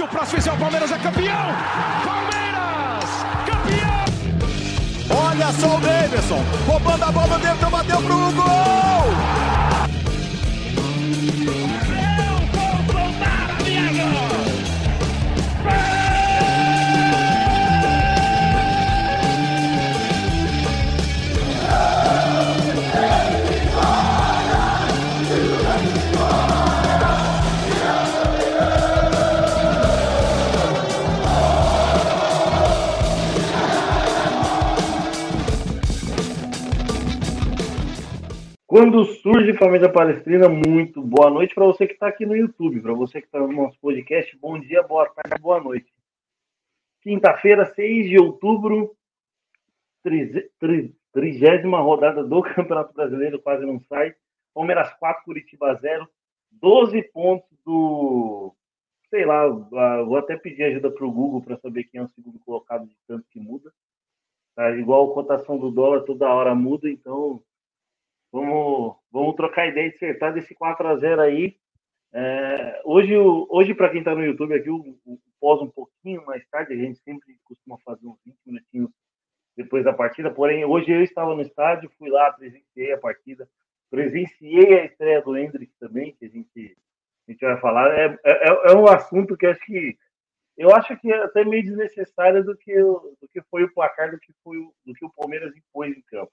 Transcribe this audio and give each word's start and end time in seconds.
Se 0.00 0.04
o 0.04 0.08
próximo 0.08 0.38
fizer 0.38 0.52
o 0.52 0.56
Palmeiras 0.56 0.90
é 0.92 0.98
campeão! 0.98 1.54
Palmeiras! 2.06 3.10
Campeão! 3.44 4.04
Olha 5.28 5.52
só 5.52 5.76
o 5.76 5.80
Davidson, 5.82 6.42
roubando 6.66 7.04
a 7.04 7.12
bola 7.12 7.38
dentro, 7.38 7.68
bateu 7.68 8.00
pro 8.00 8.32
gol! 8.32 8.80
Quando 38.70 39.04
surge 39.04 39.52
Família 39.54 39.90
Palestrina, 39.90 40.48
muito 40.48 41.02
boa 41.02 41.28
noite 41.28 41.52
para 41.56 41.66
você 41.66 41.88
que 41.88 41.94
está 41.94 42.06
aqui 42.06 42.24
no 42.24 42.36
YouTube, 42.36 42.80
para 42.80 42.94
você 42.94 43.20
que 43.20 43.26
está 43.26 43.40
no 43.40 43.52
nosso 43.52 43.76
podcast, 43.80 44.38
bom 44.38 44.60
dia, 44.60 44.80
boa 44.84 45.10
tarde, 45.10 45.42
boa 45.42 45.60
noite. 45.60 45.92
Quinta-feira, 47.02 47.66
6 47.66 48.08
de 48.08 48.16
outubro, 48.20 48.96
trigésima 51.12 51.80
rodada 51.80 52.22
do 52.22 52.40
Campeonato 52.54 52.94
Brasileiro, 52.94 53.42
quase 53.42 53.66
não 53.66 53.80
sai. 53.80 54.14
Palmeiras 54.54 54.94
4, 55.00 55.24
Curitiba 55.24 55.74
0, 55.74 56.08
12 56.52 57.02
pontos 57.12 57.50
do. 57.66 58.54
Sei 59.08 59.24
lá, 59.24 59.48
vou 59.48 60.16
até 60.16 60.36
pedir 60.36 60.62
ajuda 60.62 60.92
para 60.92 61.04
o 61.04 61.10
Google 61.10 61.42
para 61.42 61.58
saber 61.58 61.88
quem 61.90 62.00
é 62.00 62.04
o 62.04 62.08
segundo 62.10 62.38
colocado 62.38 62.86
de 62.86 62.96
tanto 63.08 63.26
que 63.32 63.40
muda. 63.40 63.72
Tá? 64.54 64.70
Igual 64.76 65.10
a 65.10 65.14
cotação 65.14 65.58
do 65.58 65.72
dólar 65.72 66.02
toda 66.02 66.32
hora 66.32 66.54
muda, 66.54 66.88
então 66.88 67.42
Vamos, 68.32 68.96
vamos 69.10 69.34
trocar 69.34 69.68
ideia 69.68 69.86
e 69.86 69.94
acertar 69.94 70.32
desse 70.32 70.54
4 70.54 70.86
a 70.86 70.96
0 70.96 71.20
aí. 71.22 71.56
É, 72.12 72.82
hoje, 72.84 73.16
hoje 73.16 73.74
para 73.74 73.88
quem 73.90 74.00
está 74.00 74.14
no 74.14 74.24
YouTube 74.24 74.54
aqui, 74.54 74.70
o, 74.70 74.98
o 75.04 75.18
pós 75.40 75.60
um 75.60 75.68
pouquinho 75.68 76.24
mais 76.26 76.46
tarde, 76.48 76.72
a 76.72 76.76
gente 76.76 76.98
sempre 77.00 77.38
costuma 77.44 77.78
fazer 77.78 78.06
uns 78.06 78.18
20 78.24 78.36
minutinhos 78.46 78.90
depois 79.56 79.84
da 79.84 79.92
partida, 79.92 80.30
porém, 80.30 80.64
hoje 80.64 80.90
eu 80.90 81.02
estava 81.02 81.34
no 81.34 81.42
estádio, 81.42 81.90
fui 81.98 82.08
lá, 82.08 82.32
presenciei 82.32 82.92
a 82.92 82.98
partida, 82.98 83.48
presenciei 83.90 84.80
a 84.80 84.84
estreia 84.84 85.20
do 85.20 85.36
Hendrick 85.36 85.72
também, 85.78 86.14
que 86.14 86.24
a 86.24 86.28
gente, 86.28 86.76
a 87.28 87.32
gente 87.32 87.40
vai 87.44 87.60
falar. 87.60 87.92
É, 87.98 88.18
é, 88.24 88.72
é 88.72 88.74
um 88.74 88.86
assunto 88.86 89.36
que 89.36 89.46
acho 89.46 89.60
que 89.64 89.98
eu 90.56 90.74
acho 90.74 90.96
que 90.98 91.10
é 91.10 91.22
até 91.22 91.42
meio 91.44 91.62
desnecessário 91.62 92.44
do 92.44 92.56
que, 92.56 92.74
do 92.74 93.28
que 93.32 93.40
foi 93.50 93.64
o 93.64 93.72
placar, 93.72 94.10
do 94.10 94.18
que, 94.18 94.32
foi, 94.44 94.58
do 94.84 94.92
que 94.92 95.04
o 95.04 95.10
Palmeiras 95.10 95.56
impôs 95.56 95.96
em 95.96 96.02
campo. 96.02 96.32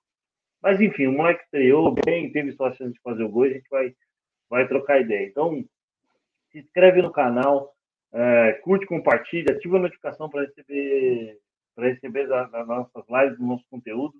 Mas 0.61 0.81
enfim, 0.81 1.07
o 1.07 1.11
moleque 1.11 1.43
estreou 1.43 1.93
bem, 2.05 2.31
teve 2.31 2.51
só 2.53 2.65
a 2.65 2.73
chance 2.73 2.93
de 2.93 3.01
fazer 3.01 3.23
o 3.23 3.29
gol, 3.29 3.43
a 3.43 3.49
gente 3.49 3.69
vai, 3.69 3.95
vai 4.49 4.67
trocar 4.67 5.01
ideia. 5.01 5.27
Então, 5.27 5.63
se 6.51 6.59
inscreve 6.59 7.01
no 7.01 7.11
canal, 7.11 7.75
é, 8.11 8.53
curte, 8.63 8.85
compartilha, 8.85 9.53
ativa 9.53 9.77
a 9.77 9.81
notificação 9.81 10.29
para 10.29 10.43
receber, 10.43 11.39
para 11.75 11.87
receber 11.87 12.27
das 12.27 12.67
nossas 12.67 13.05
lives, 13.09 13.37
do 13.37 13.45
nosso 13.45 13.65
conteúdo. 13.69 14.15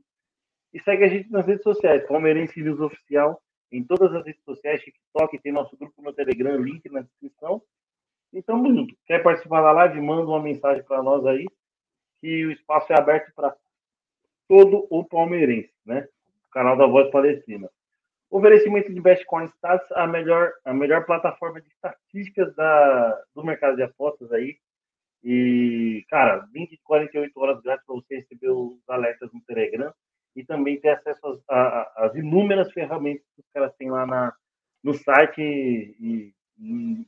E 0.73 0.79
segue 0.81 1.03
a 1.03 1.07
gente 1.07 1.31
nas 1.31 1.45
redes 1.45 1.63
sociais, 1.63 2.05
Palmeirense 2.07 2.61
News 2.61 2.79
Oficial, 2.79 3.41
em 3.71 3.83
todas 3.83 4.13
as 4.13 4.25
redes 4.25 4.43
sociais, 4.43 4.81
TikTok, 4.81 5.39
tem 5.39 5.51
nosso 5.51 5.75
grupo 5.77 6.01
no 6.01 6.13
Telegram, 6.13 6.57
link 6.57 6.89
na 6.89 7.01
descrição. 7.01 7.61
E 8.31 8.41
tamo 8.41 8.73
junto. 8.73 8.95
Quer 9.05 9.23
participar 9.23 9.61
da 9.61 9.71
live? 9.71 10.01
Manda 10.01 10.27
uma 10.29 10.41
mensagem 10.41 10.83
para 10.83 11.01
nós 11.01 11.25
aí, 11.25 11.45
que 12.21 12.45
o 12.45 12.51
espaço 12.51 12.91
é 12.91 12.97
aberto 12.97 13.33
para 13.33 13.55
todo 14.47 14.87
o 14.89 15.03
palmeirense, 15.03 15.73
né? 15.85 16.07
Canal 16.51 16.77
da 16.77 16.85
Voz 16.85 17.09
Palestina. 17.11 17.69
Oferecimento 18.29 18.93
de 18.93 18.99
Bestcoin 18.99 19.45
Stats, 19.47 19.89
a 19.93 20.05
melhor, 20.05 20.51
a 20.65 20.73
melhor 20.73 21.05
plataforma 21.05 21.61
de 21.61 21.69
estatísticas 21.69 22.53
da, 22.55 23.23
do 23.33 23.43
mercado 23.43 23.77
de 23.77 23.83
apostas 23.83 24.31
aí. 24.31 24.57
E, 25.23 26.05
cara, 26.09 26.45
20 26.53 26.79
48 26.83 27.39
horas 27.39 27.61
grátis 27.61 27.85
para 27.85 27.95
você 27.95 28.17
receber 28.17 28.49
os 28.49 28.77
alertas 28.87 29.31
no 29.33 29.41
Telegram 29.41 29.93
e 30.35 30.43
também 30.43 30.79
ter 30.79 30.89
acesso 30.89 31.41
às 31.47 32.13
inúmeras 32.15 32.71
ferramentas 32.71 33.25
que 33.33 33.41
os 33.41 33.49
caras 33.53 33.73
têm 33.75 33.89
lá 33.89 34.05
na, 34.05 34.33
no 34.83 34.93
site 34.93 35.41
e, 35.41 36.33
e, 36.59 37.05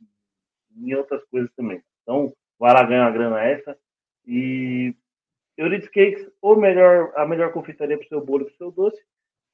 e 0.77 0.95
outras 0.95 1.23
coisas 1.25 1.51
também. 1.53 1.81
Então, 2.01 2.33
vai 2.57 2.73
lá 2.73 2.83
ganhar 2.83 3.03
uma 3.03 3.11
grana 3.11 3.43
essa. 3.43 3.77
E 4.25 4.95
Euridice 5.57 5.91
Cakes, 5.91 6.31
ou 6.41 6.59
melhor, 6.59 7.11
a 7.15 7.25
melhor 7.25 7.51
confeitaria 7.51 7.97
para 7.97 8.05
o 8.05 8.09
seu 8.09 8.25
bolo 8.25 8.43
e 8.43 8.45
para 8.45 8.53
o 8.53 8.57
seu 8.57 8.71
doce. 8.71 9.01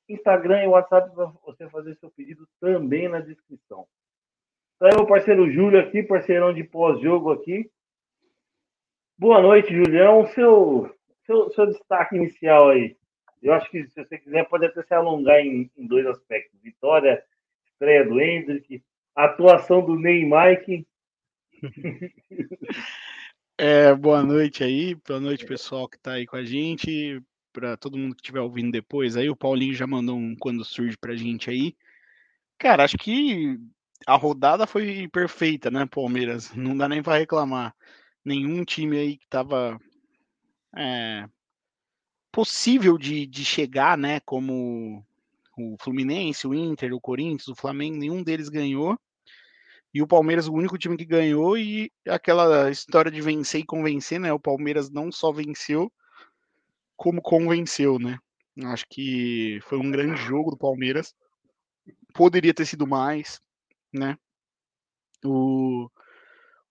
Instagram 0.07 0.63
e 0.63 0.67
WhatsApp 0.67 1.13
para 1.13 1.25
você 1.45 1.69
fazer 1.69 1.95
seu 1.95 2.09
pedido 2.11 2.47
também 2.59 3.07
na 3.07 3.19
descrição. 3.19 3.87
Então, 4.75 4.89
meu 4.97 5.07
parceiro 5.07 5.49
Júlio 5.51 5.79
aqui, 5.79 6.03
parceirão 6.03 6.53
de 6.53 6.63
pós-jogo 6.63 7.31
aqui. 7.31 7.69
Boa 9.17 9.41
noite, 9.41 9.73
Julião. 9.73 10.27
Seu, 10.27 10.93
seu, 11.25 11.49
seu 11.51 11.67
destaque 11.67 12.15
inicial 12.15 12.69
aí. 12.69 12.97
Eu 13.41 13.53
acho 13.53 13.69
que, 13.69 13.85
se 13.87 14.03
você 14.03 14.17
quiser, 14.17 14.47
pode 14.49 14.65
até 14.65 14.83
se 14.83 14.93
alongar 14.93 15.39
em, 15.39 15.71
em 15.77 15.87
dois 15.87 16.05
aspectos. 16.05 16.59
Vitória, 16.61 17.23
estreia 17.71 18.03
do 18.03 18.19
Hendrick, 18.19 18.83
atuação 19.15 19.85
do 19.85 19.95
Ney 19.95 20.25
Mike. 20.25 20.87
É, 23.57 23.95
boa 23.95 24.21
noite 24.21 24.65
aí, 24.65 24.95
boa 24.95 25.17
noite 25.17 25.45
pessoal 25.45 25.87
que 25.87 25.95
está 25.95 26.15
aí 26.15 26.25
com 26.25 26.35
a 26.35 26.43
gente 26.43 27.23
para 27.55 27.77
todo 27.77 27.97
mundo 27.97 28.13
que 28.13 28.21
estiver 28.21 28.41
ouvindo 28.41 28.71
depois. 28.71 29.15
Aí 29.15 29.29
o 29.29 29.35
Paulinho 29.35 29.73
já 29.73 29.87
mandou 29.87 30.17
um 30.17 30.35
quando 30.35 30.65
surge 30.65 30.97
pra 30.97 31.15
gente 31.15 31.49
aí. 31.49 31.73
Cara, 32.57 32.83
acho 32.83 32.97
que 32.97 33.57
a 34.05 34.15
rodada 34.15 34.67
foi 34.67 35.07
perfeita, 35.07 35.71
né, 35.71 35.85
Palmeiras? 35.85 36.53
Não 36.53 36.75
dá 36.75 36.89
nem 36.89 37.01
para 37.01 37.17
reclamar. 37.17 37.73
Nenhum 38.25 38.65
time 38.65 38.97
aí 38.97 39.17
que 39.17 39.27
tava 39.29 39.79
é, 40.75 41.29
possível 42.31 42.97
de, 42.97 43.25
de 43.25 43.45
chegar, 43.45 43.97
né, 43.97 44.19
como 44.21 45.05
o 45.57 45.77
Fluminense, 45.79 46.45
o 46.45 46.53
Inter, 46.53 46.93
o 46.93 46.99
Corinthians, 46.99 47.47
o 47.47 47.55
Flamengo, 47.55 47.97
nenhum 47.97 48.21
deles 48.21 48.49
ganhou. 48.49 48.99
E 49.93 50.01
o 50.01 50.07
Palmeiras, 50.07 50.49
o 50.49 50.53
único 50.53 50.77
time 50.77 50.97
que 50.97 51.05
ganhou, 51.05 51.57
e 51.57 51.89
aquela 52.05 52.69
história 52.69 53.09
de 53.09 53.21
vencer 53.21 53.61
e 53.61 53.65
convencer, 53.65 54.19
né? 54.19 54.33
O 54.33 54.39
Palmeiras 54.39 54.89
não 54.89 55.09
só 55.09 55.31
venceu, 55.31 55.89
como 56.95 57.21
convenceu, 57.21 57.99
né? 57.99 58.17
Acho 58.65 58.85
que 58.89 59.59
foi 59.63 59.77
um 59.77 59.91
grande 59.91 60.15
jogo 60.21 60.51
do 60.51 60.57
Palmeiras. 60.57 61.13
Poderia 62.13 62.53
ter 62.53 62.65
sido 62.65 62.87
mais, 62.87 63.41
né? 63.93 64.17
O, 65.23 65.89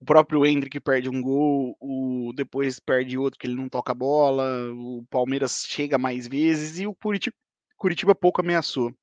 o 0.01 0.05
próprio 0.05 0.47
Hendrick 0.47 0.79
perde 0.81 1.09
um 1.09 1.21
gol, 1.21 1.77
o 1.81 2.33
depois 2.35 2.81
perde 2.81 3.19
outro 3.19 3.39
que 3.39 3.47
ele 3.47 3.57
não 3.57 3.69
toca 3.69 3.93
a 3.93 3.95
bola, 3.95 4.71
o 4.73 5.05
Palmeiras 5.11 5.65
chega 5.67 5.99
mais 5.99 6.27
vezes 6.29 6.79
e 6.79 6.87
o 6.87 6.95
Curitiba, 6.95 7.37
Curitiba 7.77 8.15
pouco 8.15 8.41
ameaçou. 8.41 8.95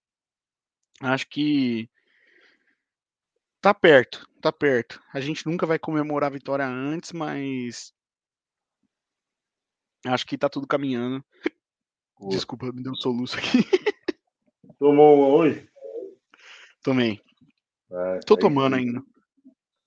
Acho 1.02 1.28
que 1.28 1.90
tá 3.60 3.74
perto, 3.74 4.28
tá 4.42 4.52
perto. 4.52 5.02
A 5.14 5.20
gente 5.20 5.46
nunca 5.46 5.66
vai 5.66 5.80
comemorar 5.80 6.30
a 6.30 6.34
vitória 6.34 6.66
antes, 6.66 7.12
mas 7.12 7.94
Acho 10.06 10.26
que 10.26 10.38
tá 10.38 10.50
tudo 10.50 10.68
caminhando. 10.68 11.24
Desculpa, 12.30 12.72
me 12.72 12.84
deu 12.84 12.92
um 12.92 12.96
soluço 12.96 13.38
aqui. 13.38 13.60
Tomou 14.80 15.18
uma 15.18 15.28
hoje? 15.28 15.68
Tomei. 16.84 17.20
Ah, 17.92 18.20
Tô 18.26 18.36
tomando 18.36 18.76
sim. 18.76 18.82
ainda. 18.82 19.04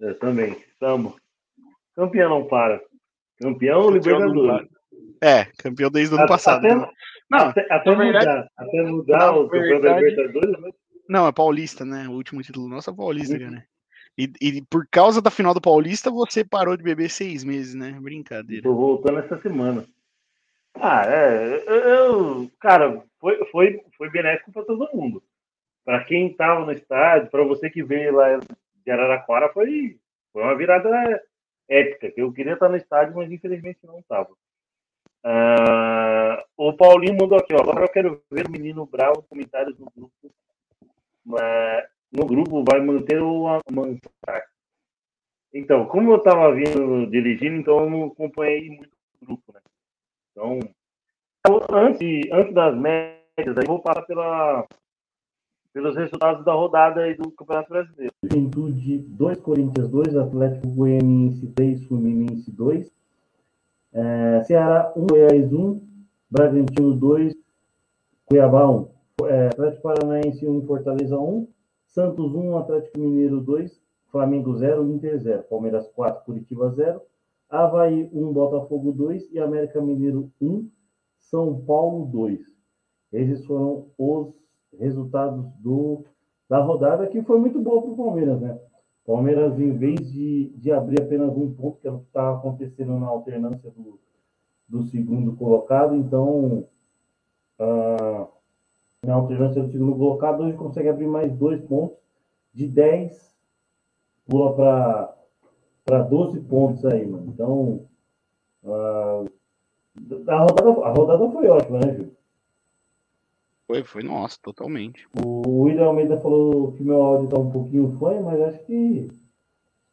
Eu 0.00 0.18
também. 0.18 0.52
Estamos. 0.72 1.14
Campeão 1.94 2.30
não 2.30 2.46
para. 2.46 2.80
Campeão, 3.40 3.82
campeão 3.82 3.90
Libertadores. 3.90 4.68
É, 5.20 5.44
campeão 5.58 5.90
desde 5.90 6.14
o 6.14 6.18
ano 6.18 6.28
passado. 6.28 6.66
Até, 6.66 6.74
não, 7.30 7.38
até, 7.38 7.66
até 7.70 7.94
verdade, 7.94 8.26
mudar, 8.26 8.48
até 8.56 8.82
mudar 8.82 9.32
o 9.32 9.48
campeão 9.48 9.80
da 9.80 9.96
Libertadores. 10.00 10.60
Mas... 10.60 10.74
Não, 11.08 11.26
é 11.26 11.32
paulista, 11.32 11.84
né? 11.84 12.08
O 12.08 12.12
último 12.12 12.42
título 12.42 12.68
nosso 12.68 12.90
é 12.90 12.94
paulista, 12.94 13.36
uhum. 13.36 13.50
né? 13.50 13.64
E, 14.16 14.30
e, 14.40 14.62
por 14.62 14.86
causa 14.88 15.20
da 15.20 15.30
final 15.30 15.52
do 15.52 15.60
Paulista, 15.60 16.08
você 16.08 16.44
parou 16.44 16.76
de 16.76 16.84
beber 16.84 17.10
seis 17.10 17.42
meses, 17.42 17.74
né? 17.74 17.98
Brincadeira. 18.00 18.62
Tô 18.62 18.72
voltando 18.72 19.18
essa 19.18 19.40
semana. 19.40 19.84
Ah, 20.74 21.02
é. 21.06 21.64
Eu, 21.66 22.50
cara, 22.60 23.02
foi, 23.20 23.44
foi, 23.46 23.84
foi 23.96 24.10
benéfico 24.10 24.52
para 24.52 24.64
todo 24.64 24.90
mundo. 24.94 25.22
Para 25.84 26.04
quem 26.04 26.28
estava 26.28 26.64
no 26.64 26.72
estádio, 26.72 27.30
para 27.30 27.44
você 27.44 27.70
que 27.70 27.82
veio 27.82 28.14
lá 28.14 28.38
de 28.84 28.90
Araraquara, 28.90 29.52
foi, 29.52 29.98
foi 30.32 30.42
uma 30.42 30.56
virada 30.56 31.22
épica. 31.68 32.12
Eu 32.16 32.32
queria 32.32 32.54
estar 32.54 32.68
no 32.68 32.76
estádio, 32.76 33.14
mas 33.14 33.30
infelizmente 33.30 33.78
não 33.84 33.98
estava. 33.98 34.30
Uh, 35.24 36.42
o 36.56 36.72
Paulinho 36.74 37.16
mandou 37.18 37.38
aqui, 37.38 37.54
ó, 37.54 37.60
agora 37.60 37.84
eu 37.84 37.88
quero 37.88 38.22
ver 38.30 38.46
o 38.46 38.50
menino 38.50 38.84
Bravo 38.84 39.22
comentários 39.22 39.78
no 39.78 39.90
grupo. 39.94 40.30
Uh, 41.26 41.88
no 42.12 42.26
grupo 42.26 42.64
vai 42.70 42.80
manter 42.80 43.22
o 43.22 43.58
Mansar. 43.70 44.44
Então, 45.52 45.86
como 45.86 46.12
eu 46.12 46.16
estava 46.16 46.52
vindo 46.52 47.06
dirigindo, 47.06 47.56
então 47.56 47.80
eu 47.80 47.90
não 47.90 48.04
acompanhei 48.06 48.68
muito 48.68 48.94
o 49.22 49.26
grupo, 49.26 49.52
né? 49.52 49.60
Então, 50.36 50.58
antes, 51.70 52.32
antes 52.32 52.52
das 52.52 52.76
médias, 52.76 53.56
aí 53.56 53.66
vou 53.66 53.78
passar 53.78 54.02
pela, 54.02 54.66
pelos 55.72 55.94
resultados 55.94 56.44
da 56.44 56.52
rodada 56.52 57.02
aí 57.02 57.14
do 57.14 57.30
Campeonato 57.30 57.68
Brasileiro. 57.68 58.12
Juventude 58.24 58.98
2, 58.98 59.40
Corinthians 59.40 59.88
2, 59.88 60.16
Atlético 60.16 60.66
Goianiense 60.68 61.46
3, 61.48 61.84
Fluminense 61.84 62.50
2, 62.50 62.92
é, 63.92 64.42
Ceará 64.42 64.92
1, 64.96 65.06
Goiás 65.06 65.52
1, 65.52 65.80
Bragantino 66.28 66.94
2, 66.94 67.32
Cuiabá 68.26 68.68
1, 68.68 68.88
é, 69.26 69.46
Atlético 69.46 69.82
Paranaense 69.82 70.44
1, 70.44 70.66
Fortaleza 70.66 71.16
1, 71.16 71.48
Santos 71.86 72.34
1, 72.34 72.58
Atlético 72.58 72.98
Mineiro 72.98 73.40
2, 73.40 73.80
Flamengo 74.10 74.56
0, 74.56 74.88
Inter 74.90 75.20
0, 75.20 75.44
Palmeiras 75.44 75.86
4, 75.94 76.24
Curitiba 76.24 76.70
0, 76.70 77.00
Havaí 77.54 78.10
1, 78.12 78.32
Botafogo 78.32 78.90
2 78.90 79.30
e 79.30 79.38
América 79.38 79.80
Mineiro 79.80 80.28
1, 80.42 80.68
São 81.20 81.64
Paulo 81.64 82.06
2. 82.06 82.40
Esses 83.12 83.46
foram 83.46 83.86
os 83.96 84.34
resultados 84.76 85.46
do, 85.60 86.04
da 86.48 86.58
rodada, 86.58 87.06
que 87.06 87.22
foi 87.22 87.38
muito 87.38 87.60
boa 87.60 87.80
para 87.80 87.92
o 87.92 87.96
Palmeiras, 87.96 88.40
né? 88.40 88.58
Palmeiras, 89.06 89.56
em 89.60 89.70
vez 89.70 90.00
de, 90.10 90.48
de 90.56 90.72
abrir 90.72 91.00
apenas 91.00 91.36
um 91.36 91.54
ponto, 91.54 91.78
que 91.78 91.86
é 91.86 91.92
o 91.92 92.00
que 92.00 92.06
estava 92.06 92.38
acontecendo 92.38 92.98
na 92.98 93.06
alternância 93.06 93.70
do, 93.70 94.00
do 94.68 94.82
segundo 94.82 95.36
colocado, 95.36 95.94
então, 95.94 96.66
na 99.06 99.14
alternância 99.14 99.62
do 99.62 99.70
segundo 99.70 99.94
colocado, 99.96 100.42
hoje 100.42 100.56
consegue 100.56 100.88
abrir 100.88 101.06
mais 101.06 101.32
dois 101.32 101.60
pontos, 101.60 101.98
de 102.52 102.66
10 102.66 103.32
pula 104.26 104.54
para 104.56 105.23
12 105.86 106.40
pontos 106.42 106.84
aí, 106.86 107.06
mano. 107.06 107.26
Então, 107.28 107.86
uh, 108.62 109.30
a, 110.26 110.38
rodada, 110.38 110.70
a 110.86 110.90
rodada 110.90 111.30
foi 111.30 111.46
ótima, 111.48 111.80
né, 111.80 111.94
Gil? 111.94 112.16
Foi, 113.66 113.84
foi 113.84 114.02
nossa, 114.02 114.38
totalmente. 114.42 115.06
O 115.24 115.62
William 115.62 115.86
Almeida 115.86 116.20
falou 116.20 116.72
que 116.72 116.82
meu 116.82 117.02
áudio 117.02 117.28
tá 117.28 117.38
um 117.38 117.50
pouquinho 117.50 117.96
fã, 117.98 118.20
mas 118.20 118.40
acho 118.40 118.64
que, 118.64 119.08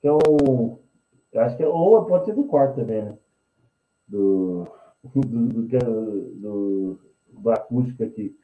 que 0.02 0.08
é 0.08 0.12
um. 0.12 0.78
Acho 1.36 1.56
que 1.56 1.64
é, 1.64 1.68
ou 1.68 2.06
pode 2.06 2.26
ser 2.26 2.36
do 2.36 2.44
quarto 2.46 2.76
também, 2.76 3.04
né? 3.04 3.18
Do. 4.08 4.68
Do, 5.04 5.20
do, 5.20 5.64
do, 5.64 6.36
do, 6.36 7.00
do 7.28 7.50
acústica 7.50 8.06
aqui. 8.06 8.38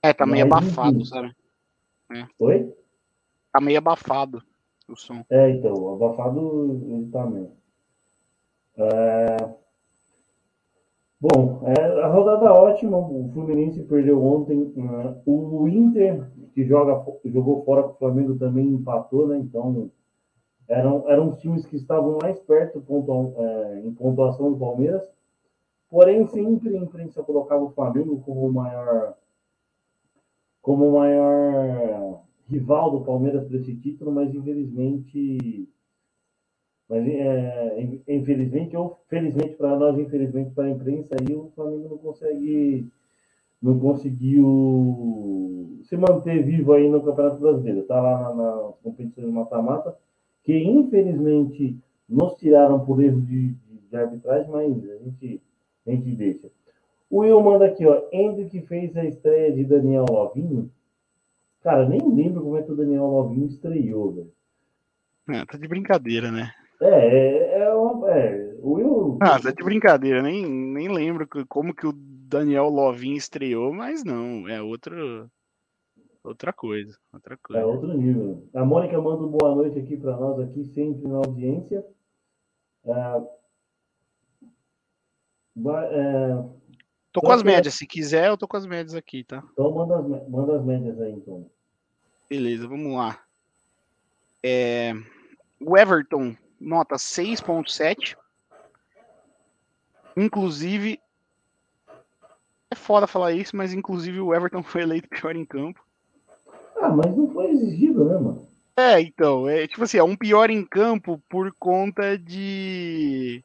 É, 0.00 0.12
tá 0.12 0.24
meio 0.24 0.48
mas, 0.48 0.62
abafado, 0.68 0.98
enfim. 0.98 1.04
sabe? 1.04 1.36
É. 2.12 2.28
Oi? 2.38 2.72
Tá 3.52 3.60
meio 3.60 3.78
abafado 3.78 4.40
o 4.92 4.96
som. 4.96 5.24
É, 5.30 5.50
então, 5.50 5.94
abafado 5.94 6.82
ele 6.86 7.08
tá 7.10 7.26
mesmo. 7.26 7.56
É... 8.76 9.36
Bom, 11.20 11.62
é, 11.66 12.02
a 12.02 12.06
rodada 12.06 12.50
ótima, 12.52 12.96
o 12.96 13.30
Fluminense 13.32 13.82
perdeu 13.82 14.24
ontem. 14.24 14.72
Uh, 15.26 15.62
o 15.62 15.68
Inter, 15.68 16.26
que 16.54 16.64
joga, 16.64 17.04
jogou 17.26 17.62
fora 17.62 17.82
com 17.82 17.90
o 17.90 17.98
Flamengo, 17.98 18.38
também 18.38 18.66
empatou, 18.66 19.28
né? 19.28 19.36
Então, 19.36 19.90
eram, 20.66 21.04
eram 21.10 21.36
times 21.36 21.66
que 21.66 21.76
estavam 21.76 22.18
mais 22.22 22.38
perto 22.40 22.82
é, 23.36 23.80
em 23.84 23.92
pontuação 23.92 24.52
do 24.52 24.58
Palmeiras. 24.58 25.06
Porém, 25.90 26.26
sempre 26.28 26.74
a 26.74 26.80
imprensa 26.80 27.22
colocava 27.22 27.64
o 27.64 27.70
Flamengo 27.70 28.22
como 28.24 28.46
o 28.46 28.52
maior, 28.52 29.14
como 30.62 30.88
o 30.88 30.92
maior 30.92 32.22
rival 32.50 32.90
do 32.90 33.04
Palmeiras 33.04 33.46
para 33.46 33.56
esse 33.56 33.74
título, 33.76 34.10
mas 34.10 34.34
infelizmente, 34.34 35.68
mas 36.88 37.06
é, 37.06 37.88
infelizmente 38.08 38.76
ou 38.76 38.98
felizmente 39.08 39.54
para 39.54 39.78
nós, 39.78 39.98
infelizmente 39.98 40.50
para 40.50 40.64
a 40.64 40.70
imprensa, 40.70 41.14
aí 41.18 41.34
o 41.34 41.50
Flamengo 41.54 41.90
não 41.90 41.98
consegue, 41.98 42.88
não 43.62 43.78
conseguiu 43.78 45.78
se 45.84 45.96
manter 45.96 46.42
vivo 46.42 46.72
aí 46.72 46.88
no 46.88 47.02
Campeonato 47.02 47.40
Brasileiro. 47.40 47.80
Está 47.80 48.00
lá 48.00 48.34
na, 48.34 48.36
na 48.56 48.72
competição 48.82 49.24
de 49.24 49.30
mata-mata, 49.30 49.96
que 50.42 50.58
infelizmente 50.58 51.78
nos 52.08 52.34
tiraram 52.34 52.84
por 52.84 53.00
erro 53.00 53.20
de, 53.20 53.54
de, 53.88 53.96
arbitragem, 53.96 54.50
mas 54.50 54.90
a 54.90 54.98
gente, 54.98 55.40
a 55.86 55.90
gente 55.90 56.10
deixa. 56.16 56.50
O 57.08 57.18
Will 57.18 57.40
manda 57.40 57.66
aqui, 57.66 57.86
ó. 57.86 58.02
Hendrick 58.12 58.60
fez 58.66 58.96
a 58.96 59.04
estreia 59.04 59.52
de 59.52 59.64
Daniel 59.64 60.06
Lovinho 60.10 60.70
Cara, 61.62 61.88
nem 61.88 62.00
lembro 62.00 62.42
como 62.42 62.56
é 62.56 62.62
que 62.62 62.72
o 62.72 62.76
Daniel 62.76 63.06
Lovinho 63.06 63.46
estreou, 63.46 64.12
velho. 64.12 64.32
É, 65.28 65.44
tá 65.44 65.58
de 65.58 65.68
brincadeira, 65.68 66.30
né? 66.30 66.50
É, 66.80 66.86
é, 66.88 67.58
é, 67.62 67.74
uma, 67.74 68.10
é 68.10 68.56
o 68.62 68.72
Will. 68.72 69.18
Ah, 69.20 69.38
tá 69.38 69.50
de 69.50 69.62
brincadeira, 69.62 70.22
nem, 70.22 70.46
nem 70.46 70.88
lembro 70.88 71.28
como 71.46 71.74
que 71.74 71.86
o 71.86 71.92
Daniel 71.92 72.68
Lovinho 72.68 73.16
estreou, 73.16 73.72
mas 73.72 74.02
não, 74.02 74.48
é 74.48 74.62
outro, 74.62 75.30
outra 76.24 76.52
coisa, 76.52 76.96
outra 77.12 77.36
coisa. 77.36 77.62
É 77.62 77.66
outro 77.66 77.92
nível. 77.92 78.48
A 78.54 78.64
Mônica 78.64 78.98
manda 79.00 79.22
um 79.22 79.28
boa 79.28 79.54
noite 79.54 79.78
aqui 79.78 79.96
para 79.96 80.16
nós, 80.16 80.38
aqui 80.40 80.64
sempre 80.64 81.06
na 81.06 81.18
audiência. 81.18 81.84
É, 82.86 82.90
é, 85.92 86.44
Tô 87.12 87.20
com 87.20 87.32
as 87.32 87.42
médias, 87.42 87.74
se 87.74 87.86
quiser, 87.86 88.28
eu 88.28 88.36
tô 88.36 88.46
com 88.46 88.56
as 88.56 88.66
médias 88.66 88.94
aqui, 88.94 89.24
tá? 89.24 89.42
Então 89.52 89.72
manda 89.72 89.98
as, 89.98 90.28
manda 90.28 90.56
as 90.56 90.64
médias 90.64 91.00
aí, 91.00 91.12
então. 91.12 91.44
Beleza, 92.28 92.68
vamos 92.68 92.96
lá. 92.96 93.18
É... 94.42 94.94
O 95.58 95.76
Everton, 95.76 96.36
nota 96.60 96.94
6.7. 96.94 98.16
Inclusive, 100.16 101.00
é 102.70 102.74
foda 102.76 103.08
falar 103.08 103.32
isso, 103.32 103.56
mas 103.56 103.72
inclusive 103.72 104.20
o 104.20 104.32
Everton 104.32 104.62
foi 104.64 104.82
eleito 104.82 105.08
pior 105.08 105.34
em 105.34 105.44
campo. 105.44 105.84
Ah, 106.76 106.90
mas 106.90 107.14
não 107.14 107.28
foi 107.32 107.50
exigido, 107.50 108.04
né, 108.04 108.14
mano? 108.14 108.46
É, 108.76 109.00
então, 109.00 109.48
é 109.48 109.66
tipo 109.66 109.82
assim, 109.82 109.98
é 109.98 110.04
um 110.04 110.16
pior 110.16 110.48
em 110.48 110.64
campo 110.64 111.20
por 111.28 111.52
conta 111.58 112.16
de 112.16 113.44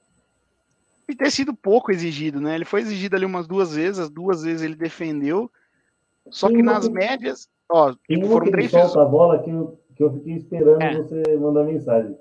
e 1.08 1.16
ter 1.16 1.32
sido 1.32 1.54
pouco 1.54 1.92
exigido, 1.92 2.42
né? 2.42 2.56
Ele 2.56 2.66
foi 2.66 2.82
exigido 2.82 3.16
ali 3.16 3.26
umas 3.26 3.48
duas 3.48 3.76
vezes, 3.76 4.00
as 4.00 4.10
duas 4.10 4.44
vezes 4.44 4.62
ele 4.62 4.76
defendeu. 4.76 5.50
Só 6.30 6.50
que 6.50 6.64
nas 6.64 6.90
médias, 6.90 7.48
ó, 7.70 7.94
tipo, 8.10 8.28
foram 8.28 8.50
três 8.50 8.72
vezes. 8.72 8.96
a 8.96 9.06
bola 9.06 9.44
que 9.44 9.50
eu, 9.50 9.80
que 9.96 10.04
eu 10.04 10.12
fiquei 10.14 10.34
esperando 10.34 10.82
é. 10.82 10.96
você 10.96 11.38
mandar 11.38 11.64
mensagem. 11.64 12.18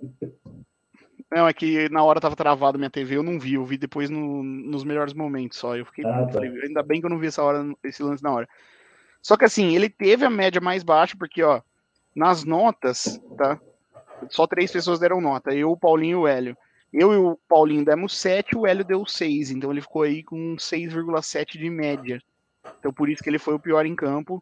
Não, 1.34 1.48
é 1.48 1.52
que 1.52 1.88
na 1.88 2.04
hora 2.04 2.20
tava 2.20 2.36
travado 2.36 2.78
minha 2.78 2.90
TV, 2.90 3.16
eu 3.16 3.22
não 3.22 3.40
vi, 3.40 3.54
eu 3.54 3.64
vi 3.64 3.78
depois 3.78 4.10
no, 4.10 4.42
nos 4.42 4.84
melhores 4.84 5.14
momentos 5.14 5.58
só. 5.58 5.76
Eu 5.76 5.86
fiquei, 5.86 6.04
ah, 6.04 6.26
tá. 6.26 6.34
falei, 6.34 6.50
ainda 6.62 6.82
bem 6.82 7.00
que 7.00 7.06
eu 7.06 7.10
não 7.10 7.18
vi 7.18 7.28
essa 7.28 7.42
hora, 7.42 7.64
esse 7.82 8.02
lance 8.02 8.22
na 8.22 8.32
hora. 8.32 8.48
Só 9.22 9.36
que 9.36 9.44
assim, 9.44 9.74
ele 9.74 9.88
teve 9.88 10.24
a 10.24 10.30
média 10.30 10.60
mais 10.60 10.82
baixa, 10.82 11.16
porque, 11.18 11.42
ó, 11.42 11.62
nas 12.14 12.44
notas, 12.44 13.20
tá? 13.36 13.58
Só 14.28 14.46
três 14.46 14.70
pessoas 14.70 15.00
deram 15.00 15.20
nota, 15.20 15.52
eu, 15.52 15.70
o 15.70 15.76
Paulinho 15.76 16.18
e 16.18 16.22
o 16.22 16.28
Hélio. 16.28 16.56
Eu 16.94 17.12
e 17.12 17.16
o 17.16 17.36
Paulinho 17.48 17.84
demos 17.84 18.16
7, 18.16 18.56
o 18.56 18.64
Hélio 18.64 18.84
deu 18.84 19.04
6, 19.04 19.50
então 19.50 19.72
ele 19.72 19.80
ficou 19.80 20.02
aí 20.02 20.22
com 20.22 20.54
6,7 20.54 21.58
de 21.58 21.68
média. 21.68 22.22
Então 22.78 22.92
por 22.92 23.08
isso 23.08 23.20
que 23.20 23.28
ele 23.28 23.38
foi 23.40 23.52
o 23.52 23.58
pior 23.58 23.84
em 23.84 23.96
campo. 23.96 24.40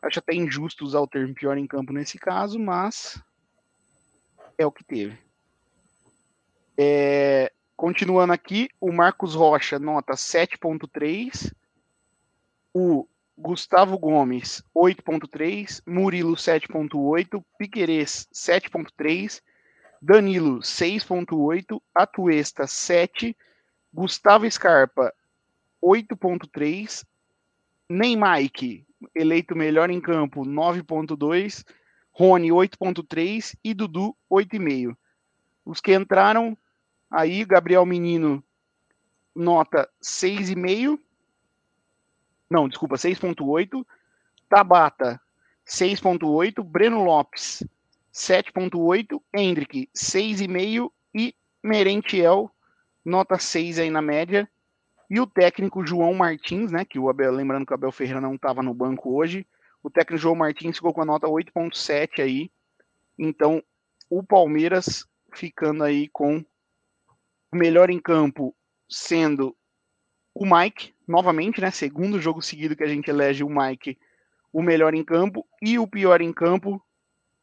Acho 0.00 0.20
até 0.20 0.32
injusto 0.32 0.84
usar 0.84 1.00
o 1.00 1.08
termo 1.08 1.34
pior 1.34 1.58
em 1.58 1.66
campo 1.66 1.92
nesse 1.92 2.16
caso, 2.16 2.56
mas 2.56 3.20
é 4.56 4.64
o 4.64 4.70
que 4.70 4.84
teve. 4.84 5.18
É, 6.76 7.50
continuando 7.76 8.32
aqui, 8.32 8.68
o 8.80 8.92
Marcos 8.92 9.34
Rocha, 9.34 9.76
nota 9.80 10.12
7.3. 10.12 11.52
O 12.72 13.08
Gustavo 13.36 13.98
Gomes, 13.98 14.62
8.3. 14.72 15.82
Murilo, 15.84 16.36
7.8. 16.36 17.44
Piquerez, 17.58 18.28
7.3. 18.32 19.42
Danilo 20.00 20.60
6.8, 20.60 21.80
Atuesta 21.94 22.66
7, 22.66 23.36
Gustavo 23.92 24.50
Scarpa 24.50 25.12
8.3, 25.82 27.04
Neymar 27.88 28.40
eleito 29.14 29.56
melhor 29.56 29.90
em 29.90 30.00
campo 30.00 30.44
9.2, 30.44 31.64
Rony 32.12 32.48
8.3 32.48 33.56
e 33.62 33.74
Dudu 33.74 34.16
8,5. 34.30 34.96
Os 35.64 35.80
que 35.80 35.94
entraram 35.94 36.56
aí, 37.10 37.44
Gabriel 37.44 37.86
Menino 37.86 38.42
nota 39.34 39.88
6,5. 40.02 40.98
Não, 42.50 42.68
desculpa, 42.68 42.96
6.8. 42.96 43.86
Tabata 44.48 45.20
6.8, 45.66 46.62
Breno 46.62 47.04
Lopes 47.04 47.62
7.8, 48.12 49.20
Hendrick 49.34 49.88
6,5 49.94 50.90
e 51.14 51.34
Merentiel 51.62 52.50
nota 53.04 53.38
6 53.38 53.78
aí 53.78 53.90
na 53.90 54.02
média. 54.02 54.48
E 55.10 55.20
o 55.20 55.26
técnico 55.26 55.86
João 55.86 56.12
Martins, 56.14 56.70
né, 56.70 56.84
que 56.84 56.98
o 56.98 57.08
Abel, 57.08 57.32
lembrando 57.32 57.64
que 57.64 57.72
o 57.72 57.74
Abel 57.74 57.92
Ferreira 57.92 58.20
não 58.20 58.34
estava 58.34 58.62
no 58.62 58.74
banco 58.74 59.14
hoje, 59.14 59.46
o 59.82 59.88
técnico 59.88 60.20
João 60.20 60.34
Martins 60.34 60.76
ficou 60.76 60.92
com 60.92 61.00
a 61.00 61.06
nota 61.06 61.26
8.7 61.26 62.22
aí. 62.22 62.50
Então, 63.18 63.62
o 64.10 64.22
Palmeiras 64.22 65.06
ficando 65.34 65.84
aí 65.84 66.08
com 66.08 66.44
o 67.52 67.56
melhor 67.56 67.88
em 67.88 67.98
campo 67.98 68.54
sendo 68.88 69.56
o 70.34 70.44
Mike, 70.44 70.94
novamente, 71.06 71.60
né? 71.60 71.70
Segundo 71.70 72.20
jogo 72.20 72.42
seguido 72.42 72.76
que 72.76 72.84
a 72.84 72.88
gente 72.88 73.08
elege 73.08 73.42
o 73.42 73.48
Mike 73.48 73.98
o 74.52 74.62
melhor 74.62 74.94
em 74.94 75.04
campo 75.04 75.46
e 75.60 75.78
o 75.78 75.86
pior 75.86 76.20
em 76.20 76.32
campo 76.32 76.82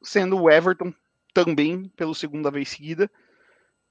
sendo 0.05 0.39
o 0.39 0.50
Everton, 0.50 0.93
também 1.33 1.89
pela 1.97 2.13
segunda 2.13 2.50
vez 2.50 2.69
seguida. 2.69 3.12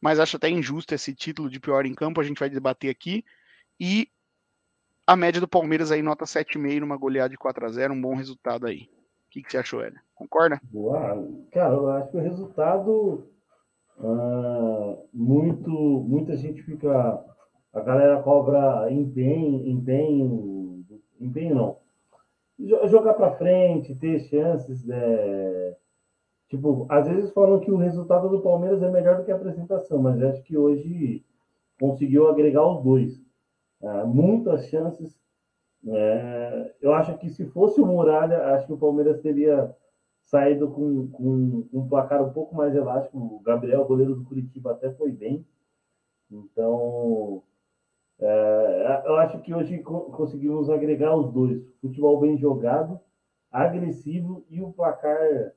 Mas 0.00 0.18
acho 0.18 0.37
até 0.37 0.49
injusto 0.49 0.94
esse 0.94 1.14
título 1.14 1.50
de 1.50 1.61
pior 1.61 1.85
em 1.85 1.94
campo, 1.94 2.21
a 2.21 2.25
gente 2.25 2.38
vai 2.38 2.49
debater 2.49 2.90
aqui. 2.90 3.25
E 3.78 4.09
a 5.06 5.16
média 5.16 5.40
do 5.40 5.49
Palmeiras 5.49 5.90
aí, 5.90 6.02
nota 6.02 6.25
7,5 6.25 6.80
numa 6.80 6.97
goleada 6.97 7.30
de 7.30 7.37
4 7.37 7.66
a 7.66 7.68
0 7.68 7.92
um 7.92 8.00
bom 8.00 8.14
resultado 8.14 8.66
aí. 8.66 8.83
O 8.83 9.30
que, 9.30 9.42
que 9.42 9.50
você 9.50 9.59
achou, 9.59 9.83
Hélio? 9.83 9.99
Concorda? 10.14 10.61
Boa. 10.64 11.28
Cara, 11.52 11.75
eu 11.75 11.90
acho 11.90 12.11
que 12.11 12.16
o 12.16 12.21
resultado. 12.21 13.28
Uh, 13.99 15.09
muito, 15.12 15.71
muita 15.71 16.37
gente 16.37 16.62
fica. 16.62 16.90
A 17.73 17.80
galera 17.80 18.23
cobra 18.23 18.90
empenho, 18.90 19.66
empenho, 19.66 20.85
empenho 21.21 21.54
não. 21.54 21.78
Jogar 22.88 23.14
para 23.14 23.37
frente, 23.37 23.94
ter 23.97 24.21
chances. 24.21 24.88
É, 24.88 25.76
tipo, 26.54 26.87
às 26.88 27.08
vezes 27.08 27.32
falam 27.32 27.58
que 27.58 27.70
o 27.70 27.76
resultado 27.76 28.28
do 28.28 28.40
Palmeiras 28.40 28.82
é 28.82 28.88
melhor 28.88 29.16
do 29.16 29.25
que 29.25 29.32
a 29.32 29.37
apresentação, 29.37 30.00
mas 30.00 30.23
acho 30.23 30.42
que 30.44 30.56
hoje 30.56 31.25
conseguiu 31.80 32.28
agregar 32.28 32.64
os 32.64 32.82
dois. 32.82 33.20
Uh, 33.80 34.06
muitas 34.06 34.66
chances. 34.68 35.18
É, 35.87 36.75
eu 36.80 36.94
acho 36.94 37.18
que 37.18 37.28
se 37.28 37.44
fosse 37.46 37.80
o 37.80 37.87
Muralha, 37.87 38.54
acho 38.54 38.66
que 38.66 38.73
o 38.73 38.78
Palmeiras 38.78 39.20
teria 39.20 39.75
saído 40.23 40.70
com, 40.70 41.08
com, 41.08 41.66
um 41.73 41.88
placar 41.88 42.23
um 42.23 42.32
pouco 42.32 42.54
mais 42.54 42.75
elástico. 42.75 43.18
O 43.18 43.40
Gabriel, 43.40 43.84
goleiro 43.84 44.14
do 44.14 44.25
Curitiba, 44.25 44.73
até 44.73 44.90
foi 44.92 45.11
bem. 45.11 45.44
Então, 46.30 47.42
é, 48.18 49.02
eu 49.04 49.16
acho 49.16 49.40
que 49.40 49.52
hoje 49.52 49.78
conseguimos 49.80 50.70
agregar 50.70 51.14
os 51.16 51.30
dois: 51.32 51.62
futebol 51.80 52.18
bem 52.20 52.38
jogado, 52.38 52.99
agressivo 53.50 54.44
e 54.49 54.62
o 54.62 54.73
placar 54.73 55.52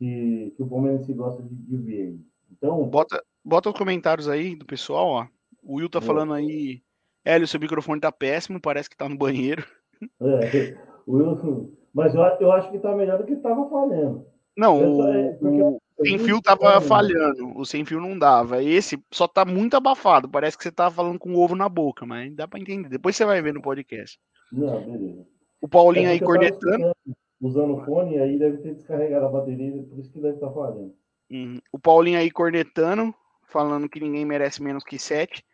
que, 0.00 0.54
que 0.56 0.62
o 0.62 0.66
Palmeiras 0.66 1.06
gosta 1.10 1.42
de, 1.42 1.54
de 1.54 1.76
ver. 1.76 2.18
Então, 2.50 2.82
bota, 2.88 3.22
bota 3.44 3.68
os 3.68 3.76
comentários 3.76 4.28
aí 4.28 4.56
do 4.56 4.64
pessoal. 4.64 5.08
Ó. 5.08 5.26
O 5.62 5.74
Will 5.74 5.90
tá 5.90 5.98
é. 5.98 6.02
falando 6.02 6.32
aí 6.32 6.82
Hélio, 7.22 7.46
seu 7.46 7.60
microfone 7.60 8.00
tá 8.00 8.10
péssimo, 8.10 8.58
parece 8.58 8.88
que 8.88 8.96
tá 8.96 9.08
no 9.08 9.16
banheiro. 9.16 9.64
É, 10.18 10.78
Wilson, 11.06 11.72
mas 11.92 12.14
eu, 12.14 12.22
eu 12.22 12.50
acho 12.52 12.70
que 12.70 12.78
tá 12.78 12.96
melhor 12.96 13.18
do 13.18 13.24
que 13.24 13.36
tava 13.36 13.68
falhando. 13.68 14.24
Não, 14.56 14.96
o, 14.96 15.06
é, 15.06 15.38
o 15.42 15.78
sem 16.02 16.18
fio 16.18 16.40
tava 16.40 16.80
falhando, 16.80 17.52
o 17.54 17.66
sem 17.66 17.84
fio 17.84 18.00
não 18.00 18.18
dava. 18.18 18.62
Esse 18.62 18.98
só 19.10 19.28
tá 19.28 19.44
muito 19.44 19.76
abafado, 19.76 20.26
parece 20.26 20.56
que 20.56 20.62
você 20.62 20.72
tava 20.72 20.94
falando 20.94 21.18
com 21.18 21.34
o 21.34 21.38
ovo 21.38 21.54
na 21.54 21.68
boca, 21.68 22.06
mas 22.06 22.34
dá 22.34 22.48
para 22.48 22.58
entender. 22.58 22.88
Depois 22.88 23.14
você 23.14 23.26
vai 23.26 23.42
ver 23.42 23.52
no 23.52 23.60
podcast. 23.60 24.18
Não, 24.50 24.80
beleza. 24.90 25.26
O 25.60 25.68
Paulinho 25.68 26.08
é 26.08 26.12
aí 26.12 26.20
cornetando. 26.20 26.92
Usando 27.40 27.76
o 27.76 27.84
fone, 27.84 28.18
aí 28.18 28.38
deve 28.38 28.58
ter 28.58 28.74
descarregado 28.74 29.26
a 29.26 29.30
bateria, 29.30 29.82
por 29.82 29.98
isso 29.98 30.12
que 30.12 30.20
deve 30.20 30.34
estar 30.34 30.48
tá 30.48 30.52
falhando. 30.52 30.94
Uhum. 31.30 31.58
O 31.72 31.78
Paulinho 31.78 32.18
aí 32.18 32.30
cornetando, 32.30 33.14
falando 33.48 33.88
que 33.88 34.00
ninguém 34.00 34.24
merece 34.24 34.62
menos 34.62 34.84
que 34.84 34.98
sete. 34.98 35.44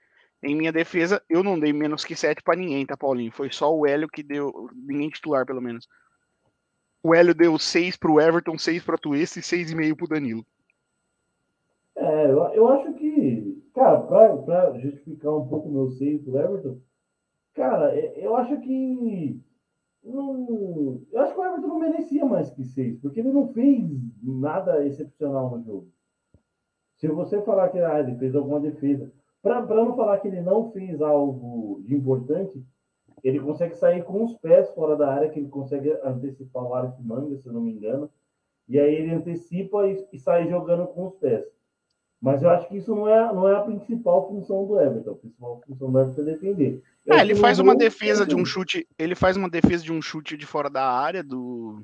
Em 0.43 0.55
minha 0.55 0.73
defesa, 0.73 1.23
eu 1.29 1.43
não 1.43 1.59
dei 1.59 1.73
menos 1.73 2.05
que 2.05 2.15
7 2.15 2.43
para 2.43 2.59
ninguém, 2.59 2.85
tá, 2.85 2.97
Paulinho? 2.97 3.33
Foi 3.33 3.51
só 3.51 3.75
o 3.75 3.87
Hélio 3.87 4.09
que 4.09 4.23
deu, 4.23 4.69
ninguém 4.75 5.09
titular, 5.09 5.47
pelo 5.47 5.63
menos. 5.63 5.89
O 7.03 7.15
Hélio 7.15 7.35
deu 7.35 7.59
6 7.59 7.97
pro 7.97 8.21
Everton, 8.21 8.59
6 8.59 8.85
pro 8.85 8.99
Tuesta 8.99 9.39
e 9.39 9.43
6,5 9.43 9.97
pro 9.97 10.09
Danilo. 10.09 10.45
É, 11.97 12.31
eu, 12.31 12.39
eu 12.53 12.69
acho 12.69 12.93
que, 12.95 13.63
cara, 13.75 14.01
pra, 14.03 14.37
pra 14.37 14.79
justificar 14.79 15.35
um 15.35 15.49
pouco 15.49 15.69
o 15.69 15.73
meu 15.73 15.91
6 15.91 16.23
pro 16.23 16.39
Everton, 16.39 16.81
cara, 17.55 17.97
é, 17.97 18.25
eu 18.25 18.37
acho 18.37 18.61
que. 18.61 19.41
Não, 20.07 21.03
eu 21.11 21.21
acho 21.21 21.35
que 21.35 21.41
o 21.41 21.45
Everton 21.45 21.67
não 21.67 21.79
merecia 21.81 22.25
mais 22.25 22.49
que 22.51 22.65
6, 22.65 23.01
porque 23.01 23.19
ele 23.19 23.33
não 23.33 23.49
fez 23.49 23.85
nada 24.23 24.87
excepcional 24.87 25.51
no 25.51 25.65
jogo. 25.65 25.89
Se 26.97 27.09
você 27.09 27.43
falar 27.43 27.69
que 27.71 27.79
ah, 27.79 27.99
ele 27.99 28.17
fez 28.17 28.35
alguma 28.35 28.61
defesa, 28.61 29.13
para 29.43 29.63
não 29.63 29.97
falar 29.97 30.19
que 30.19 30.29
ele 30.29 30.41
não 30.41 30.71
fez 30.71 31.03
algo 31.03 31.81
de 31.85 31.95
importante, 31.95 32.65
ele 33.23 33.41
consegue 33.41 33.75
sair 33.75 34.05
com 34.05 34.25
os 34.25 34.35
pés 34.35 34.71
fora 34.71 34.97
da 34.97 35.13
área, 35.13 35.29
que 35.29 35.41
ele 35.41 35.49
consegue 35.49 35.91
antecipar 36.05 36.63
o 36.63 36.75
Alex 36.75 36.99
Manga, 37.01 37.37
se 37.37 37.49
eu 37.49 37.53
não 37.53 37.61
me 37.61 37.73
engano. 37.73 38.11
E 38.69 38.79
aí 38.79 38.95
ele 38.95 39.13
antecipa 39.13 39.87
e, 39.89 40.07
e, 40.13 40.19
sai 40.19 40.49
jogando 40.49 40.87
com 40.87 41.07
os 41.07 41.15
pés. 41.17 41.45
Mas 42.21 42.43
eu 42.43 42.51
acho 42.51 42.69
que 42.69 42.77
isso 42.77 42.95
não 42.95 43.09
é, 43.09 43.33
não 43.33 43.49
é 43.49 43.57
a 43.57 43.61
principal 43.61 44.29
função 44.29 44.67
do 44.67 44.81
Everton. 44.81 45.13
A 45.13 45.17
principal 45.17 45.63
função 45.67 45.93
do 45.93 46.01
Everton 46.01 46.23
é 46.23 46.25
defender. 46.25 46.83
É, 47.07 47.21
ele 47.21 47.35
faz 47.35 47.59
uma 47.59 47.77
defesa 47.77 48.27
de 48.27 48.35
um 48.35 48.45
chute. 48.45 48.87
Ele 48.99 49.15
faz 49.15 49.37
uma 49.37 49.49
defesa 49.49 49.85
de 49.85 49.93
um 49.93 50.03
chute 50.03 50.37
de 50.37 50.47
fora 50.47 50.71
da 50.71 50.89
área 50.91 51.23
do. 51.23 51.83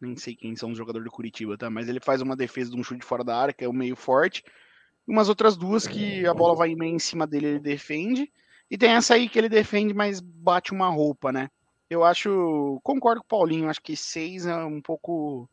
Nem 0.00 0.16
sei 0.16 0.34
quem 0.34 0.56
são 0.56 0.70
os 0.70 0.78
jogadores 0.78 1.04
do 1.04 1.10
Curitiba, 1.10 1.58
tá? 1.58 1.68
Mas 1.68 1.88
ele 1.88 2.00
faz 2.00 2.22
uma 2.22 2.36
defesa 2.36 2.70
de 2.70 2.76
um 2.76 2.82
chute 2.82 3.00
de 3.00 3.06
fora 3.06 3.24
da 3.24 3.36
área, 3.36 3.52
que 3.52 3.64
é 3.64 3.68
o 3.68 3.72
meio 3.72 3.96
forte 3.96 4.42
umas 5.10 5.28
outras 5.28 5.56
duas 5.56 5.86
que 5.86 6.26
a 6.26 6.32
bola 6.32 6.54
vai 6.54 6.74
meio 6.74 6.94
em 6.94 6.98
cima 6.98 7.26
dele, 7.26 7.46
ele 7.46 7.58
defende. 7.58 8.32
E 8.70 8.78
tem 8.78 8.90
essa 8.90 9.14
aí 9.14 9.28
que 9.28 9.38
ele 9.38 9.48
defende, 9.48 9.92
mas 9.92 10.20
bate 10.20 10.72
uma 10.72 10.88
roupa, 10.88 11.32
né? 11.32 11.50
Eu 11.88 12.04
acho. 12.04 12.80
Concordo 12.84 13.20
com 13.20 13.26
o 13.26 13.28
Paulinho, 13.28 13.68
acho 13.68 13.82
que 13.82 13.96
seis 13.96 14.46
é 14.46 14.56
um 14.64 14.80
pouco 14.80 15.48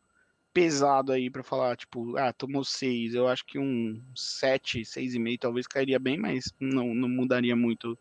pesado 0.58 1.12
aí 1.12 1.30
para 1.30 1.44
falar, 1.44 1.76
tipo, 1.76 2.18
ah, 2.18 2.34
tomou 2.34 2.64
seis. 2.64 3.14
Eu 3.14 3.28
acho 3.28 3.46
que 3.46 3.60
um 3.60 4.00
sete, 4.16 4.84
seis 4.84 5.14
e 5.14 5.20
meio 5.20 5.38
talvez 5.38 5.68
cairia 5.68 6.00
bem, 6.00 6.18
mas 6.18 6.52
não, 6.60 6.96
não 6.96 7.08
mudaria 7.08 7.56
muito 7.56 7.96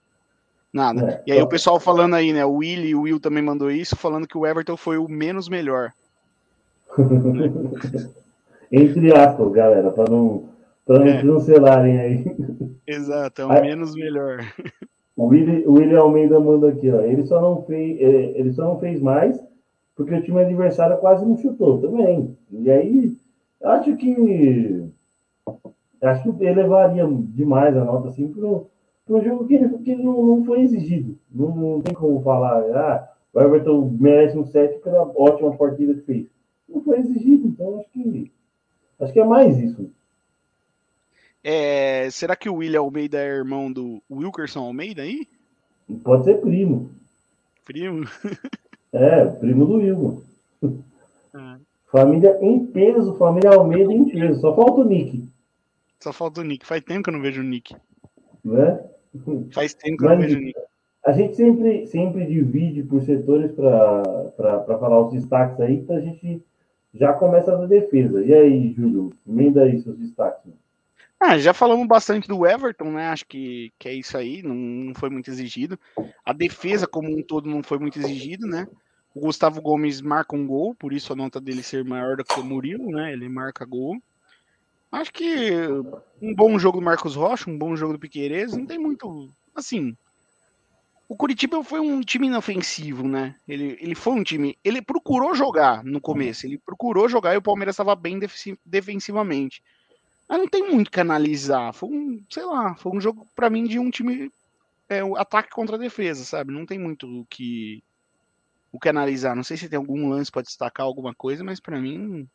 nada. 0.72 1.06
É, 1.06 1.22
e 1.26 1.32
aí 1.32 1.42
o 1.42 1.46
pessoal 1.46 1.78
falando 1.78 2.14
aí, 2.14 2.32
né? 2.32 2.46
O 2.46 2.54
Willi 2.54 2.88
e 2.88 2.94
o 2.94 3.02
Will 3.02 3.20
também 3.20 3.42
mandou 3.42 3.70
isso, 3.70 3.94
falando 3.94 4.26
que 4.26 4.38
o 4.38 4.46
Everton 4.46 4.74
foi 4.74 4.96
o 4.96 5.06
menos 5.06 5.50
melhor. 5.50 5.92
Entre 8.72 9.14
aspas, 9.14 9.52
galera, 9.52 9.90
para 9.90 10.10
não 10.10 10.48
para 10.86 11.00
não 11.00 11.06
é. 11.08 11.20
cancelarem 11.20 12.00
aí. 12.00 12.24
Exato, 12.86 13.42
é 13.42 13.44
o 13.44 13.52
aí, 13.52 13.60
menos 13.60 13.94
melhor. 13.94 14.50
O 15.14 15.26
William, 15.26 15.62
o 15.66 16.00
Almeida 16.00 16.40
manda 16.40 16.70
aqui, 16.70 16.90
ó. 16.90 17.02
Ele 17.02 17.26
só 17.26 17.38
não 17.38 17.64
fez, 17.64 18.00
é, 18.00 18.38
ele 18.38 18.54
só 18.54 18.64
não 18.64 18.80
fez 18.80 18.98
mais 18.98 19.38
porque 19.96 20.14
o 20.14 20.22
time 20.22 20.42
adversário 20.42 20.98
quase 20.98 21.24
não 21.24 21.38
chutou 21.38 21.80
também. 21.80 22.35
E 22.50 22.70
aí, 22.70 23.16
acho 23.62 23.96
que 23.96 24.86
acho 26.02 26.32
que 26.32 26.44
elevaria 26.44 27.06
demais 27.06 27.76
a 27.76 27.84
nota 27.84 28.08
assim 28.08 28.28
para 28.28 28.46
um 29.16 29.22
jogo 29.22 29.46
que, 29.46 29.58
que 29.78 29.96
não, 29.96 30.24
não 30.24 30.44
foi 30.44 30.60
exigido. 30.60 31.18
Não, 31.30 31.54
não, 31.54 31.80
tem 31.80 31.94
como 31.94 32.22
falar, 32.22 32.60
ah, 32.76 33.12
o 33.32 33.40
Everton 33.40 33.96
merece 33.98 34.36
um 34.38 34.44
7 34.44 34.80
pela 34.80 35.02
ótima 35.02 35.56
partida 35.56 35.94
que 35.94 36.02
fez. 36.02 36.26
Não 36.68 36.82
foi 36.82 36.98
exigido, 37.00 37.48
então 37.48 37.78
acho 37.78 37.90
que 37.90 38.32
acho 39.00 39.12
que 39.12 39.20
é 39.20 39.24
mais 39.24 39.58
isso. 39.58 39.90
É, 41.42 42.10
será 42.10 42.34
que 42.34 42.48
o 42.48 42.56
William 42.56 42.80
Almeida 42.80 43.18
é 43.18 43.28
irmão 43.28 43.72
do 43.72 44.02
Wilkerson 44.10 44.60
Almeida 44.60 45.02
aí? 45.02 45.28
Pode 46.02 46.24
ser 46.24 46.40
primo. 46.40 46.90
Primo? 47.64 48.04
é, 48.92 49.24
primo 49.26 49.64
do 49.64 49.74
Wilson. 49.74 50.22
Ah. 51.32 51.58
Família 51.86 52.38
em 52.40 52.66
peso, 52.66 53.14
família 53.14 53.50
Almeida 53.50 53.92
em 53.92 54.04
peso. 54.08 54.40
Só 54.40 54.54
falta 54.54 54.80
o 54.80 54.84
Nick. 54.84 55.28
Só 56.00 56.12
falta 56.12 56.40
o 56.40 56.44
Nick. 56.44 56.66
Faz 56.66 56.82
tempo 56.82 57.04
que 57.04 57.10
eu 57.10 57.14
não 57.14 57.22
vejo 57.22 57.40
o 57.40 57.44
Nick. 57.44 57.74
Né? 58.44 58.80
Faz 59.52 59.74
tempo 59.74 59.98
que 59.98 60.04
eu 60.04 60.10
não 60.10 60.18
vejo 60.18 60.36
o 60.36 60.40
Nick. 60.40 60.58
A 61.04 61.12
gente 61.12 61.36
sempre, 61.36 61.86
sempre 61.86 62.26
divide 62.26 62.82
por 62.82 63.00
setores 63.02 63.52
para 63.52 64.64
falar 64.66 65.06
os 65.06 65.12
destaques 65.12 65.60
aí, 65.60 65.74
então 65.74 65.96
a 65.96 66.00
gente 66.00 66.42
já 66.92 67.12
começa 67.12 67.56
na 67.56 67.66
defesa. 67.66 68.24
E 68.24 68.34
aí, 68.34 68.72
Júlio, 68.72 69.12
emenda 69.26 69.62
aí 69.62 69.80
seus 69.80 69.96
destaques. 69.96 70.52
Ah, 71.18 71.38
já 71.38 71.54
falamos 71.54 71.86
bastante 71.86 72.26
do 72.26 72.44
Everton, 72.44 72.90
né? 72.90 73.08
Acho 73.08 73.24
que, 73.26 73.72
que 73.78 73.88
é 73.88 73.94
isso 73.94 74.18
aí, 74.18 74.42
não, 74.42 74.54
não 74.54 74.94
foi 74.94 75.08
muito 75.08 75.30
exigido. 75.30 75.78
A 76.24 76.32
defesa, 76.32 76.88
como 76.88 77.08
um 77.08 77.22
todo, 77.22 77.48
não 77.48 77.62
foi 77.62 77.78
muito 77.78 77.98
exigido, 77.98 78.46
né? 78.46 78.66
O 79.16 79.20
Gustavo 79.20 79.62
Gomes 79.62 80.02
marca 80.02 80.36
um 80.36 80.46
gol, 80.46 80.74
por 80.74 80.92
isso 80.92 81.10
a 81.10 81.16
nota 81.16 81.40
dele 81.40 81.62
ser 81.62 81.82
maior 81.82 82.18
do 82.18 82.24
que 82.24 82.38
o 82.38 82.44
Murilo, 82.44 82.90
né? 82.90 83.14
Ele 83.14 83.30
marca 83.30 83.64
gol. 83.64 83.96
Acho 84.92 85.10
que 85.10 85.52
um 86.20 86.34
bom 86.34 86.58
jogo 86.58 86.80
do 86.80 86.84
Marcos 86.84 87.16
Rocha, 87.16 87.48
um 87.48 87.56
bom 87.56 87.74
jogo 87.74 87.94
do 87.94 87.98
Piqueires, 87.98 88.54
não 88.54 88.66
tem 88.66 88.78
muito. 88.78 89.30
Assim, 89.54 89.96
o 91.08 91.16
Curitiba 91.16 91.64
foi 91.64 91.80
um 91.80 92.02
time 92.02 92.26
inofensivo, 92.26 93.08
né? 93.08 93.34
Ele, 93.48 93.78
ele 93.80 93.94
foi 93.94 94.12
um 94.12 94.22
time. 94.22 94.58
Ele 94.62 94.82
procurou 94.82 95.34
jogar 95.34 95.82
no 95.82 95.98
começo, 95.98 96.44
ele 96.44 96.58
procurou 96.58 97.08
jogar 97.08 97.32
e 97.32 97.38
o 97.38 97.42
Palmeiras 97.42 97.72
estava 97.72 97.96
bem 97.96 98.20
defensivamente. 98.66 99.62
Mas 100.28 100.38
não 100.38 100.46
tem 100.46 100.70
muito 100.70 100.90
que 100.90 101.00
analisar. 101.00 101.72
Foi 101.72 101.88
um, 101.88 102.22
sei 102.28 102.44
lá, 102.44 102.74
foi 102.74 102.92
um 102.92 103.00
jogo 103.00 103.26
para 103.34 103.48
mim 103.48 103.64
de 103.64 103.78
um 103.78 103.90
time 103.90 104.30
é, 104.90 105.00
ataque 105.16 105.48
contra 105.48 105.78
defesa, 105.78 106.22
sabe? 106.22 106.52
Não 106.52 106.66
tem 106.66 106.78
muito 106.78 107.06
o 107.06 107.24
que 107.30 107.82
o 108.72 108.78
que 108.78 108.88
analisar. 108.88 109.34
Não 109.36 109.42
sei 109.44 109.56
se 109.56 109.68
tem 109.68 109.76
algum 109.78 110.08
lance 110.08 110.30
para 110.30 110.42
destacar 110.42 110.86
alguma 110.86 111.14
coisa, 111.14 111.42
mas 111.44 111.60
para 111.60 111.80
mim 111.80 112.28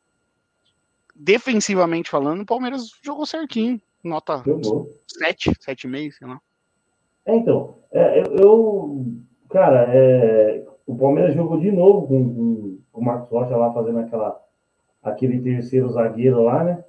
defensivamente 1.15 2.09
falando, 2.09 2.41
o 2.41 2.45
Palmeiras 2.45 2.89
jogou 3.03 3.25
certinho. 3.25 3.79
Nota 4.03 4.41
Jogou. 4.43 4.89
7, 5.07 5.51
7,5, 5.59 6.11
sei 6.13 6.27
lá. 6.27 6.41
É, 7.25 7.35
então, 7.35 7.75
é, 7.91 8.19
eu, 8.21 8.35
eu- 8.37 9.05
cara, 9.49 9.85
é, 9.93 10.65
o 10.87 10.95
Palmeiras 10.97 11.35
jogou 11.35 11.59
de 11.59 11.71
novo 11.71 12.07
com, 12.07 12.33
com- 12.33 12.77
com 12.91 13.01
o 13.01 13.03
Marcos 13.03 13.29
Rocha 13.29 13.55
lá 13.55 13.71
fazendo 13.71 13.99
aquela, 13.99 14.43
aquele 15.03 15.39
terceiro 15.39 15.87
zagueiro 15.89 16.41
lá, 16.43 16.63
né? 16.63 16.83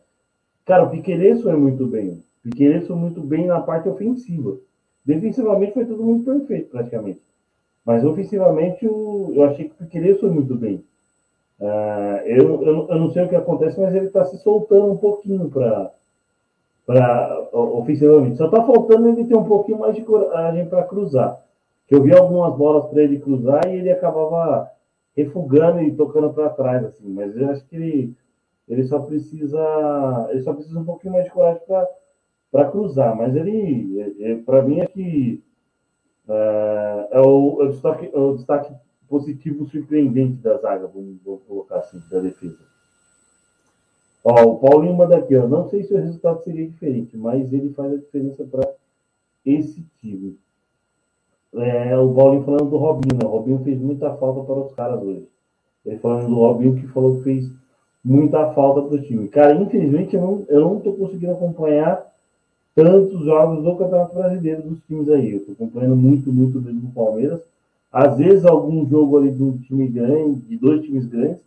Cara, 0.64 0.84
o 0.84 0.90
Piqueires 0.90 1.42
foi 1.42 1.54
muito 1.56 1.86
bem. 1.86 2.10
O 2.12 2.48
Piqueires 2.50 2.86
foi 2.86 2.96
muito 2.96 3.20
bem 3.20 3.46
na 3.46 3.60
parte 3.60 3.88
ofensiva. 3.88 4.56
Defensivamente 5.04 5.74
foi 5.74 5.84
tudo 5.84 6.02
muito 6.02 6.24
perfeito, 6.24 6.70
praticamente. 6.70 7.20
Mas 7.84 8.04
ofensivamente 8.04 8.86
o- 8.86 9.32
eu 9.34 9.44
achei 9.44 9.68
que 9.68 9.74
o 9.74 9.78
Piqueires 9.86 10.20
foi 10.20 10.30
muito 10.30 10.54
bem. 10.54 10.84
Ah, 11.60 12.22
eu, 12.26 12.62
eu, 12.62 12.88
eu 12.88 12.98
não 12.98 13.10
sei 13.10 13.24
o 13.24 13.28
que 13.28 13.36
acontece, 13.36 13.80
mas 13.80 13.94
ele 13.94 14.06
está 14.06 14.24
se 14.24 14.38
soltando 14.38 14.92
um 14.92 14.96
pouquinho 14.96 15.48
para 15.50 15.92
para 16.86 17.38
ofensivamente. 17.52 18.36
Só 18.36 18.48
tá 18.48 18.62
faltando 18.64 19.08
ele 19.08 19.24
ter 19.24 19.36
um 19.36 19.44
pouquinho 19.44 19.78
mais 19.78 19.94
de 19.94 20.02
coragem 20.02 20.66
para 20.66 20.82
cruzar. 20.84 21.40
Que 21.86 21.94
eu 21.94 22.02
vi 22.02 22.12
algumas 22.12 22.56
bolas 22.56 22.86
para 22.86 23.02
ele 23.02 23.18
cruzar 23.20 23.66
e 23.68 23.76
ele 23.76 23.90
acabava 23.90 24.70
refugando 25.16 25.80
e 25.82 25.94
tocando 25.94 26.32
para 26.32 26.50
trás 26.50 26.84
assim, 26.84 27.08
mas 27.08 27.36
eu 27.36 27.50
acho 27.50 27.64
que 27.66 27.76
ele 27.76 28.14
ele 28.68 28.84
só 28.84 29.00
precisa 29.00 30.28
ele 30.30 30.42
só 30.42 30.54
precisa 30.54 30.80
um 30.80 30.84
pouquinho 30.84 31.12
mais 31.14 31.24
de 31.26 31.30
coragem 31.30 31.60
para 31.66 31.88
para 32.52 32.70
cruzar, 32.70 33.16
mas 33.16 33.34
ele 33.36 34.42
para 34.46 34.62
mim 34.62 34.80
é 34.80 34.86
que 34.86 35.42
é, 36.28 37.08
é 37.12 37.20
o, 37.20 37.62
é 37.62 37.64
o 37.64 37.68
destaque, 37.70 38.10
é 38.12 38.18
o 38.18 38.36
destaque 38.36 38.74
positivo 39.08 39.66
surpreendente 39.66 40.42
da 40.42 40.56
zaga, 40.58 40.86
vamos, 40.86 41.16
vamos 41.24 41.42
colocar 41.46 41.78
assim, 41.78 42.00
da 42.10 42.20
defesa. 42.20 42.58
Ó, 44.24 44.42
o 44.44 44.58
Paulinho 44.58 44.96
manda 44.96 45.16
aqui, 45.16 45.36
ó. 45.36 45.48
Não 45.48 45.68
sei 45.68 45.82
se 45.82 45.92
o 45.92 45.98
resultado 45.98 46.42
seria 46.44 46.68
diferente, 46.68 47.16
mas 47.16 47.52
ele 47.52 47.70
faz 47.74 47.92
a 47.92 47.96
diferença 47.96 48.44
para 48.44 48.72
esse 49.44 49.84
time. 50.00 50.38
É, 51.54 51.98
o 51.98 52.14
Paulinho 52.14 52.44
falando 52.44 52.70
do 52.70 52.76
Robinho, 52.78 53.18
né? 53.20 53.26
O 53.26 53.30
Robinho 53.30 53.58
fez 53.64 53.78
muita 53.80 54.14
falta 54.14 54.42
para 54.44 54.60
os 54.60 54.72
caras 54.74 55.02
hoje. 55.02 55.28
Ele 55.84 55.98
falando 55.98 56.28
do 56.28 56.36
Robinho 56.36 56.76
que 56.76 56.86
falou 56.88 57.16
que 57.16 57.24
fez 57.24 57.50
muita 58.04 58.52
falta 58.52 58.82
para 58.82 58.94
o 58.94 59.02
time. 59.02 59.28
Cara, 59.28 59.54
infelizmente 59.54 60.14
eu 60.14 60.22
não, 60.22 60.44
eu 60.48 60.60
não 60.60 60.80
conseguindo 60.80 61.32
acompanhar 61.32 62.11
tantos 62.74 63.24
jogos 63.24 63.62
do 63.62 63.76
Campeonato 63.76 64.14
Brasileiro 64.14 64.62
dos 64.62 64.80
times 64.86 65.08
aí. 65.08 65.34
Eu 65.34 65.44
tô 65.44 65.52
acompanhando 65.52 65.96
muito, 65.96 66.32
muito 66.32 66.60
do 66.60 66.88
Palmeiras. 66.92 67.40
Às 67.92 68.16
vezes 68.16 68.44
algum 68.44 68.86
jogo 68.88 69.18
ali 69.18 69.30
de 69.30 69.42
um 69.42 69.58
time 69.58 69.86
grande, 69.88 70.40
de 70.40 70.56
dois 70.56 70.82
times 70.82 71.06
grandes. 71.06 71.42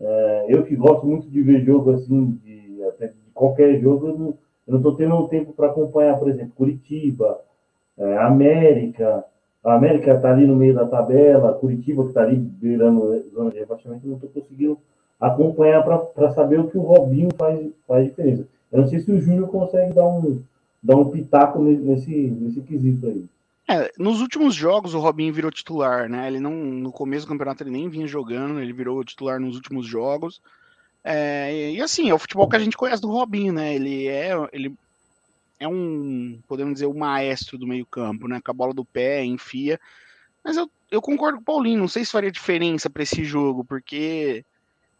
É, 0.00 0.46
eu 0.48 0.64
que 0.64 0.74
gosto 0.74 1.06
muito 1.06 1.28
de 1.28 1.42
ver 1.42 1.64
jogo 1.64 1.92
assim, 1.92 2.38
de, 2.44 2.82
até 2.84 3.08
de 3.08 3.14
qualquer 3.34 3.78
jogo, 3.80 4.36
eu 4.66 4.74
não, 4.74 4.82
tô 4.82 4.94
tendo 4.94 5.28
tempo 5.28 5.52
para 5.52 5.68
acompanhar, 5.68 6.18
por 6.18 6.28
exemplo, 6.28 6.52
Curitiba, 6.56 7.38
é, 7.96 8.18
América. 8.18 9.24
A 9.62 9.74
América 9.74 10.14
está 10.14 10.32
ali 10.32 10.46
no 10.46 10.56
meio 10.56 10.74
da 10.74 10.86
tabela, 10.86 11.52
Curitiba 11.52 12.02
que 12.02 12.08
está 12.08 12.22
ali 12.22 12.36
beirando 12.36 13.22
zona 13.32 13.50
de 13.50 13.58
rebaixamento, 13.58 14.08
não 14.08 14.14
estou 14.14 14.30
conseguindo 14.30 14.78
acompanhar 15.20 15.84
para 15.84 16.32
saber 16.32 16.58
o 16.58 16.68
que 16.68 16.78
o 16.78 16.82
Robinho 16.82 17.28
faz, 17.36 17.70
faz 17.86 18.06
diferença. 18.06 18.48
Eu 18.72 18.80
não 18.82 18.88
sei 18.88 19.00
se 19.00 19.10
o 19.10 19.20
Júnior 19.20 19.48
consegue 19.48 19.92
dar 19.92 20.06
um, 20.06 20.42
dar 20.82 20.96
um 20.96 21.10
pitaco 21.10 21.60
nesse, 21.62 22.10
nesse 22.10 22.60
quesito 22.60 23.06
aí. 23.06 23.24
É, 23.68 23.92
nos 23.98 24.20
últimos 24.20 24.54
jogos 24.54 24.94
o 24.94 24.98
Robinho 24.98 25.32
virou 25.32 25.50
titular, 25.50 26.08
né? 26.08 26.26
Ele 26.26 26.40
não, 26.40 26.52
no 26.52 26.90
começo 26.90 27.24
do 27.24 27.28
campeonato 27.28 27.62
ele 27.62 27.70
nem 27.70 27.88
vinha 27.88 28.06
jogando, 28.06 28.58
ele 28.58 28.72
virou 28.72 29.04
titular 29.04 29.38
nos 29.38 29.54
últimos 29.54 29.86
jogos. 29.86 30.40
É, 31.04 31.72
e 31.72 31.80
assim, 31.80 32.10
é 32.10 32.14
o 32.14 32.18
futebol 32.18 32.48
que 32.48 32.56
a 32.56 32.58
gente 32.58 32.76
conhece 32.76 33.00
do 33.00 33.10
Robinho, 33.10 33.52
né? 33.52 33.74
Ele 33.74 34.08
é, 34.08 34.32
ele 34.52 34.74
é 35.58 35.68
um, 35.68 36.40
podemos 36.48 36.74
dizer, 36.74 36.86
o 36.86 36.90
um 36.90 36.98
maestro 36.98 37.56
do 37.56 37.66
meio-campo, 37.66 38.26
né? 38.26 38.40
Com 38.44 38.50
a 38.50 38.54
bola 38.54 38.74
do 38.74 38.84
pé, 38.84 39.24
enfia. 39.24 39.78
Mas 40.42 40.56
eu, 40.56 40.68
eu 40.90 41.00
concordo 41.00 41.36
com 41.36 41.42
o 41.42 41.44
Paulinho, 41.44 41.78
não 41.78 41.88
sei 41.88 42.04
se 42.04 42.10
faria 42.10 42.30
diferença 42.30 42.90
para 42.90 43.02
esse 43.02 43.24
jogo, 43.24 43.64
porque 43.64 44.44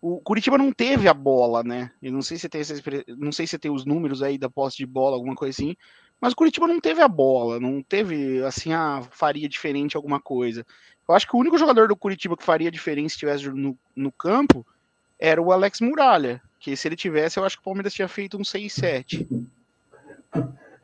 o 0.01 0.19
Curitiba 0.21 0.57
não 0.57 0.73
teve 0.73 1.09
a 1.09 1.15
bola, 1.15 1.63
né? 1.63 1.91
Eu 2.03 2.13
não 2.13 2.23
sei 2.23 2.39
se 2.39 2.49
tem 2.49 2.63
não 3.19 3.33
sei 3.33 3.47
se 3.47 3.59
tem 3.59 3.71
os 3.71 3.85
números 3.85 4.23
aí 4.23 4.39
da 4.39 4.49
posse 4.49 4.77
de 4.79 4.87
bola, 4.87 5.17
alguma 5.17 5.35
coisa 5.35 5.55
assim, 5.55 5.77
mas 6.21 6.33
o 6.33 6.37
Curitiba 6.37 6.67
não 6.67 6.81
teve 6.81 7.03
a 7.03 7.09
bola, 7.09 7.61
não 7.61 7.83
teve 7.83 8.43
assim, 8.45 8.73
ah, 8.73 9.03
faria 9.11 9.49
diferente 9.49 9.97
alguma 9.97 10.21
coisa. 10.21 10.65
Eu 11.09 11.15
acho 11.15 11.27
que 11.27 11.37
o 11.37 11.39
único 11.39 11.59
jogador 11.59 11.89
do 11.89 11.97
Curitiba 11.97 12.37
que 12.37 12.45
faria 12.45 12.71
diferença 12.71 13.11
se 13.11 13.15
estivesse 13.17 13.49
no, 13.51 13.77
no 13.95 14.13
campo 14.13 14.65
era 15.19 15.41
o 15.41 15.53
Alex 15.53 15.81
Muralha, 15.81 16.41
que 16.59 16.75
se 16.77 16.89
ele 16.89 16.97
tivesse, 16.97 17.39
eu 17.39 17.45
acho 17.45 17.57
que 17.57 17.63
o 17.63 17.65
Palmeiras 17.65 17.93
tinha 17.93 18.09
feito 18.09 18.39
um 18.39 18.43
6-7. 18.43 19.27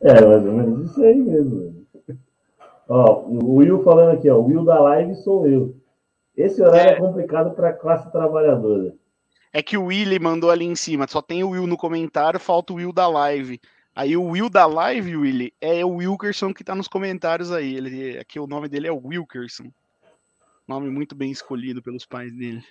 É, 0.01 0.25
mais 0.27 0.45
ou 0.45 0.53
menos 0.53 0.91
isso 0.91 1.03
aí 1.03 1.17
mesmo. 1.17 1.87
Ó, 2.89 3.23
o 3.23 3.57
Will 3.57 3.83
falando 3.83 4.17
aqui, 4.17 4.29
ó, 4.29 4.37
o 4.37 4.47
Will 4.47 4.65
da 4.65 4.79
live 4.81 5.15
sou 5.17 5.47
eu. 5.49 5.75
Esse 6.37 6.63
horário 6.63 6.91
é, 6.91 6.93
é 6.95 7.01
complicado 7.01 7.55
para 7.55 7.71
a 7.71 7.73
classe 7.73 8.11
trabalhadora. 8.13 8.95
É 9.53 9.63
que 9.63 9.77
o 9.77 9.87
Willy 9.87 10.19
mandou 10.19 10.51
ali 10.51 10.65
em 10.65 10.75
cima, 10.75 11.07
só 11.09 11.23
tem 11.23 11.43
o 11.43 11.51
Will 11.51 11.67
no 11.67 11.77
comentário, 11.77 12.39
falta 12.39 12.73
o 12.73 12.77
Will 12.77 12.93
da 12.93 13.09
live. 13.09 13.61
Aí 13.95 14.15
o 14.17 14.25
Will 14.25 14.51
da 14.51 14.67
live, 14.67 15.17
Willy, 15.17 15.55
é 15.59 15.83
o 15.83 15.95
Wilkerson 15.95 16.53
que 16.53 16.63
tá 16.63 16.75
nos 16.75 16.87
comentários 16.87 17.51
aí. 17.51 17.75
Ele, 17.75 18.19
aqui 18.19 18.39
o 18.39 18.47
nome 18.47 18.69
dele 18.69 18.89
é 18.89 18.93
Wilkerson. 18.93 19.71
Nome 20.69 20.91
muito 20.91 21.15
bem 21.15 21.31
escolhido 21.31 21.83
pelos 21.83 22.05
pais 22.05 22.31
dele. 22.37 22.63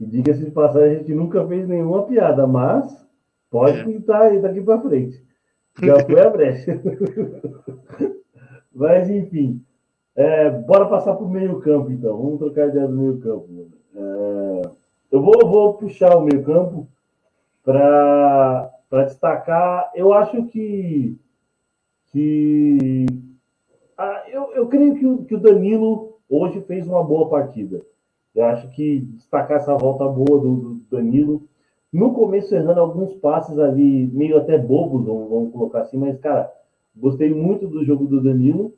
E 0.00 0.06
diga-se 0.06 0.44
de 0.44 0.50
passagem, 0.50 0.96
a 0.96 0.98
gente 0.98 1.14
nunca 1.14 1.46
fez 1.46 1.68
nenhuma 1.68 2.06
piada, 2.06 2.46
mas 2.46 3.06
pode 3.50 3.78
é. 3.78 3.84
pintar 3.84 4.22
aí 4.22 4.40
daqui 4.40 4.60
para 4.62 4.80
frente. 4.80 5.22
Já 5.80 6.04
foi 6.04 6.20
a 6.20 6.30
brecha. 6.30 6.80
mas 8.74 9.08
enfim. 9.10 9.64
É, 10.16 10.50
bora 10.50 10.88
passar 10.88 11.14
para 11.14 11.24
o 11.24 11.30
meio 11.30 11.60
campo, 11.60 11.92
então. 11.92 12.16
Vamos 12.16 12.38
trocar 12.38 12.68
ideia 12.68 12.88
do 12.88 12.96
meio 12.96 13.20
campo. 13.20 13.70
É, 13.94 14.39
eu 15.10 15.20
vou, 15.20 15.48
vou 15.48 15.74
puxar 15.74 16.16
o 16.16 16.22
meio 16.22 16.42
campo 16.44 16.86
para 17.64 18.70
destacar. 19.04 19.90
Eu 19.94 20.12
acho 20.12 20.44
que. 20.46 21.18
que 22.12 23.06
ah, 23.98 24.24
eu, 24.28 24.52
eu 24.52 24.66
creio 24.68 24.94
que 24.94 25.06
o, 25.06 25.24
que 25.24 25.34
o 25.34 25.40
Danilo 25.40 26.18
hoje 26.28 26.60
fez 26.62 26.86
uma 26.86 27.02
boa 27.02 27.28
partida. 27.28 27.82
Eu 28.34 28.44
acho 28.44 28.70
que 28.70 29.00
destacar 29.00 29.58
essa 29.58 29.76
volta 29.76 30.06
boa 30.06 30.40
do, 30.40 30.56
do 30.56 30.74
Danilo. 30.90 31.42
No 31.92 32.14
começo, 32.14 32.54
errando 32.54 32.80
alguns 32.80 33.14
passes 33.14 33.58
ali, 33.58 34.06
meio 34.06 34.38
até 34.38 34.56
bobos, 34.56 35.04
vamos, 35.04 35.28
vamos 35.28 35.52
colocar 35.52 35.80
assim, 35.80 35.98
mas, 35.98 36.16
cara, 36.20 36.52
gostei 36.96 37.34
muito 37.34 37.66
do 37.66 37.84
jogo 37.84 38.06
do 38.06 38.22
Danilo. 38.22 38.72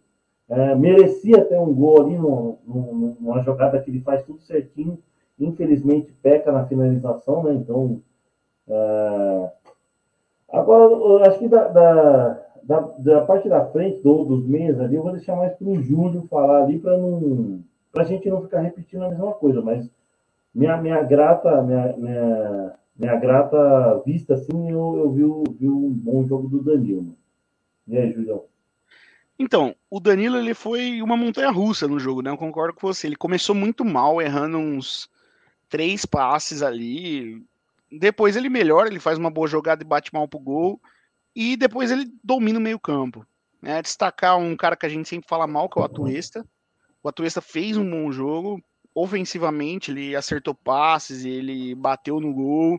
É, 0.48 0.74
merecia 0.74 1.38
até 1.38 1.60
um 1.60 1.72
gol 1.74 2.02
ali 2.02 2.18
no, 2.18 2.58
numa 2.66 3.42
jogada 3.42 3.80
que 3.80 3.90
ele 3.90 4.00
faz 4.00 4.24
tudo 4.24 4.40
certinho. 4.40 4.98
Infelizmente 5.38 6.12
peca 6.22 6.52
na 6.52 6.66
finalização, 6.66 7.42
né? 7.42 7.54
Então. 7.54 8.00
É... 8.68 9.50
Agora, 10.52 11.28
acho 11.28 11.38
que 11.38 11.48
da, 11.48 11.68
da, 11.68 12.40
da, 12.62 12.80
da, 12.98 13.20
parte 13.22 13.48
da 13.48 13.64
frente 13.66 14.02
do, 14.02 14.24
dos 14.24 14.46
meias 14.46 14.78
ali, 14.78 14.96
eu 14.96 15.02
vou 15.02 15.12
deixar 15.12 15.34
mais 15.34 15.54
para 15.54 15.66
o 15.66 15.80
Júlio 15.80 16.26
falar 16.28 16.64
ali 16.64 16.78
para 16.78 16.96
não. 16.98 17.60
Pra 17.90 18.04
gente 18.04 18.28
não 18.30 18.42
ficar 18.42 18.60
repetindo 18.60 19.02
a 19.04 19.08
mesma 19.08 19.32
coisa, 19.32 19.60
mas 19.60 19.90
minha, 20.54 20.76
minha 20.78 21.02
grata, 21.02 21.62
minha, 21.62 21.94
minha, 21.96 22.74
minha 22.96 23.16
grata 23.16 24.02
vista, 24.04 24.34
assim, 24.34 24.70
eu, 24.70 24.96
eu 24.96 25.10
vi, 25.10 25.56
vi 25.58 25.68
um 25.68 25.90
bom 25.90 26.26
jogo 26.26 26.48
do 26.48 26.62
Danilo. 26.62 27.14
E 27.86 27.96
aí, 27.96 28.12
Julião? 28.12 28.44
Então, 29.38 29.74
o 29.90 29.98
Danilo 29.98 30.36
ele 30.36 30.54
foi 30.54 31.02
uma 31.02 31.16
montanha 31.16 31.50
russa 31.50 31.88
no 31.88 31.98
jogo, 31.98 32.22
né? 32.22 32.30
Eu 32.30 32.36
concordo 32.36 32.74
com 32.74 32.86
você. 32.86 33.06
Ele 33.06 33.16
começou 33.16 33.54
muito 33.54 33.84
mal, 33.84 34.22
errando 34.22 34.58
uns 34.58 35.10
três 35.72 36.04
passes 36.04 36.62
ali. 36.62 37.42
Depois 37.90 38.36
ele 38.36 38.50
melhora, 38.50 38.88
ele 38.88 39.00
faz 39.00 39.18
uma 39.18 39.30
boa 39.30 39.48
jogada 39.48 39.82
e 39.82 39.86
bate 39.86 40.12
mal 40.12 40.28
pro 40.28 40.38
gol. 40.38 40.78
E 41.34 41.56
depois 41.56 41.90
ele 41.90 42.12
domina 42.22 42.58
o 42.58 42.62
meio-campo. 42.62 43.26
Né? 43.60 43.80
Destacar 43.80 44.36
um 44.36 44.54
cara 44.54 44.76
que 44.76 44.84
a 44.84 44.88
gente 44.88 45.08
sempre 45.08 45.26
fala 45.26 45.46
mal, 45.46 45.70
que 45.70 45.78
é 45.78 45.82
o 45.82 45.84
Atuesta. 45.84 46.46
O 47.02 47.08
Atuesta 47.08 47.40
fez 47.40 47.78
um 47.78 47.90
bom 47.90 48.12
jogo. 48.12 48.62
Ofensivamente, 48.94 49.90
ele 49.90 50.14
acertou 50.14 50.54
passes, 50.54 51.24
ele 51.24 51.74
bateu 51.74 52.20
no 52.20 52.34
gol. 52.34 52.78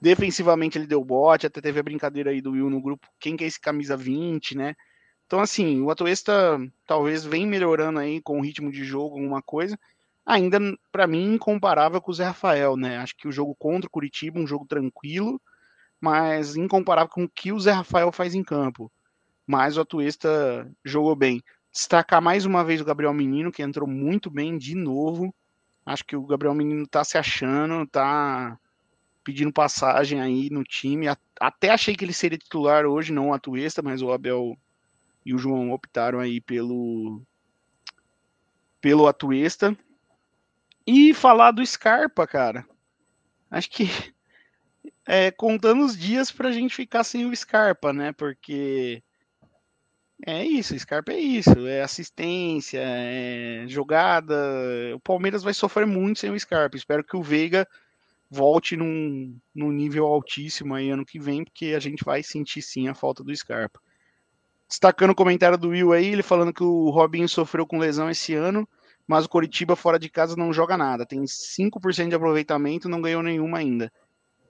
Defensivamente, 0.00 0.76
ele 0.76 0.88
deu 0.88 1.04
bote. 1.04 1.46
Até 1.46 1.60
teve 1.60 1.78
a 1.78 1.84
brincadeira 1.84 2.30
aí 2.30 2.40
do 2.40 2.50
Will 2.50 2.68
no 2.68 2.82
grupo. 2.82 3.06
Quem 3.20 3.36
que 3.36 3.44
é 3.44 3.46
esse 3.46 3.60
camisa 3.60 3.96
20, 3.96 4.56
né? 4.56 4.74
Então, 5.26 5.38
assim, 5.38 5.80
o 5.80 5.90
Atuesta 5.92 6.58
talvez 6.88 7.24
vem 7.24 7.46
melhorando 7.46 8.00
aí 8.00 8.20
com 8.20 8.40
o 8.40 8.42
ritmo 8.42 8.72
de 8.72 8.82
jogo, 8.82 9.14
alguma 9.14 9.40
coisa. 9.40 9.78
Ainda, 10.24 10.58
para 10.90 11.06
mim, 11.06 11.34
incomparável 11.34 12.00
com 12.00 12.10
o 12.10 12.14
Zé 12.14 12.24
Rafael, 12.24 12.76
né? 12.76 12.98
Acho 12.98 13.16
que 13.16 13.26
o 13.26 13.32
jogo 13.32 13.54
contra 13.56 13.88
o 13.88 13.90
Curitiba, 13.90 14.38
um 14.38 14.46
jogo 14.46 14.66
tranquilo, 14.66 15.40
mas 16.00 16.56
incomparável 16.56 17.10
com 17.10 17.24
o 17.24 17.28
que 17.28 17.52
o 17.52 17.58
Zé 17.58 17.72
Rafael 17.72 18.12
faz 18.12 18.34
em 18.34 18.42
campo. 18.42 18.90
Mas 19.46 19.76
o 19.76 19.80
Atuesta 19.80 20.70
jogou 20.84 21.16
bem. 21.16 21.42
Destacar 21.72 22.22
mais 22.22 22.44
uma 22.44 22.62
vez 22.64 22.80
o 22.80 22.84
Gabriel 22.84 23.12
Menino, 23.12 23.50
que 23.50 23.62
entrou 23.62 23.88
muito 23.88 24.30
bem 24.30 24.56
de 24.56 24.74
novo. 24.74 25.34
Acho 25.84 26.04
que 26.04 26.14
o 26.14 26.24
Gabriel 26.24 26.54
Menino 26.54 26.86
tá 26.86 27.02
se 27.02 27.18
achando, 27.18 27.86
tá 27.86 28.56
pedindo 29.24 29.52
passagem 29.52 30.20
aí 30.20 30.48
no 30.50 30.62
time. 30.62 31.06
Até 31.40 31.70
achei 31.70 31.96
que 31.96 32.04
ele 32.04 32.12
seria 32.12 32.38
titular 32.38 32.86
hoje, 32.86 33.12
não 33.12 33.30
o 33.30 33.34
Atuesta, 33.34 33.82
mas 33.82 34.02
o 34.02 34.12
Abel 34.12 34.56
e 35.24 35.34
o 35.34 35.38
João 35.38 35.72
optaram 35.72 36.20
aí 36.20 36.40
pelo 36.40 37.20
pelo 38.80 39.06
Atuesta. 39.06 39.76
E 40.86 41.14
falar 41.14 41.52
do 41.52 41.64
Scarpa, 41.64 42.26
cara. 42.26 42.66
Acho 43.50 43.70
que 43.70 43.84
é, 45.06 45.30
contando 45.30 45.84
os 45.84 45.96
dias 45.96 46.30
pra 46.30 46.52
gente 46.52 46.74
ficar 46.74 47.04
sem 47.04 47.26
o 47.26 47.34
Scarpa, 47.34 47.92
né? 47.92 48.12
Porque 48.12 49.02
é 50.24 50.44
isso, 50.44 50.78
Scarpa 50.78 51.12
é 51.12 51.18
isso, 51.18 51.66
é 51.66 51.82
assistência, 51.82 52.80
é 52.80 53.64
jogada. 53.66 54.34
O 54.94 55.00
Palmeiras 55.00 55.42
vai 55.42 55.52
sofrer 55.52 55.86
muito 55.86 56.20
sem 56.20 56.30
o 56.30 56.38
Scarpa. 56.38 56.76
Espero 56.76 57.02
que 57.02 57.16
o 57.16 57.22
Veiga 57.22 57.66
volte 58.30 58.76
num, 58.76 59.36
num 59.54 59.70
nível 59.70 60.06
altíssimo 60.06 60.74
aí 60.74 60.90
ano 60.90 61.04
que 61.04 61.18
vem, 61.18 61.44
porque 61.44 61.74
a 61.76 61.80
gente 61.80 62.04
vai 62.04 62.22
sentir 62.22 62.62
sim 62.62 62.88
a 62.88 62.94
falta 62.94 63.22
do 63.22 63.34
Scarpa. 63.34 63.80
Destacando 64.68 65.10
o 65.10 65.14
comentário 65.14 65.58
do 65.58 65.68
Will 65.68 65.92
aí, 65.92 66.06
ele 66.06 66.22
falando 66.22 66.52
que 66.52 66.62
o 66.62 66.88
Robinho 66.88 67.28
sofreu 67.28 67.66
com 67.66 67.78
lesão 67.78 68.08
esse 68.08 68.32
ano, 68.32 68.66
mas 69.06 69.24
o 69.24 69.28
Coritiba 69.28 69.76
fora 69.76 69.98
de 69.98 70.08
casa 70.08 70.36
não 70.36 70.52
joga 70.52 70.76
nada. 70.76 71.06
Tem 71.06 71.22
5% 71.22 72.08
de 72.08 72.14
aproveitamento, 72.14 72.88
não 72.88 73.02
ganhou 73.02 73.22
nenhuma 73.22 73.58
ainda. 73.58 73.92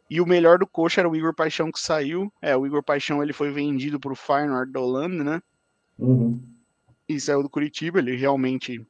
E 0.09 0.21
o 0.21 0.27
melhor 0.27 0.59
do 0.59 0.67
coxa 0.67 1.01
era 1.01 1.09
o 1.09 1.17
Igor 1.17 1.35
Paixão 1.35 1.73
que 1.73 1.81
saiu. 1.81 2.33
É, 2.41 2.57
o 2.57 2.67
Igor 2.67 2.83
Paixão 2.83 3.23
ele 3.23 3.33
foi 3.33 3.51
vendido 3.51 3.99
para 3.99 4.13
o 4.13 4.17
Feyenoord 4.17 4.71
da 4.71 4.81
Holanda, 4.81 5.25
né? 5.25 5.43
Uhum. 5.99 6.41
E 7.09 7.19
saiu 7.19 7.43
do 7.43 7.49
Curitiba, 7.49 7.99
ele 7.99 8.15
realmente 8.15 8.87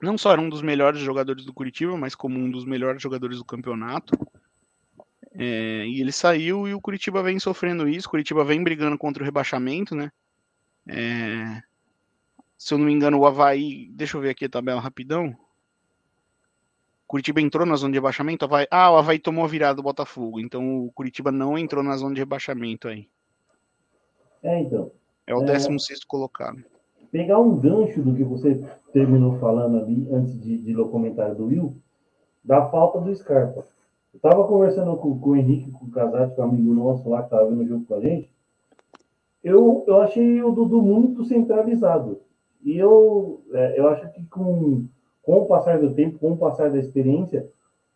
não 0.00 0.16
só 0.16 0.32
era 0.32 0.40
um 0.40 0.48
dos 0.48 0.62
melhores 0.62 1.00
jogadores 1.00 1.44
do 1.44 1.52
Curitiba, 1.52 1.96
mas 1.96 2.14
como 2.14 2.38
um 2.38 2.50
dos 2.50 2.64
melhores 2.64 3.02
jogadores 3.02 3.38
do 3.38 3.44
campeonato. 3.44 4.16
É, 5.32 5.86
e 5.86 6.00
ele 6.00 6.12
saiu 6.12 6.68
e 6.68 6.74
o 6.74 6.80
Curitiba 6.80 7.22
vem 7.22 7.38
sofrendo 7.38 7.88
isso. 7.88 8.06
O 8.06 8.10
Curitiba 8.10 8.44
vem 8.44 8.62
brigando 8.62 8.96
contra 8.96 9.22
o 9.22 9.24
rebaixamento, 9.24 9.96
né? 9.96 10.12
É, 10.86 11.62
se 12.64 12.74
eu 12.74 12.78
não 12.78 12.86
me 12.86 12.92
engano, 12.92 13.18
o 13.18 13.26
Havaí. 13.26 13.88
Deixa 13.90 14.16
eu 14.16 14.20
ver 14.20 14.30
aqui 14.30 14.44
a 14.46 14.48
tabela 14.48 14.80
rapidão. 14.80 15.36
Curitiba 17.06 17.40
entrou 17.40 17.66
na 17.66 17.76
zona 17.76 17.92
de 17.92 17.98
rebaixamento. 17.98 18.44
Havaí, 18.44 18.66
ah, 18.70 18.92
o 18.92 18.96
Havaí 18.96 19.18
tomou 19.18 19.44
a 19.44 19.48
virada 19.48 19.74
do 19.74 19.82
Botafogo. 19.82 20.40
Então 20.40 20.84
o 20.84 20.92
Curitiba 20.92 21.30
não 21.30 21.58
entrou 21.58 21.82
na 21.82 21.96
zona 21.96 22.14
de 22.14 22.20
rebaixamento 22.20 22.88
aí. 22.88 23.08
É, 24.42 24.60
então. 24.60 24.90
É 25.26 25.34
o 25.34 25.40
16 25.40 25.90
é... 25.90 26.02
colocado 26.06 26.64
pegar 27.14 27.38
um 27.38 27.56
gancho 27.60 28.02
do 28.02 28.12
que 28.12 28.24
você 28.24 28.60
terminou 28.92 29.38
falando 29.38 29.78
ali, 29.78 30.08
antes 30.10 30.36
de, 30.42 30.58
de 30.58 30.76
o 30.76 30.88
comentário 30.88 31.36
do 31.36 31.46
Will, 31.46 31.76
da 32.44 32.68
falta 32.68 32.98
do 32.98 33.14
Scarpa. 33.14 33.64
Eu 34.12 34.16
estava 34.16 34.44
conversando 34.48 34.96
com, 34.96 35.16
com, 35.20 35.30
o 35.30 35.36
Henrique, 35.36 35.70
com 35.70 35.84
o 35.84 35.90
Casati, 35.92 36.40
é 36.40 36.42
um 36.42 36.48
amigo 36.48 36.74
nosso 36.74 37.08
lá, 37.08 37.20
que 37.20 37.26
estava 37.26 37.48
vendo 37.48 37.62
o 37.62 37.68
jogo 37.68 37.84
com 37.84 37.94
a 37.94 38.00
gente. 38.00 38.28
Eu, 39.44 39.84
eu 39.86 40.02
achei 40.02 40.42
o 40.42 40.50
Dudu 40.50 40.82
muito 40.82 41.24
centralizado. 41.24 42.18
E 42.64 42.78
eu, 42.78 43.42
é, 43.52 43.78
eu 43.78 43.88
acho 43.88 44.10
que 44.12 44.24
com, 44.24 44.86
com 45.22 45.38
o 45.38 45.46
passar 45.46 45.78
do 45.78 45.92
tempo, 45.92 46.18
com 46.18 46.32
o 46.32 46.36
passar 46.36 46.70
da 46.70 46.78
experiência, 46.78 47.46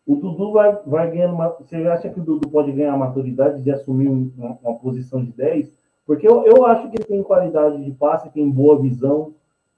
o 0.05 0.15
Dudu 0.15 0.51
vai, 0.53 0.77
vai 0.85 1.11
ganhando. 1.11 1.33
Uma, 1.33 1.49
você 1.49 1.75
acha 1.87 2.09
que 2.09 2.19
o 2.19 2.23
Dudu 2.23 2.49
pode 2.49 2.71
ganhar 2.71 2.93
a 2.93 2.97
maturidade 2.97 3.61
de 3.61 3.71
assumir 3.71 4.07
uma, 4.07 4.57
uma 4.61 4.75
posição 4.75 5.23
de 5.23 5.31
10? 5.31 5.71
Porque 6.05 6.27
eu, 6.27 6.45
eu 6.45 6.65
acho 6.65 6.89
que 6.89 6.97
ele 6.97 7.05
tem 7.05 7.23
qualidade 7.23 7.83
de 7.83 7.91
passe, 7.91 8.31
tem 8.31 8.49
boa 8.49 8.79
visão. 8.79 9.33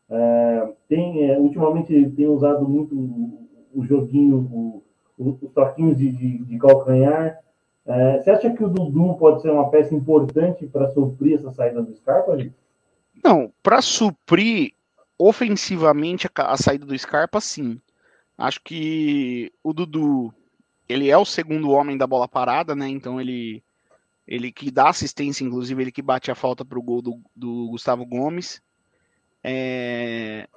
É, 0.10 0.70
tem, 0.90 1.30
é, 1.30 1.40
ultimamente 1.40 2.10
tem 2.12 2.28
usado 2.28 2.68
muito 2.68 2.94
o, 2.96 3.48
o 3.76 3.86
joguinho, 3.86 4.38
o, 4.52 4.84
o, 5.18 5.38
os 5.42 5.52
toquinhos 5.52 5.98
de, 5.98 6.12
de, 6.12 6.38
de 6.40 6.58
calcanhar. 6.58 7.40
É, 7.86 8.20
você 8.20 8.32
acha 8.32 8.50
que 8.52 8.64
o 8.64 8.70
Dudu 8.70 9.16
pode 9.16 9.42
ser 9.42 9.52
uma 9.52 9.70
peça 9.70 9.96
importante 9.96 10.66
para 10.68 10.90
suprir 10.90 11.36
essa 11.36 11.52
saída 11.52 11.82
do 11.82 11.94
Scarpa? 11.96 12.38
Gente? 12.38 12.56
Não, 13.24 13.52
para 13.62 13.82
suprir 13.82 14.74
ofensivamente 15.22 16.28
a, 16.28 16.54
a, 16.54 16.58
saída 16.58 16.86
do 16.86 16.98
Scarpa, 16.98 17.40
sim. 17.40 17.80
Acho 18.38 18.60
que 18.64 19.52
o 19.64 19.74
Dudu 19.74 20.34
ele 20.90 21.10
é 21.10 21.18
o 21.18 21.26
segundo 21.26 21.70
homem 21.72 21.98
da 21.98 22.08
bola 22.08 22.28
parada, 22.28 22.76
né? 22.76 22.88
Então 22.90 23.22
ele 23.22 23.64
ele 24.28 24.52
que 24.52 24.72
dá 24.72 24.90
assistência, 24.90 25.44
inclusive, 25.44 25.82
ele 25.82 25.92
que 25.92 26.02
bate 26.02 26.32
a 26.32 26.36
falta 26.36 26.64
para 26.64 26.80
o 26.80 26.82
gol 26.82 27.02
do, 27.02 27.20
do, 27.36 27.68
Gustavo 27.70 28.06
Gomes. 28.06 28.62
É, 29.44 30.48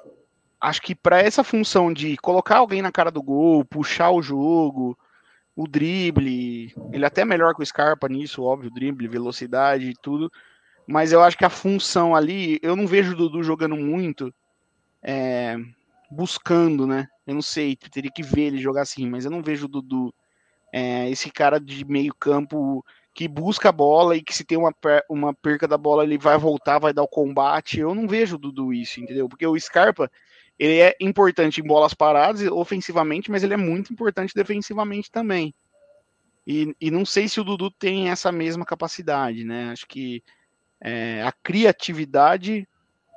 acho 0.60 0.80
que 0.80 0.94
para 0.94 1.20
essa 1.20 1.42
função 1.42 1.92
de 1.92 2.16
colocar 2.18 2.58
alguém 2.58 2.80
na 2.80 2.92
cara 2.92 3.10
do 3.10 3.22
gol, 3.22 3.64
puxar 3.64 4.10
o 4.10 4.22
jogo, 4.22 4.96
o 5.56 5.66
drible, 5.66 6.72
ele 6.92 7.04
é 7.04 7.06
até 7.08 7.24
melhor 7.24 7.54
que 7.54 7.62
o 7.62 7.66
Scarpa 7.66 8.08
nisso, 8.08 8.44
óbvio, 8.44 8.70
drible, 8.70 9.08
velocidade 9.08 9.90
e 9.90 9.94
tudo. 10.00 10.30
Mas 10.86 11.10
eu 11.10 11.22
acho 11.22 11.36
que 11.36 11.44
a 11.44 11.50
função 11.50 12.14
ali, 12.14 12.60
eu 12.62 12.76
não 12.76 12.86
vejo 12.86 13.12
o 13.12 13.16
Dudu 13.16 13.42
jogando 13.42 13.76
muito, 13.76 14.32
é, 15.04 15.56
buscando, 16.10 16.86
né? 16.86 17.06
Eu 17.26 17.34
não 17.34 17.42
sei, 17.42 17.76
teria 17.76 18.10
que 18.10 18.22
ver 18.22 18.44
ele 18.44 18.58
jogar 18.58 18.82
assim, 18.82 19.08
mas 19.08 19.24
eu 19.24 19.30
não 19.30 19.42
vejo 19.42 19.66
o 19.66 19.68
Dudu, 19.68 20.14
é, 20.72 21.08
esse 21.10 21.30
cara 21.30 21.60
de 21.60 21.84
meio 21.84 22.14
campo 22.14 22.84
que 23.14 23.28
busca 23.28 23.68
a 23.68 23.72
bola 23.72 24.16
e 24.16 24.22
que 24.22 24.34
se 24.34 24.44
tem 24.44 24.58
uma, 24.58 24.74
uma 25.08 25.32
perca 25.32 25.68
da 25.68 25.78
bola 25.78 26.02
ele 26.02 26.18
vai 26.18 26.36
voltar, 26.36 26.80
vai 26.80 26.92
dar 26.92 27.02
o 27.02 27.08
combate. 27.08 27.78
Eu 27.78 27.94
não 27.94 28.08
vejo 28.08 28.38
Dudu 28.38 28.72
isso, 28.72 29.00
entendeu? 29.00 29.28
Porque 29.28 29.46
o 29.46 29.58
Scarpa, 29.58 30.10
ele 30.58 30.80
é 30.80 30.96
importante 31.00 31.60
em 31.60 31.64
bolas 31.64 31.94
paradas 31.94 32.42
ofensivamente, 32.50 33.30
mas 33.30 33.44
ele 33.44 33.54
é 33.54 33.58
muito 33.58 33.92
importante 33.92 34.34
defensivamente 34.34 35.10
também. 35.10 35.54
E, 36.46 36.74
e 36.80 36.90
não 36.90 37.06
sei 37.06 37.28
se 37.28 37.40
o 37.40 37.44
Dudu 37.44 37.70
tem 37.70 38.10
essa 38.10 38.32
mesma 38.32 38.64
capacidade, 38.64 39.44
né? 39.44 39.70
Acho 39.70 39.86
que 39.86 40.22
é, 40.80 41.22
a 41.22 41.32
criatividade 41.32 42.68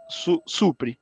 su 0.10 0.42
supre. 0.46 0.98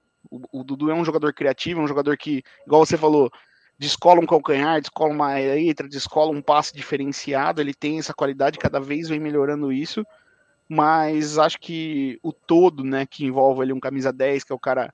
O, 0.52 0.60
o 0.60 0.64
Dudu 0.64 0.90
é 0.90 0.94
um 0.94 1.06
jogador 1.06 1.34
criativo, 1.34 1.80
é 1.80 1.84
um 1.84 1.88
jogador 1.88 2.18
que, 2.18 2.44
igual 2.66 2.86
você 2.86 2.98
falou, 2.98 3.32
descola 3.78 4.20
um 4.20 4.26
calcanhar, 4.26 4.82
descola 4.82 5.14
uma 5.14 5.34
letra, 5.36 5.88
descola 5.88 6.32
um 6.32 6.42
passe 6.42 6.76
diferenciado, 6.76 7.62
ele 7.62 7.74
tem 7.74 8.00
essa 8.00 8.14
qualidade, 8.14 8.58
cada 8.58 8.80
vez 8.80 9.10
vem 9.10 9.20
melhorando 9.20 9.72
isso, 9.72 10.06
mas 10.68 11.38
acho 11.38 11.60
que 11.60 12.20
o 12.24 12.34
todo, 12.34 12.84
né, 12.84 13.06
que 13.06 13.26
envolve 13.26 13.62
ali 13.62 13.74
um 13.74 13.80
camisa 13.80 14.12
10, 14.12 14.44
que 14.44 14.52
é 14.52 14.56
o 14.56 14.60
cara 14.60 14.94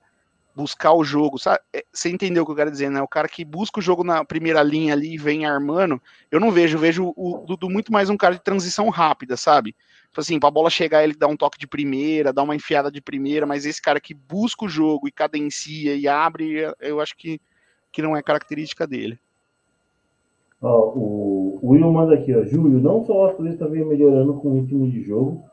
buscar 0.54 0.92
o 0.92 1.04
jogo, 1.04 1.38
sabe? 1.38 1.60
É, 1.72 1.84
você 1.92 2.10
entendeu 2.10 2.42
o 2.42 2.46
que 2.46 2.52
eu 2.52 2.56
quero 2.56 2.70
dizer, 2.70 2.90
né? 2.90 3.00
O 3.00 3.08
cara 3.08 3.28
que 3.28 3.44
busca 3.44 3.78
o 3.78 3.82
jogo 3.82 4.04
na 4.04 4.24
primeira 4.24 4.62
linha 4.62 4.92
ali 4.92 5.14
e 5.14 5.18
vem 5.18 5.46
armando, 5.46 6.00
eu 6.30 6.38
não 6.38 6.50
vejo, 6.50 6.76
eu 6.76 6.80
vejo 6.80 7.12
o 7.16 7.44
Dudu 7.46 7.70
muito 7.70 7.92
mais 7.92 8.10
um 8.10 8.16
cara 8.16 8.34
de 8.34 8.42
transição 8.42 8.88
rápida, 8.88 9.36
sabe? 9.36 9.74
Tipo 10.08 10.20
assim, 10.20 10.38
pra 10.38 10.50
bola 10.50 10.68
chegar, 10.68 11.02
ele 11.02 11.14
dá 11.14 11.26
um 11.26 11.36
toque 11.36 11.58
de 11.58 11.66
primeira, 11.66 12.32
dá 12.32 12.42
uma 12.42 12.54
enfiada 12.54 12.90
de 12.90 13.00
primeira, 13.00 13.46
mas 13.46 13.64
esse 13.64 13.80
cara 13.80 14.00
que 14.00 14.12
busca 14.12 14.64
o 14.64 14.68
jogo 14.68 15.08
e 15.08 15.12
cadencia 15.12 15.96
e 15.96 16.06
abre, 16.06 16.72
eu 16.80 17.00
acho 17.00 17.16
que 17.16 17.40
que 17.92 18.00
não 18.00 18.16
é 18.16 18.22
característica 18.22 18.86
dele. 18.86 19.20
Ó, 20.60 20.92
o, 20.96 21.60
Will 21.62 21.92
manda 21.92 22.14
aqui, 22.14 22.34
ó, 22.34 22.42
Júlio, 22.44 22.80
não 22.80 23.04
só 23.04 23.12
o 23.12 23.26
Atleta 23.26 23.68
vem 23.68 23.84
melhorando 23.84 24.34
com 24.34 24.48
o 24.48 24.60
ritmo 24.60 24.90
de 24.90 25.02
jogo, 25.02 25.44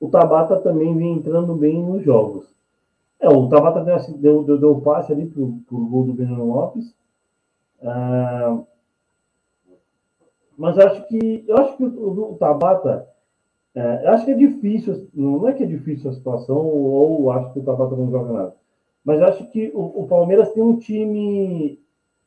o 0.00 0.08
Tabata 0.08 0.56
também 0.56 0.96
vem 0.96 1.12
entrando 1.12 1.54
bem 1.54 1.82
nos 1.82 2.02
jogos. 2.02 2.55
É, 3.20 3.28
o 3.28 3.48
Tabata 3.48 3.82
deu, 3.82 3.98
deu, 4.18 4.44
deu, 4.44 4.58
deu 4.58 4.80
passe 4.80 5.12
ali 5.12 5.26
pro, 5.26 5.60
pro 5.66 5.86
gol 5.86 6.04
do 6.04 6.12
Breno 6.12 6.44
Lopes. 6.44 6.94
Ah, 7.82 8.62
mas 10.56 10.78
acho 10.78 11.06
que 11.08 11.44
eu 11.46 11.56
acho 11.58 11.76
que 11.76 11.84
o, 11.84 12.32
o 12.32 12.36
Tabata 12.36 13.08
é, 13.76 14.08
acho 14.08 14.24
que 14.24 14.30
é 14.30 14.34
difícil, 14.34 15.06
não 15.12 15.46
é 15.46 15.52
que 15.52 15.62
é 15.62 15.66
difícil 15.66 16.10
a 16.10 16.14
situação, 16.14 16.56
ou 16.56 17.30
acho 17.30 17.52
que 17.52 17.58
o 17.58 17.62
Tabata 17.62 17.94
não 17.94 18.10
joga 18.10 18.32
nada. 18.32 18.56
Mas 19.04 19.20
acho 19.20 19.46
que 19.50 19.70
o, 19.74 20.02
o, 20.02 20.08
Palmeiras 20.08 20.50
tem 20.52 20.62
um 20.62 20.78
time 20.78 21.78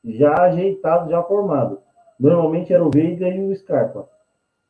já 0.05 0.33
ajeitado, 0.43 1.09
já 1.09 1.23
formado. 1.23 1.79
Normalmente 2.19 2.71
era 2.71 2.85
o 2.85 2.91
Veiga 2.91 3.27
e 3.27 3.41
o 3.41 3.55
Scarpa. 3.55 4.07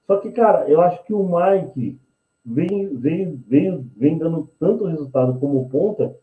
Só 0.07 0.17
que, 0.17 0.31
cara, 0.31 0.69
eu 0.69 0.79
acho 0.79 1.03
que 1.03 1.13
o 1.13 1.21
Mike 1.21 1.99
vem, 2.49 2.95
vem, 2.95 3.43
vem, 3.47 3.91
vem 3.95 4.17
dando 4.17 4.49
tanto 4.59 4.85
resultado 4.85 5.39
como 5.39 5.69
ponta 5.69 6.15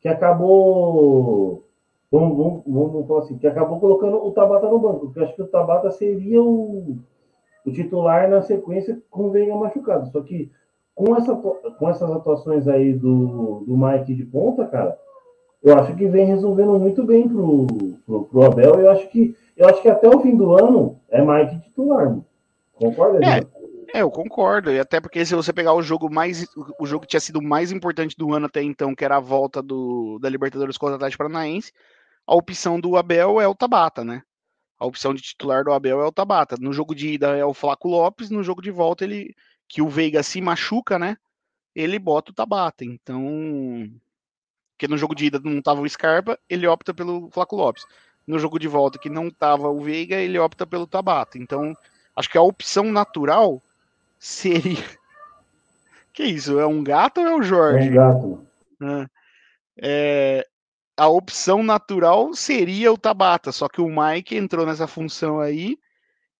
que 0.00 0.08
acabou. 0.08 1.64
Vamos, 2.10 2.36
vamos, 2.36 2.62
vamos 2.66 3.06
falar 3.06 3.20
assim, 3.20 3.38
que 3.38 3.46
acabou 3.46 3.78
colocando 3.78 4.16
o 4.16 4.32
Tabata 4.32 4.68
no 4.68 4.80
banco. 4.80 5.06
Porque 5.06 5.20
acho 5.20 5.34
que 5.34 5.42
o 5.42 5.46
Tabata 5.46 5.90
seria 5.92 6.42
o, 6.42 6.98
o 7.64 7.70
titular 7.70 8.28
na 8.28 8.42
sequência 8.42 9.00
com 9.08 9.26
o 9.26 9.30
Veiga 9.30 9.54
machucado. 9.54 10.10
Só 10.10 10.20
que 10.20 10.50
com, 10.92 11.16
essa, 11.16 11.36
com 11.36 11.88
essas 11.88 12.10
atuações 12.10 12.66
aí 12.66 12.92
do, 12.92 13.60
do 13.60 13.76
Mike 13.76 14.12
de 14.12 14.24
ponta, 14.24 14.66
cara, 14.66 14.98
eu 15.62 15.78
acho 15.78 15.94
que 15.94 16.08
vem 16.08 16.26
resolvendo 16.26 16.78
muito 16.80 17.04
bem 17.04 17.28
pro, 17.28 17.66
pro, 18.04 18.24
pro 18.24 18.42
Abel. 18.44 18.74
Eu 18.80 18.90
acho 18.90 19.08
que 19.08 19.36
eu 19.56 19.68
acho 19.68 19.80
que 19.82 19.88
até 19.88 20.08
o 20.08 20.20
fim 20.20 20.34
do 20.34 20.52
ano 20.52 20.96
é 21.08 21.22
Mike 21.22 21.60
titular. 21.60 22.18
Concorda? 22.74 23.20
É, 23.24 23.46
é, 23.94 24.02
eu 24.02 24.10
concordo. 24.10 24.70
E 24.70 24.78
até 24.80 25.00
porque 25.00 25.24
se 25.24 25.34
você 25.34 25.52
pegar 25.52 25.74
o 25.74 25.82
jogo 25.82 26.12
mais 26.12 26.46
o 26.78 26.86
jogo 26.86 27.02
que 27.02 27.08
tinha 27.08 27.20
sido 27.20 27.42
mais 27.42 27.72
importante 27.72 28.16
do 28.16 28.34
ano 28.34 28.46
até 28.46 28.62
então, 28.62 28.94
que 28.94 29.04
era 29.04 29.16
a 29.16 29.20
volta 29.20 29.62
do, 29.62 30.18
da 30.20 30.28
Libertadores 30.28 30.76
contra 30.78 30.94
o 30.94 30.96
Atlético 30.96 31.24
Paranaense, 31.24 31.72
a 32.26 32.34
opção 32.34 32.80
do 32.80 32.96
Abel 32.96 33.40
é 33.40 33.48
o 33.48 33.54
Tabata, 33.54 34.04
né? 34.04 34.22
a 34.80 34.86
opção 34.86 35.12
de 35.12 35.20
titular 35.20 35.62
do 35.62 35.72
Abel 35.72 36.00
é 36.00 36.06
o 36.06 36.12
Tabata. 36.12 36.56
No 36.58 36.72
jogo 36.72 36.94
de 36.94 37.10
ida 37.10 37.36
é 37.36 37.44
o 37.44 37.52
Flaco 37.52 37.86
Lopes, 37.86 38.30
no 38.30 38.42
jogo 38.42 38.62
de 38.62 38.70
volta 38.70 39.04
ele 39.04 39.36
que 39.68 39.82
o 39.82 39.88
Veiga 39.88 40.22
se 40.22 40.40
machuca, 40.40 40.98
né? 40.98 41.18
Ele 41.74 41.98
bota 41.98 42.32
o 42.32 42.34
Tabata. 42.34 42.82
Então, 42.82 43.22
porque 44.72 44.88
no 44.88 44.96
jogo 44.96 45.14
de 45.14 45.26
ida 45.26 45.38
não 45.44 45.60
tava 45.60 45.82
o 45.82 45.88
Scarpa, 45.88 46.38
ele 46.48 46.66
opta 46.66 46.94
pelo 46.94 47.30
Flaco 47.30 47.56
Lopes. 47.56 47.84
No 48.26 48.38
jogo 48.38 48.58
de 48.58 48.66
volta 48.66 48.98
que 48.98 49.10
não 49.10 49.30
tava 49.30 49.68
o 49.68 49.80
Veiga, 49.82 50.16
ele 50.16 50.38
opta 50.38 50.66
pelo 50.66 50.86
Tabata. 50.86 51.36
Então, 51.36 51.76
acho 52.16 52.30
que 52.30 52.38
a 52.38 52.42
opção 52.42 52.84
natural 52.84 53.62
seria 54.20 54.76
Que 56.12 56.24
isso? 56.24 56.58
É 56.58 56.66
um 56.66 56.84
gato 56.84 57.20
ou 57.20 57.26
é 57.26 57.34
o 57.34 57.42
Jorge? 57.42 57.88
É 57.88 57.90
um 57.90 57.94
gato. 57.94 58.46
É, 59.82 60.46
a 60.96 61.08
opção 61.08 61.62
natural 61.62 62.34
seria 62.34 62.92
o 62.92 62.98
Tabata, 62.98 63.52
só 63.52 63.68
que 63.68 63.80
o 63.80 63.88
Mike 63.88 64.36
entrou 64.36 64.66
nessa 64.66 64.86
função 64.86 65.40
aí 65.40 65.78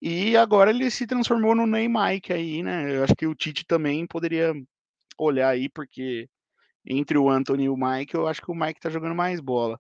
e 0.03 0.37
agora 0.37 0.71
ele 0.71 0.91
se 0.91 1.07
transformou 1.07 1.55
no 1.55 1.67
Ney 1.67 1.89
Mike 1.89 2.33
aí, 2.33 2.63
né? 2.63 2.97
Eu 2.97 3.05
acho 3.05 3.15
que 3.15 3.27
o 3.27 3.35
Tite 3.35 3.65
também 3.67 4.07
poderia 4.07 4.53
olhar 5.19 5.49
aí, 5.49 5.69
porque 5.69 6.29
entre 6.87 7.19
o 7.19 7.29
Anthony 7.29 7.65
e 7.65 7.69
o 7.69 7.77
Mike, 7.77 8.15
eu 8.15 8.27
acho 8.27 8.41
que 8.41 8.51
o 8.51 8.55
Mike 8.55 8.81
tá 8.81 8.91
jogando 8.91 9.15
mais 9.15 9.41
bola. 9.41 9.79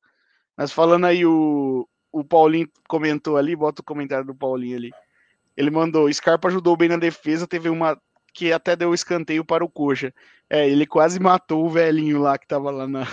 Mas 0.56 0.72
falando 0.72 1.06
aí, 1.06 1.24
o, 1.24 1.88
o 2.12 2.22
Paulinho 2.22 2.68
comentou 2.86 3.36
ali, 3.36 3.56
bota 3.56 3.80
o 3.80 3.84
comentário 3.84 4.26
do 4.26 4.34
Paulinho 4.34 4.76
ali. 4.76 4.90
Ele 5.56 5.70
mandou: 5.70 6.12
Scarpa 6.12 6.48
ajudou 6.48 6.76
bem 6.76 6.88
na 6.88 6.96
defesa, 6.96 7.46
teve 7.46 7.68
uma 7.68 8.00
que 8.32 8.52
até 8.52 8.76
deu 8.76 8.94
escanteio 8.94 9.44
para 9.44 9.64
o 9.64 9.68
Coxa. 9.68 10.12
É, 10.48 10.68
ele 10.68 10.86
quase 10.86 11.20
matou 11.20 11.64
o 11.64 11.70
velhinho 11.70 12.20
lá 12.20 12.38
que 12.38 12.46
tava 12.46 12.70
lá 12.70 12.86
na, 12.86 13.06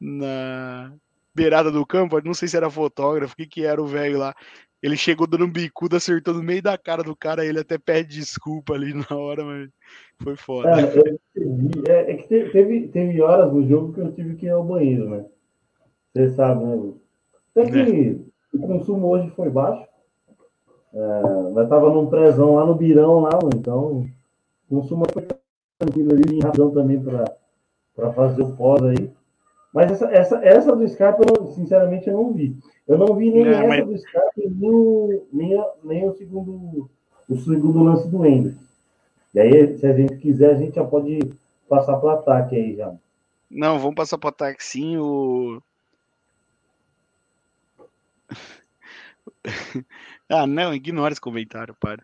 na 0.00 0.92
beirada 1.34 1.70
do 1.70 1.84
campo. 1.84 2.20
Não 2.24 2.34
sei 2.34 2.48
se 2.48 2.56
era 2.56 2.70
fotógrafo, 2.70 3.34
o 3.34 3.36
que, 3.36 3.46
que 3.46 3.64
era 3.64 3.82
o 3.82 3.86
velho 3.86 4.18
lá. 4.18 4.34
Ele 4.80 4.96
chegou 4.96 5.26
dando 5.26 5.44
um 5.44 5.50
bicudo, 5.50 5.96
acertou 5.96 6.34
no 6.34 6.42
meio 6.42 6.62
da 6.62 6.78
cara 6.78 7.02
do 7.02 7.16
cara, 7.16 7.44
ele 7.44 7.58
até 7.58 7.76
pede 7.78 8.16
desculpa 8.16 8.74
ali 8.74 8.94
na 8.94 9.16
hora, 9.16 9.44
mas 9.44 9.68
foi 10.22 10.36
foda. 10.36 10.70
É, 10.70 11.90
é, 11.90 12.12
é 12.12 12.14
que 12.14 12.28
teve, 12.28 12.88
teve 12.88 13.20
horas 13.20 13.52
no 13.52 13.66
jogo 13.68 13.92
que 13.92 14.00
eu 14.00 14.12
tive 14.12 14.36
que 14.36 14.46
ir 14.46 14.50
ao 14.50 14.62
banheiro, 14.62 15.10
né? 15.10 15.24
Você 16.14 16.30
sabe, 16.30 16.64
né? 16.64 16.92
Até 17.50 17.70
que 17.70 18.20
é. 18.54 18.56
o 18.56 18.60
consumo 18.60 19.08
hoje 19.08 19.30
foi 19.30 19.50
baixo. 19.50 19.87
É, 20.92 21.22
nós 21.50 21.64
estava 21.64 21.90
num 21.90 22.06
prezão 22.06 22.54
lá 22.54 22.64
no 22.64 22.74
Birão, 22.74 23.20
lá, 23.20 23.38
então 23.54 24.06
foi 25.12 25.26
tranquilo 25.78 26.12
ali, 26.12 26.40
razão 26.40 26.70
também 26.70 27.02
para 27.02 28.12
fazer 28.12 28.42
o 28.42 28.56
pós 28.56 28.82
aí. 28.82 29.10
Mas 29.72 29.92
essa, 29.92 30.06
essa, 30.06 30.44
essa 30.44 30.74
do 30.74 30.88
Scarpa, 30.88 31.22
eu, 31.28 31.46
sinceramente, 31.52 32.08
eu 32.08 32.14
não 32.14 32.32
vi. 32.32 32.56
Eu 32.86 32.98
não 32.98 33.14
vi 33.14 33.30
nem 33.30 33.46
é, 33.46 33.50
essa 33.50 33.66
mas... 33.66 33.86
do 33.86 33.98
Scarpa, 33.98 34.32
nem 34.36 34.70
o, 34.70 35.26
nem, 35.32 35.64
nem 35.84 36.08
o, 36.08 36.14
segundo, 36.14 36.90
o 37.28 37.36
segundo 37.36 37.82
lance 37.82 38.08
do 38.08 38.24
Ender. 38.24 38.54
E 39.34 39.40
aí, 39.40 39.76
se 39.78 39.86
a 39.86 39.92
gente 39.92 40.16
quiser, 40.16 40.54
a 40.54 40.58
gente 40.58 40.76
já 40.76 40.84
pode 40.84 41.18
passar 41.68 41.96
para 41.98 42.06
o 42.06 42.10
ataque 42.12 42.56
aí 42.56 42.76
já. 42.76 42.94
Não, 43.50 43.78
vamos 43.78 43.94
passar 43.94 44.18
para 44.18 44.28
o 44.28 44.30
ataque 44.30 44.64
sim. 44.64 44.96
O... 44.96 45.62
ah, 50.28 50.46
não, 50.46 50.74
ignora 50.74 51.12
esse 51.12 51.20
comentário, 51.20 51.74
para. 51.80 52.02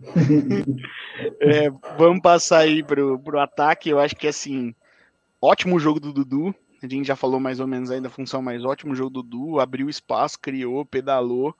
é, 1.40 1.68
vamos 1.98 2.22
passar 2.22 2.60
aí 2.60 2.82
pro, 2.82 3.18
pro 3.18 3.38
ataque. 3.38 3.90
Eu 3.90 4.00
acho 4.00 4.16
que 4.16 4.26
assim, 4.26 4.74
ótimo 5.40 5.78
jogo 5.78 6.00
do 6.00 6.12
Dudu. 6.12 6.54
A 6.82 6.86
gente 6.86 7.06
já 7.06 7.14
falou 7.14 7.38
mais 7.38 7.60
ou 7.60 7.66
menos 7.66 7.90
aí 7.90 8.00
da 8.00 8.08
função 8.08 8.40
mais 8.40 8.64
ótimo 8.64 8.94
jogo 8.94 9.10
do 9.10 9.22
Dudu, 9.22 9.60
abriu 9.60 9.90
espaço, 9.90 10.40
criou, 10.40 10.86
pedalou. 10.86 11.54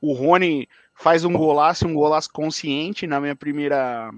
O 0.00 0.12
Rony 0.12 0.68
faz 0.94 1.24
um 1.24 1.32
golaço, 1.32 1.86
um 1.86 1.94
golaço 1.94 2.30
consciente 2.32 3.06
na 3.06 3.20
minha 3.20 3.34
primeira 3.34 4.12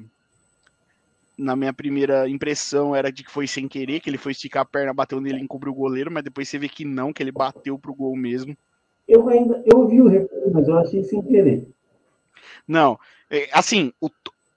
na 1.36 1.56
minha 1.56 1.72
primeira 1.72 2.28
impressão 2.28 2.94
era 2.94 3.10
de 3.10 3.24
que 3.24 3.30
foi 3.30 3.46
sem 3.46 3.66
querer, 3.66 4.00
que 4.00 4.08
ele 4.08 4.18
foi 4.18 4.32
esticar 4.32 4.62
a 4.62 4.66
perna, 4.66 4.94
bateu 4.94 5.20
nele 5.20 5.38
e 5.38 5.42
encobriu 5.42 5.72
o 5.72 5.76
goleiro, 5.76 6.10
mas 6.10 6.22
depois 6.22 6.48
você 6.48 6.58
vê 6.58 6.68
que 6.68 6.84
não, 6.84 7.12
que 7.12 7.22
ele 7.22 7.32
bateu 7.32 7.78
pro 7.78 7.94
gol 7.94 8.14
mesmo. 8.14 8.56
Eu 9.06 9.28
ainda 9.28 9.62
eu 9.66 9.86
vi 9.86 10.00
o 10.00 10.08
replay, 10.08 10.50
mas 10.52 10.66
eu 10.66 10.78
achei 10.78 11.02
sem 11.04 11.22
querer. 11.22 11.66
Não, 12.66 12.98
é, 13.30 13.48
assim, 13.52 13.92
o, 14.00 14.08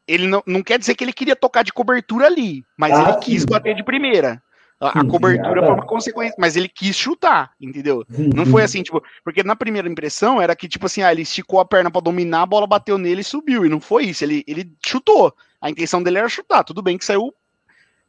ele 0.07 0.27
não, 0.27 0.41
não 0.45 0.63
quer 0.63 0.79
dizer 0.79 0.95
que 0.95 1.03
ele 1.03 1.13
queria 1.13 1.35
tocar 1.35 1.63
de 1.63 1.73
cobertura 1.73 2.25
ali, 2.25 2.63
mas 2.77 2.93
ah, 2.93 3.03
ele 3.03 3.13
sim. 3.13 3.19
quis 3.19 3.45
bater 3.45 3.75
de 3.75 3.83
primeira. 3.83 4.41
A, 4.79 4.99
a 4.99 5.05
cobertura 5.05 5.65
foi 5.65 5.73
uma 5.73 5.85
consequência, 5.85 6.35
mas 6.37 6.55
ele 6.55 6.69
quis 6.69 6.95
chutar, 6.95 7.51
entendeu? 7.59 8.05
Sim, 8.11 8.29
não 8.29 8.45
foi 8.45 8.61
assim, 8.61 8.83
tipo, 8.83 9.01
porque 9.23 9.41
na 9.41 9.55
primeira 9.55 9.89
impressão 9.89 10.39
era 10.39 10.55
que, 10.55 10.67
tipo 10.67 10.85
assim, 10.85 11.01
ah, 11.01 11.11
ele 11.11 11.23
esticou 11.23 11.59
a 11.59 11.65
perna 11.65 11.89
para 11.89 12.01
dominar, 12.01 12.43
a 12.43 12.45
bola 12.45 12.67
bateu 12.67 12.97
nele 12.97 13.21
e 13.21 13.23
subiu, 13.23 13.65
e 13.65 13.69
não 13.69 13.81
foi 13.81 14.05
isso, 14.05 14.23
ele, 14.23 14.43
ele 14.47 14.71
chutou. 14.85 15.33
A 15.59 15.69
intenção 15.69 16.01
dele 16.03 16.19
era 16.19 16.29
chutar, 16.29 16.63
tudo 16.63 16.83
bem 16.83 16.97
que 16.97 17.05
saiu 17.05 17.33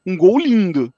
um 0.07 0.17
gol 0.17 0.39
lindo, 0.39 0.93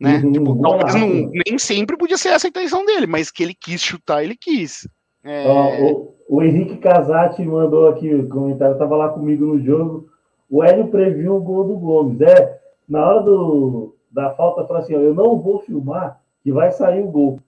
né? 0.00 0.20
Uhum, 0.22 0.32
tipo, 0.32 0.60
talvez 0.60 0.94
não, 0.94 1.30
nem 1.46 1.58
sempre 1.58 1.96
podia 1.96 2.18
ser 2.18 2.28
essa 2.30 2.46
a 2.46 2.50
intenção 2.50 2.84
dele, 2.84 3.06
mas 3.06 3.30
que 3.30 3.42
ele 3.42 3.54
quis 3.54 3.80
chutar, 3.80 4.22
ele 4.22 4.36
quis. 4.38 4.86
É... 5.24 5.48
o, 5.82 6.14
o, 6.28 6.42
Henrique 6.42 6.76
Casati 6.76 7.44
mandou 7.44 7.88
aqui 7.88 8.14
o 8.14 8.28
comentário, 8.28 8.78
tava 8.78 8.96
lá 8.96 9.08
comigo 9.08 9.44
no 9.46 9.58
jogo. 9.58 10.08
O 10.48 10.62
Hélio 10.62 10.88
previu 10.88 11.34
o 11.34 11.40
gol 11.40 11.64
do 11.64 11.76
Gomes. 11.76 12.20
É, 12.20 12.60
na 12.88 13.04
hora 13.04 13.22
do, 13.22 13.96
da 14.10 14.30
falta, 14.34 14.66
fala 14.66 14.80
assim: 14.80 14.94
ó, 14.94 15.00
eu 15.00 15.14
não 15.14 15.40
vou 15.40 15.60
filmar 15.60 16.20
que 16.42 16.52
vai 16.52 16.70
sair 16.70 17.02
o 17.02 17.10
gol. 17.10 17.40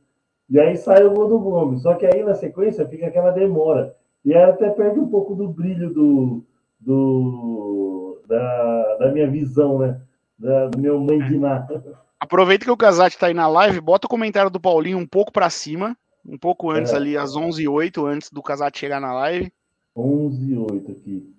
E 0.50 0.58
aí 0.58 0.76
sai 0.76 1.04
o 1.04 1.12
gol 1.12 1.28
do 1.28 1.38
Gomes. 1.38 1.82
Só 1.82 1.94
que 1.94 2.06
aí 2.06 2.24
na 2.24 2.34
sequência 2.34 2.88
fica 2.88 3.06
aquela 3.06 3.30
demora. 3.30 3.94
E 4.24 4.34
aí 4.34 4.42
até 4.42 4.70
perde 4.70 4.98
um 4.98 5.08
pouco 5.08 5.34
do 5.34 5.48
brilho 5.48 5.92
do, 5.92 6.44
do 6.80 8.20
da, 8.26 8.96
da 8.96 9.12
minha 9.12 9.30
visão, 9.30 9.78
né? 9.78 10.00
Da, 10.38 10.66
do 10.66 10.78
meu 10.80 10.98
mandinar. 10.98 11.68
Aproveita 12.20 12.64
que 12.64 12.70
o 12.70 12.76
Casati 12.76 13.16
está 13.16 13.28
aí 13.28 13.34
na 13.34 13.46
live, 13.46 13.80
bota 13.80 14.06
o 14.06 14.10
comentário 14.10 14.50
do 14.50 14.60
Paulinho 14.60 14.98
um 14.98 15.06
pouco 15.06 15.32
para 15.32 15.48
cima, 15.48 15.96
um 16.26 16.36
pouco 16.36 16.70
antes 16.70 16.92
é. 16.92 16.96
ali, 16.96 17.16
às 17.16 17.34
11h08, 17.34 18.06
antes 18.06 18.30
do 18.30 18.42
Casati 18.42 18.78
chegar 18.78 19.00
na 19.00 19.12
live. 19.12 19.52
11h08 19.96 20.90
aqui. 20.90 21.34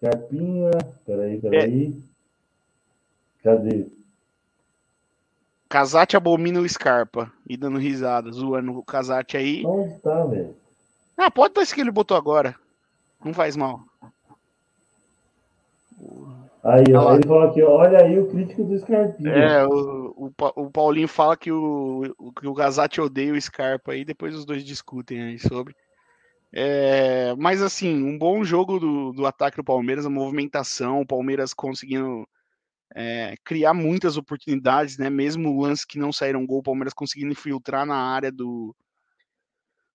Carpinha, 0.00 0.70
peraí, 1.06 1.40
peraí. 1.40 2.02
É. 3.40 3.44
Cadê? 3.44 3.86
Casate 5.68 6.16
abomina 6.16 6.60
o 6.60 6.68
Scarpa 6.68 7.32
e 7.48 7.56
dando 7.56 7.78
risada, 7.78 8.30
zoando 8.30 8.78
o 8.78 8.84
Casate 8.84 9.36
aí. 9.36 9.64
Onde 9.66 9.98
tá, 9.98 10.24
velho? 10.24 10.54
Ah, 11.16 11.30
pode 11.30 11.54
dar 11.54 11.62
esse 11.62 11.74
que 11.74 11.80
ele 11.80 11.90
botou 11.90 12.16
agora. 12.16 12.54
Não 13.24 13.32
faz 13.32 13.56
mal. 13.56 13.82
Aí, 16.64 16.94
ó, 16.94 17.14
ele 17.14 17.28
falou 17.28 17.42
aqui, 17.42 17.62
olha 17.62 18.02
aí 18.02 18.18
o 18.18 18.26
crítico 18.26 18.64
do 18.64 18.78
Scarpinha. 18.78 19.30
É, 19.30 19.66
o, 19.66 20.14
o, 20.16 20.32
o 20.56 20.70
Paulinho 20.70 21.06
fala 21.06 21.36
que 21.36 21.52
o, 21.52 22.14
o, 22.18 22.32
que 22.32 22.46
o 22.46 22.54
Casate 22.54 23.02
odeia 23.02 23.34
o 23.34 23.40
Scarpa 23.40 23.92
aí, 23.92 24.02
depois 24.02 24.34
os 24.34 24.46
dois 24.46 24.64
discutem 24.64 25.22
aí 25.22 25.38
sobre. 25.38 25.76
É, 26.50 27.34
mas 27.36 27.60
assim, 27.60 28.02
um 28.02 28.16
bom 28.16 28.42
jogo 28.44 28.78
do, 28.80 29.12
do 29.12 29.26
ataque 29.26 29.58
do 29.58 29.64
Palmeiras, 29.64 30.06
a 30.06 30.10
movimentação, 30.10 31.02
o 31.02 31.06
Palmeiras 31.06 31.52
conseguindo 31.52 32.26
é, 32.94 33.34
criar 33.44 33.74
muitas 33.74 34.16
oportunidades, 34.16 34.96
né? 34.96 35.10
Mesmo 35.10 35.60
lances 35.60 35.84
que 35.84 35.98
não 35.98 36.12
saíram 36.12 36.46
gol, 36.46 36.60
o 36.60 36.62
Palmeiras 36.62 36.94
conseguindo 36.94 37.32
infiltrar 37.32 37.84
na 37.84 37.96
área 37.96 38.32
do, 38.32 38.74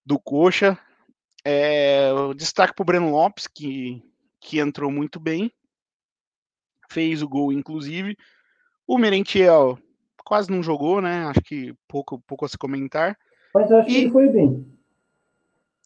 do 0.06 0.20
Coxa. 0.20 0.78
É, 1.44 2.12
destaque 2.36 2.76
para 2.76 2.84
o 2.84 2.86
Breno 2.86 3.10
Lopes, 3.10 3.48
que, 3.48 4.04
que 4.40 4.60
entrou 4.60 4.92
muito 4.92 5.20
bem, 5.20 5.52
fez 6.90 7.22
o 7.22 7.30
gol, 7.30 7.52
inclusive. 7.52 8.18
O 8.88 8.98
Merentiel 8.98 9.78
quase 10.26 10.52
não 10.52 10.62
jogou, 10.62 11.02
né? 11.02 11.26
Acho 11.26 11.42
que 11.42 11.74
pouco, 11.88 12.20
pouco 12.28 12.46
a 12.46 12.50
se 12.50 12.58
comentar. 12.58 13.18
Mas 13.54 13.72
acho 13.72 13.90
e... 13.90 13.94
que 13.94 14.00
ele 14.02 14.12
foi 14.12 14.30
bem. 14.30 14.66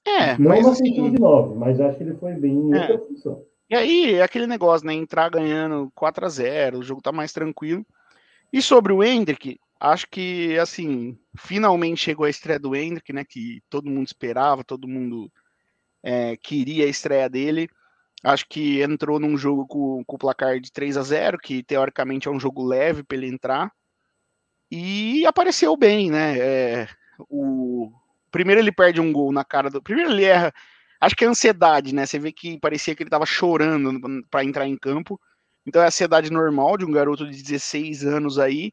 É, 0.06 0.38
não 0.38 0.50
mas 0.50 0.68
assim... 0.68 0.92
de 0.92 1.20
nove, 1.20 1.56
mas 1.56 1.80
acho 1.80 1.98
que 1.98 2.04
ele 2.04 2.16
foi 2.16 2.34
bem 2.34 2.54
em 2.54 2.76
é. 2.76 2.98
função. 2.98 3.46
E 3.70 3.76
aí, 3.76 4.16
é 4.16 4.22
aquele 4.22 4.46
negócio, 4.46 4.86
né? 4.86 4.94
Entrar 4.94 5.30
ganhando 5.30 5.92
4 5.96 6.26
a 6.26 6.30
0 6.30 6.80
o 6.80 6.84
jogo 6.84 7.02
tá 7.02 7.12
mais 7.12 7.32
tranquilo. 7.32 7.86
E 8.52 8.62
sobre 8.62 8.92
o 8.94 9.04
Hendrick, 9.04 9.58
acho 9.80 10.08
que, 10.10 10.58
assim, 10.60 11.18
finalmente 11.36 12.02
chegou 12.02 12.26
a 12.26 12.30
estreia 12.30 12.60
do 12.60 12.76
Hendrick, 12.76 13.12
né? 13.14 13.24
Que 13.24 13.62
todo 13.70 13.90
mundo 13.90 14.06
esperava, 14.06 14.64
todo 14.64 14.88
mundo 14.88 15.32
é, 16.04 16.36
queria 16.38 16.86
a 16.86 16.90
estreia 16.90 17.30
dele. 17.30 17.70
Acho 18.24 18.46
que 18.48 18.82
entrou 18.82 19.20
num 19.20 19.38
jogo 19.38 19.68
com, 19.68 20.04
com 20.06 20.16
o 20.16 20.20
placar 20.20 20.60
de 20.60 20.72
3 20.72 20.98
a 20.98 21.04
0 21.04 21.38
que 21.38 21.62
teoricamente 21.64 22.28
é 22.28 22.32
um 22.32 22.40
jogo 22.40 22.64
leve 22.66 23.04
para 23.04 23.18
ele 23.18 23.28
entrar. 23.28 23.72
E 24.72 25.26
apareceu 25.26 25.76
bem, 25.76 26.10
né? 26.10 26.38
É, 26.40 26.88
o... 27.30 27.92
Primeiro 28.32 28.62
ele 28.62 28.72
perde 28.72 29.00
um 29.02 29.12
gol 29.12 29.32
na 29.32 29.44
cara 29.44 29.70
do. 29.70 29.82
Primeiro 29.82 30.12
ele 30.12 30.24
erra 30.24 30.54
Acho 31.04 31.18
que 31.18 31.26
é 31.26 31.28
ansiedade, 31.28 31.94
né? 31.94 32.06
Você 32.06 32.18
vê 32.18 32.32
que 32.32 32.58
parecia 32.58 32.96
que 32.96 33.04
ele 33.04 33.10
tava 33.10 33.26
chorando 33.26 33.92
para 34.32 34.46
entrar 34.46 34.66
em 34.66 34.78
campo. 34.78 35.20
Então 35.66 35.82
é 35.82 35.86
a 35.86 35.88
ansiedade 35.90 36.32
normal 36.32 36.78
de 36.78 36.86
um 36.86 36.92
garoto 36.92 37.30
de 37.30 37.44
16 37.44 38.06
anos 38.06 38.40
aí. 38.40 38.72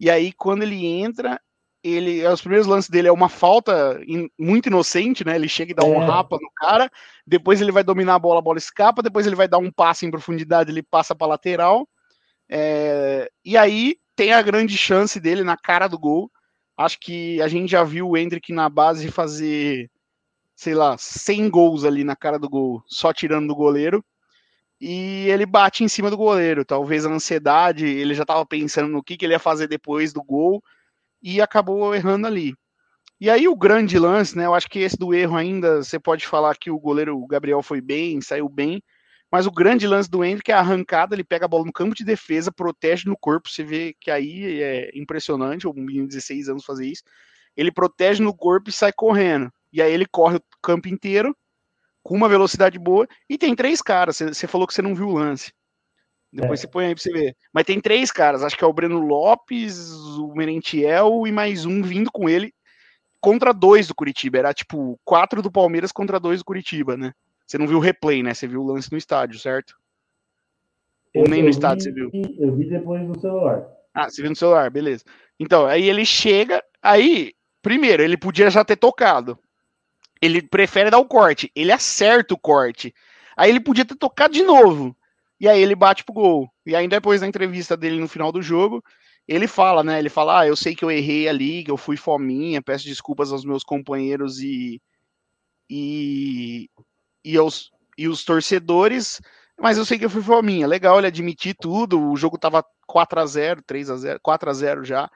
E 0.00 0.10
aí, 0.10 0.32
quando 0.32 0.64
ele 0.64 0.84
entra, 0.84 1.40
ele, 1.82 2.26
os 2.26 2.40
primeiros 2.40 2.66
lances 2.66 2.90
dele 2.90 3.08
é 3.08 3.12
uma 3.12 3.28
falta 3.28 4.00
in, 4.06 4.28
muito 4.38 4.66
inocente, 4.66 5.24
né? 5.24 5.36
Ele 5.36 5.48
chega 5.48 5.72
e 5.72 5.74
dá 5.74 5.84
é. 5.84 5.86
um 5.86 5.98
rapa 5.98 6.36
no 6.40 6.50
cara, 6.56 6.90
depois 7.26 7.60
ele 7.60 7.72
vai 7.72 7.84
dominar 7.84 8.14
a 8.14 8.18
bola, 8.18 8.40
a 8.40 8.42
bola 8.42 8.58
escapa, 8.58 9.02
depois 9.02 9.26
ele 9.26 9.36
vai 9.36 9.48
dar 9.48 9.58
um 9.58 9.70
passe 9.70 10.04
em 10.04 10.10
profundidade, 10.10 10.70
ele 10.70 10.82
passa 10.82 11.14
para 11.14 11.28
lateral. 11.28 11.88
É, 12.48 13.30
e 13.44 13.56
aí 13.56 13.96
tem 14.16 14.32
a 14.32 14.42
grande 14.42 14.76
chance 14.76 15.20
dele 15.20 15.44
na 15.44 15.56
cara 15.56 15.86
do 15.86 15.98
gol. 15.98 16.30
Acho 16.76 16.98
que 17.00 17.40
a 17.42 17.48
gente 17.48 17.70
já 17.70 17.84
viu 17.84 18.08
o 18.08 18.16
Hendrick 18.16 18.52
na 18.52 18.68
base 18.68 19.10
fazer, 19.10 19.90
sei 20.54 20.74
lá, 20.74 20.96
100 20.98 21.50
gols 21.50 21.84
ali 21.84 22.04
na 22.04 22.16
cara 22.16 22.38
do 22.38 22.48
gol, 22.48 22.82
só 22.86 23.12
tirando 23.12 23.48
do 23.48 23.54
goleiro 23.54 24.04
e 24.80 25.28
ele 25.28 25.44
bate 25.44 25.82
em 25.82 25.88
cima 25.88 26.10
do 26.10 26.16
goleiro. 26.16 26.64
Talvez 26.64 27.04
a 27.04 27.10
ansiedade, 27.10 27.84
ele 27.84 28.14
já 28.14 28.22
estava 28.22 28.46
pensando 28.46 28.88
no 28.88 29.02
que, 29.02 29.16
que 29.16 29.26
ele 29.26 29.34
ia 29.34 29.38
fazer 29.38 29.66
depois 29.66 30.12
do 30.12 30.22
gol 30.22 30.62
e 31.22 31.40
acabou 31.40 31.94
errando 31.94 32.26
ali. 32.26 32.54
E 33.20 33.28
aí 33.28 33.48
o 33.48 33.56
grande 33.56 33.98
lance, 33.98 34.36
né? 34.36 34.46
Eu 34.46 34.54
acho 34.54 34.68
que 34.68 34.78
esse 34.78 34.96
do 34.96 35.12
erro 35.12 35.36
ainda, 35.36 35.82
você 35.82 35.98
pode 35.98 36.26
falar 36.26 36.56
que 36.56 36.70
o 36.70 36.78
goleiro 36.78 37.26
Gabriel 37.26 37.62
foi 37.62 37.80
bem, 37.80 38.20
saiu 38.20 38.48
bem, 38.48 38.82
mas 39.30 39.46
o 39.46 39.50
grande 39.50 39.86
lance 39.86 40.08
do 40.08 40.24
Hendrick 40.24 40.50
é 40.50 40.54
a 40.54 40.60
arrancada, 40.60 41.14
ele 41.14 41.24
pega 41.24 41.44
a 41.44 41.48
bola 41.48 41.64
no 41.64 41.72
campo 41.72 41.94
de 41.94 42.04
defesa, 42.04 42.52
protege 42.52 43.08
no 43.08 43.16
corpo, 43.16 43.48
você 43.48 43.62
vê 43.62 43.94
que 44.00 44.10
aí 44.10 44.62
é 44.62 44.90
impressionante, 44.94 45.66
o 45.66 45.72
menino 45.72 46.04
de 46.08 46.14
16 46.14 46.48
anos 46.48 46.64
fazer 46.64 46.86
isso. 46.86 47.02
Ele 47.56 47.72
protege 47.72 48.22
no 48.22 48.34
corpo 48.34 48.70
e 48.70 48.72
sai 48.72 48.92
correndo. 48.92 49.52
E 49.72 49.82
aí 49.82 49.92
ele 49.92 50.06
corre 50.06 50.36
o 50.36 50.42
campo 50.62 50.88
inteiro, 50.88 51.36
com 52.02 52.14
uma 52.16 52.28
velocidade 52.28 52.78
boa, 52.78 53.06
e 53.28 53.36
tem 53.36 53.54
três 53.54 53.82
caras. 53.82 54.18
Você 54.18 54.46
falou 54.46 54.66
que 54.66 54.72
você 54.72 54.80
não 54.80 54.94
viu 54.94 55.08
o 55.08 55.14
lance. 55.14 55.52
Depois 56.32 56.60
é. 56.60 56.62
você 56.62 56.68
põe 56.68 56.86
aí 56.86 56.94
pra 56.94 57.02
você 57.02 57.12
ver. 57.12 57.36
Mas 57.52 57.64
tem 57.64 57.80
três 57.80 58.10
caras, 58.10 58.42
acho 58.42 58.56
que 58.56 58.64
é 58.64 58.66
o 58.66 58.72
Breno 58.72 58.98
Lopes, 58.98 59.90
o 60.18 60.34
Merentiel 60.34 61.26
e 61.26 61.32
mais 61.32 61.64
um 61.64 61.82
vindo 61.82 62.10
com 62.12 62.28
ele 62.28 62.52
contra 63.20 63.52
dois 63.52 63.86
do 63.88 63.94
Curitiba. 63.94 64.38
Era 64.38 64.52
tipo 64.52 64.98
quatro 65.04 65.40
do 65.42 65.50
Palmeiras 65.50 65.92
contra 65.92 66.20
dois 66.20 66.40
do 66.40 66.44
Curitiba, 66.44 66.96
né? 66.96 67.12
Você 67.46 67.56
não 67.56 67.66
viu 67.66 67.78
o 67.78 67.80
replay, 67.80 68.22
né? 68.22 68.34
Você 68.34 68.46
viu 68.46 68.62
o 68.62 68.66
lance 68.66 68.92
no 68.92 68.98
estádio, 68.98 69.38
certo? 69.38 69.74
Eu, 71.14 71.22
Ou 71.22 71.28
nem 71.28 71.42
no 71.42 71.48
estádio 71.48 71.92
vi, 71.92 72.10
você 72.10 72.20
viu? 72.20 72.36
Eu 72.38 72.54
vi 72.54 72.68
depois 72.68 73.02
no 73.08 73.18
celular. 73.18 73.66
Ah, 73.94 74.10
você 74.10 74.20
viu 74.20 74.30
no 74.30 74.36
celular, 74.36 74.70
beleza. 74.70 75.04
Então, 75.40 75.66
aí 75.66 75.88
ele 75.88 76.04
chega, 76.04 76.62
aí, 76.82 77.32
primeiro, 77.62 78.02
ele 78.02 78.16
podia 78.18 78.50
já 78.50 78.62
ter 78.64 78.76
tocado 78.76 79.38
ele 80.20 80.42
prefere 80.42 80.90
dar 80.90 80.98
o 80.98 81.06
corte, 81.06 81.50
ele 81.54 81.72
acerta 81.72 82.34
o 82.34 82.38
corte. 82.38 82.94
Aí 83.36 83.50
ele 83.50 83.60
podia 83.60 83.84
ter 83.84 83.94
tocado 83.94 84.34
de 84.34 84.42
novo. 84.42 84.96
E 85.40 85.48
aí 85.48 85.60
ele 85.60 85.74
bate 85.74 86.04
pro 86.04 86.14
gol. 86.14 86.50
E 86.66 86.74
aí 86.74 86.88
depois 86.88 87.20
da 87.20 87.26
entrevista 87.26 87.76
dele 87.76 88.00
no 88.00 88.08
final 88.08 88.32
do 88.32 88.42
jogo, 88.42 88.82
ele 89.26 89.46
fala, 89.46 89.84
né? 89.84 89.98
Ele 89.98 90.08
fala: 90.08 90.40
"Ah, 90.40 90.46
eu 90.46 90.56
sei 90.56 90.74
que 90.74 90.84
eu 90.84 90.90
errei 90.90 91.28
ali, 91.28 91.64
que 91.64 91.70
eu 91.70 91.76
fui 91.76 91.96
fominha, 91.96 92.62
peço 92.62 92.84
desculpas 92.86 93.32
aos 93.32 93.44
meus 93.44 93.62
companheiros 93.64 94.40
e 94.40 94.80
e 95.70 96.68
e 97.24 97.36
aos 97.38 97.70
e 97.98 98.08
os 98.08 98.24
torcedores, 98.24 99.20
mas 99.60 99.78
eu 99.78 99.84
sei 99.86 99.98
que 99.98 100.04
eu 100.06 100.10
fui 100.10 100.22
fominha". 100.22 100.66
Legal 100.66 100.98
ele 100.98 101.08
admitir 101.08 101.56
tudo. 101.60 102.00
O 102.12 102.16
jogo 102.16 102.38
tava 102.38 102.64
4 102.86 103.20
a 103.20 103.26
0, 103.26 103.62
3 103.66 103.90
a 103.90 103.96
0, 103.96 104.20
4 104.22 104.50
a 104.50 104.54
0 104.54 104.84
já. 104.84 105.10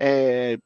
É, 0.00 0.58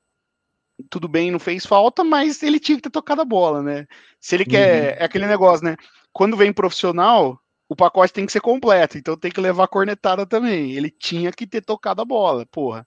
tudo 0.90 1.08
bem, 1.08 1.30
não 1.30 1.38
fez 1.38 1.64
falta, 1.66 2.02
mas 2.04 2.42
ele 2.42 2.58
tinha 2.60 2.76
que 2.76 2.82
ter 2.82 2.90
tocado 2.90 3.20
a 3.22 3.24
bola, 3.24 3.62
né? 3.62 3.86
Se 4.20 4.34
ele 4.36 4.44
quer. 4.44 4.94
Uhum. 4.94 4.98
É 5.00 5.04
aquele 5.04 5.26
negócio, 5.26 5.64
né? 5.64 5.76
Quando 6.12 6.36
vem 6.36 6.52
profissional, 6.52 7.38
o 7.74 7.76
pacote 7.76 8.12
tem 8.12 8.24
que 8.24 8.30
ser 8.30 8.40
completo, 8.40 8.96
então 8.96 9.16
tem 9.16 9.32
que 9.32 9.40
levar 9.40 9.64
a 9.64 9.68
cornetada 9.68 10.24
também. 10.24 10.72
Ele 10.72 10.88
tinha 10.88 11.32
que 11.32 11.44
ter 11.44 11.60
tocado 11.60 12.00
a 12.00 12.04
bola, 12.04 12.46
porra. 12.46 12.86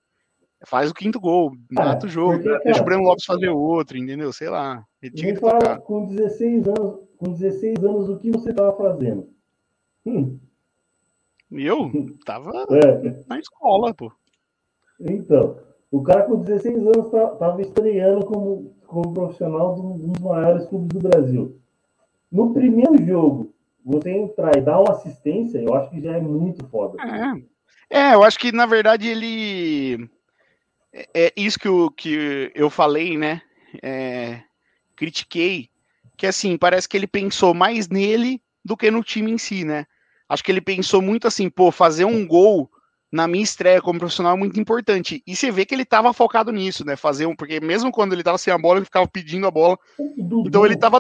Faz 0.66 0.90
o 0.90 0.94
quinto 0.94 1.20
gol, 1.20 1.52
mata 1.70 2.08
o 2.08 2.10
jogo, 2.10 2.42
porque, 2.42 2.64
deixa 2.64 2.82
o 2.82 2.86
Breno 2.86 3.04
Lopes 3.04 3.26
fazer 3.26 3.50
outro, 3.50 3.98
entendeu? 3.98 4.32
Sei 4.32 4.50
lá. 4.50 4.82
Ele 5.02 5.14
tinha 5.14 5.34
que 5.34 5.42
tocar. 5.42 5.82
com 5.82 6.06
16 6.08 6.68
anos, 6.70 7.00
com 7.18 7.34
16 7.34 7.84
anos, 7.84 8.10
o 8.10 8.18
que 8.18 8.32
você 8.32 8.50
estava 8.50 8.76
fazendo? 8.78 9.30
Hum. 10.06 10.40
Eu 11.52 11.92
tava 12.26 12.50
é. 12.72 13.26
na 13.28 13.40
escola, 13.40 13.94
pô. 13.94 14.10
Então, 15.02 15.60
o 15.92 16.02
cara 16.02 16.24
com 16.24 16.40
16 16.40 16.78
anos 16.78 17.06
estava 17.08 17.36
tá, 17.36 17.62
estreando 17.62 18.26
como, 18.26 18.74
como 18.88 19.14
profissional 19.14 19.76
de 19.76 19.82
um 19.82 19.98
dos 19.98 20.20
maiores 20.22 20.66
clubes 20.66 20.88
do 20.88 21.08
Brasil. 21.10 21.60
No 22.32 22.54
primeiro 22.54 23.06
jogo, 23.06 23.54
você 23.88 24.12
entrar 24.12 24.58
e 24.58 24.62
dar 24.62 24.82
uma 24.82 24.92
assistência, 24.92 25.60
eu 25.60 25.74
acho 25.74 25.90
que 25.90 26.02
já 26.02 26.18
é 26.18 26.20
muito 26.20 26.68
foda. 26.68 26.98
É, 27.90 27.98
é 28.00 28.14
eu 28.14 28.24
acho 28.24 28.38
que 28.38 28.52
na 28.52 28.66
verdade 28.66 29.08
ele. 29.08 30.10
É, 30.92 31.08
é 31.14 31.34
isso 31.38 31.58
que, 31.58 31.68
eu, 31.68 31.90
que 31.92 32.52
eu 32.54 32.70
falei, 32.70 33.18
né? 33.18 33.42
É, 33.82 34.42
critiquei. 34.96 35.70
Que 36.18 36.28
assim, 36.28 36.58
parece 36.58 36.90
que 36.90 36.98
ele 36.98 37.08
pensou 37.08 37.54
mais 37.54 37.88
nele 37.88 38.42
do 38.66 38.76
que 38.76 38.92
no 38.92 39.04
time 39.04 39.32
em 39.32 39.38
si, 39.38 39.64
né? 39.64 39.86
Acho 40.28 40.44
que 40.44 40.52
ele 40.52 40.60
pensou 40.60 41.02
muito 41.02 41.26
assim, 41.26 41.50
pô, 41.50 41.72
fazer 41.72 42.04
um 42.04 42.28
gol 42.28 42.70
na 43.10 43.26
minha 43.26 43.44
estreia 43.44 43.82
como 43.82 44.00
profissional 44.00 44.34
é 44.34 44.38
muito 44.38 44.60
importante. 44.60 45.24
E 45.26 45.34
você 45.34 45.50
vê 45.50 45.66
que 45.66 45.74
ele 45.74 45.84
estava 45.84 46.12
focado 46.12 46.52
nisso, 46.52 46.86
né? 46.86 46.98
Fazer 46.98 47.26
um, 47.26 47.36
porque 47.36 47.62
mesmo 47.62 47.92
quando 47.92 48.12
ele 48.12 48.22
estava 48.22 48.38
sem 48.38 48.52
a 48.52 48.58
bola, 48.58 48.80
ele 48.80 48.86
ficava 48.86 49.08
pedindo 49.08 49.48
a 49.48 49.52
bola. 49.52 49.78
Então 50.46 50.66
ele 50.66 50.74
estava. 50.74 51.00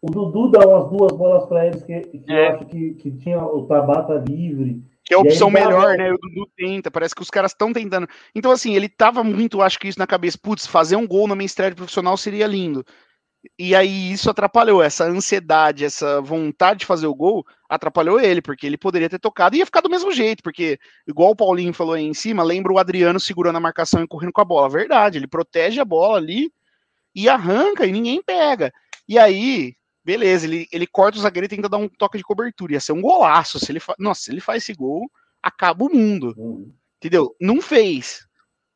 O 0.00 0.10
Dudu 0.10 0.50
dá 0.50 0.66
umas 0.66 0.90
duas 0.90 1.12
bolas 1.12 1.46
para 1.46 1.66
eles 1.66 1.82
que, 1.82 2.00
que 2.00 2.32
é. 2.32 2.48
eu 2.48 2.54
acho 2.54 2.66
que, 2.66 2.94
que 2.94 3.10
tinha 3.12 3.42
o 3.42 3.66
Tabata 3.66 4.22
livre. 4.28 4.82
Que 5.04 5.14
é 5.14 5.16
a 5.16 5.20
opção 5.20 5.50
melhor, 5.50 5.96
né? 5.96 6.12
O 6.12 6.18
Dudu 6.18 6.48
tenta, 6.56 6.90
parece 6.90 7.14
que 7.14 7.22
os 7.22 7.30
caras 7.30 7.50
estão 7.50 7.72
tentando. 7.72 8.06
Então, 8.34 8.52
assim, 8.52 8.74
ele 8.74 8.88
tava 8.88 9.24
muito, 9.24 9.60
acho 9.60 9.78
que 9.78 9.88
isso 9.88 9.98
na 9.98 10.06
cabeça, 10.06 10.38
putz, 10.40 10.66
fazer 10.66 10.96
um 10.96 11.06
gol 11.06 11.26
na 11.26 11.34
minha 11.34 11.46
estreia 11.46 11.74
profissional 11.74 12.16
seria 12.16 12.46
lindo. 12.46 12.84
E 13.58 13.74
aí 13.74 14.12
isso 14.12 14.28
atrapalhou, 14.30 14.82
essa 14.82 15.04
ansiedade, 15.04 15.84
essa 15.84 16.20
vontade 16.20 16.80
de 16.80 16.86
fazer 16.86 17.06
o 17.06 17.14
gol, 17.14 17.44
atrapalhou 17.68 18.20
ele, 18.20 18.42
porque 18.42 18.66
ele 18.66 18.76
poderia 18.76 19.08
ter 19.08 19.18
tocado 19.18 19.56
e 19.56 19.60
ia 19.60 19.66
ficar 19.66 19.80
do 19.80 19.90
mesmo 19.90 20.12
jeito, 20.12 20.42
porque, 20.42 20.78
igual 21.06 21.30
o 21.30 21.36
Paulinho 21.36 21.72
falou 21.72 21.94
aí 21.94 22.04
em 22.04 22.14
cima, 22.14 22.42
lembra 22.42 22.72
o 22.72 22.78
Adriano 22.78 23.18
segurando 23.18 23.56
a 23.56 23.60
marcação 23.60 24.02
e 24.02 24.08
correndo 24.08 24.32
com 24.32 24.40
a 24.40 24.44
bola. 24.44 24.68
Verdade, 24.68 25.18
ele 25.18 25.26
protege 25.26 25.80
a 25.80 25.84
bola 25.84 26.18
ali 26.18 26.52
e 27.14 27.28
arranca 27.28 27.86
e 27.86 27.92
ninguém 27.92 28.22
pega. 28.22 28.72
E 29.08 29.18
aí, 29.18 29.74
beleza, 30.08 30.46
ele, 30.46 30.66
ele 30.72 30.86
corta 30.86 31.18
o 31.18 31.20
zagueiro 31.20 31.44
e 31.44 31.48
tenta 31.50 31.68
dar 31.68 31.76
um 31.76 31.86
toque 31.86 32.16
de 32.16 32.24
cobertura. 32.24 32.72
Ia 32.72 32.80
ser 32.80 32.92
um 32.92 33.02
golaço. 33.02 33.58
Se 33.58 33.70
ele 33.70 33.78
fa... 33.78 33.94
Nossa, 33.98 34.22
se 34.22 34.30
ele 34.30 34.40
faz 34.40 34.62
esse 34.62 34.72
gol, 34.72 35.06
acaba 35.42 35.84
o 35.84 35.90
mundo. 35.94 36.32
Uhum. 36.38 36.72
Entendeu? 36.96 37.36
Não 37.38 37.60
fez. 37.60 38.26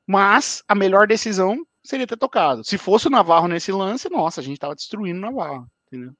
Mas 0.07 0.63
a 0.69 0.75
melhor 0.75 1.07
decisão 1.07 1.57
seria 1.83 2.07
ter 2.07 2.19
tocado. 2.19 2.63
Se 2.63 2.77
fosse 2.77 3.07
o 3.07 3.11
Navarro 3.11 3.49
nesse 3.49 3.73
lance, 3.73 4.11
nossa, 4.11 4.43
a 4.43 4.45
gente 4.45 4.59
tava 4.59 4.75
destruindo 4.75 5.19
o 5.19 5.23
Navarro, 5.23 5.67
entendeu? 5.87 6.13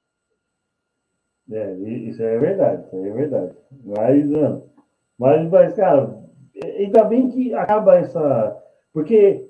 É, 1.51 1.73
isso 2.09 2.23
é 2.23 2.39
verdade, 2.39 2.83
isso 2.87 2.95
é 2.95 3.11
verdade. 3.11 3.55
Mas, 3.85 4.25
não. 4.25 4.67
Mas, 5.19 5.47
mas, 5.47 5.75
cara, 5.75 6.23
ainda 6.63 7.03
bem 7.03 7.29
que 7.29 7.53
acaba 7.53 7.97
essa. 7.97 8.63
Porque 8.91 9.47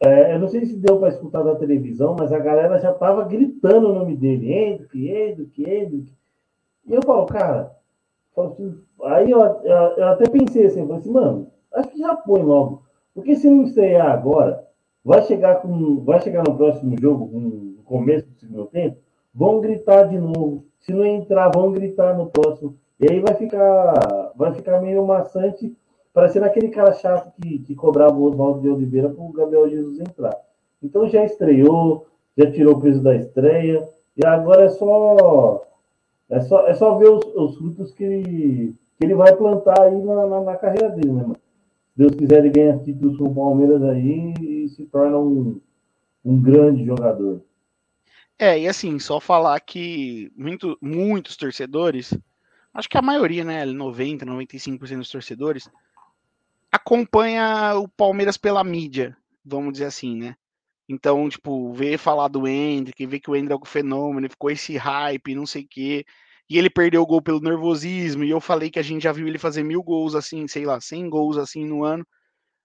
é, 0.00 0.34
eu 0.34 0.38
não 0.38 0.48
sei 0.48 0.64
se 0.64 0.76
deu 0.76 0.98
para 0.98 1.08
escutar 1.08 1.42
da 1.42 1.56
televisão, 1.56 2.14
mas 2.18 2.32
a 2.32 2.38
galera 2.38 2.78
já 2.78 2.92
tava 2.92 3.24
gritando 3.24 3.88
o 3.88 3.94
nome 3.94 4.16
dele, 4.16 4.52
Hendrick, 4.52 5.08
Hendrick, 5.08 5.62
Hendrick. 5.62 6.12
E 6.86 6.94
eu 6.94 7.02
falo, 7.02 7.26
cara, 7.26 7.76
assim, 8.36 8.78
aí 9.02 9.30
eu, 9.30 9.40
eu, 9.40 9.76
eu, 9.96 10.08
até 10.08 10.28
pensei 10.30 10.66
assim, 10.66 10.86
falei 10.86 10.98
assim, 10.98 11.10
mano, 11.10 11.50
acho 11.72 11.88
que 11.90 11.98
já 11.98 12.14
põe 12.14 12.42
logo. 12.42 12.84
Porque 13.12 13.34
se 13.34 13.50
não 13.50 13.64
estrear 13.64 14.12
agora, 14.12 14.64
vai 15.04 15.22
chegar 15.22 15.56
com, 15.56 16.04
vai 16.04 16.20
chegar 16.20 16.44
no 16.44 16.56
próximo 16.56 16.94
jogo, 17.00 17.28
no 17.38 17.82
começo 17.82 18.28
do 18.28 18.38
segundo 18.38 18.66
tempo, 18.66 18.98
vão 19.34 19.60
gritar 19.60 20.04
de 20.04 20.18
novo. 20.18 20.64
Se 20.78 20.92
não 20.92 21.04
entrar, 21.04 21.50
vão 21.52 21.72
gritar 21.72 22.16
no 22.16 22.26
próximo. 22.26 22.76
E 23.00 23.10
aí 23.10 23.20
vai 23.20 23.34
ficar, 23.34 24.32
vai 24.36 24.54
ficar 24.54 24.80
meio 24.80 25.04
maçante, 25.04 25.76
parecendo 26.12 26.46
aquele 26.46 26.68
cara 26.68 26.92
chato 26.92 27.32
que, 27.40 27.58
que 27.60 27.74
cobrava 27.74 28.14
o 28.14 28.24
Oswaldo 28.24 28.60
de 28.60 28.68
Oliveira 28.68 29.08
para 29.08 29.22
o 29.22 29.32
Gabriel 29.32 29.68
Jesus 29.68 30.00
entrar. 30.00 30.36
Então 30.82 31.08
já 31.08 31.24
estreou, 31.24 32.06
já 32.36 32.50
tirou 32.50 32.74
o 32.74 32.80
peso 32.80 33.02
da 33.02 33.14
estreia, 33.14 33.88
e 34.16 34.26
agora 34.26 34.64
é 34.64 34.68
só 34.68 35.64
é 36.28 36.40
só, 36.40 36.66
é 36.66 36.74
só 36.74 36.98
ver 36.98 37.08
os, 37.08 37.24
os 37.34 37.56
frutos 37.56 37.92
que 37.92 38.04
ele, 38.04 38.74
que 38.98 39.04
ele 39.04 39.14
vai 39.14 39.34
plantar 39.34 39.80
aí 39.80 40.00
na, 40.02 40.26
na, 40.26 40.40
na 40.42 40.56
carreira 40.56 40.90
dele, 40.90 41.12
né, 41.12 41.22
mano? 41.22 41.36
Deus 41.96 42.14
quiser, 42.14 42.38
ele 42.38 42.50
ganha 42.50 42.78
títulos 42.78 43.16
com 43.16 43.24
o 43.24 43.34
Palmeiras 43.34 43.82
aí 43.82 44.32
e 44.40 44.68
se 44.68 44.84
torna 44.86 45.18
um, 45.18 45.60
um 46.24 46.40
grande 46.40 46.84
jogador. 46.84 47.40
É, 48.38 48.56
e 48.60 48.68
assim, 48.68 49.00
só 49.00 49.18
falar 49.18 49.58
que 49.58 50.30
muito, 50.36 50.78
muitos 50.80 51.36
torcedores, 51.36 52.16
acho 52.72 52.88
que 52.88 52.96
a 52.96 53.02
maioria, 53.02 53.42
né, 53.42 53.64
90, 53.64 54.24
95% 54.24 54.98
dos 54.98 55.10
torcedores, 55.10 55.68
acompanha 56.72 57.76
o 57.76 57.88
Palmeiras 57.88 58.36
pela 58.36 58.64
mídia, 58.64 59.16
vamos 59.44 59.72
dizer 59.72 59.86
assim, 59.86 60.16
né? 60.16 60.36
Então, 60.88 61.28
tipo, 61.28 61.72
ver 61.72 61.98
falar 61.98 62.28
do 62.28 62.48
Hendrick, 62.48 63.06
ver 63.06 63.20
que 63.20 63.30
o 63.30 63.36
Hendrick 63.36 63.54
é 63.54 63.56
um 63.62 63.64
fenômeno, 63.66 64.30
ficou 64.30 64.50
esse 64.50 64.76
hype, 64.76 65.34
não 65.34 65.46
sei 65.46 65.62
o 65.62 65.68
quê, 65.68 66.04
e 66.48 66.58
ele 66.58 66.70
perdeu 66.70 67.02
o 67.02 67.06
gol 67.06 67.20
pelo 67.22 67.40
nervosismo, 67.40 68.24
e 68.24 68.30
eu 68.30 68.40
falei 68.40 68.70
que 68.70 68.78
a 68.78 68.82
gente 68.82 69.02
já 69.02 69.12
viu 69.12 69.28
ele 69.28 69.38
fazer 69.38 69.62
mil 69.62 69.82
gols 69.82 70.14
assim, 70.14 70.48
sei 70.48 70.64
lá, 70.64 70.80
100 70.80 71.10
gols 71.10 71.36
assim 71.36 71.66
no 71.66 71.84
ano, 71.84 72.06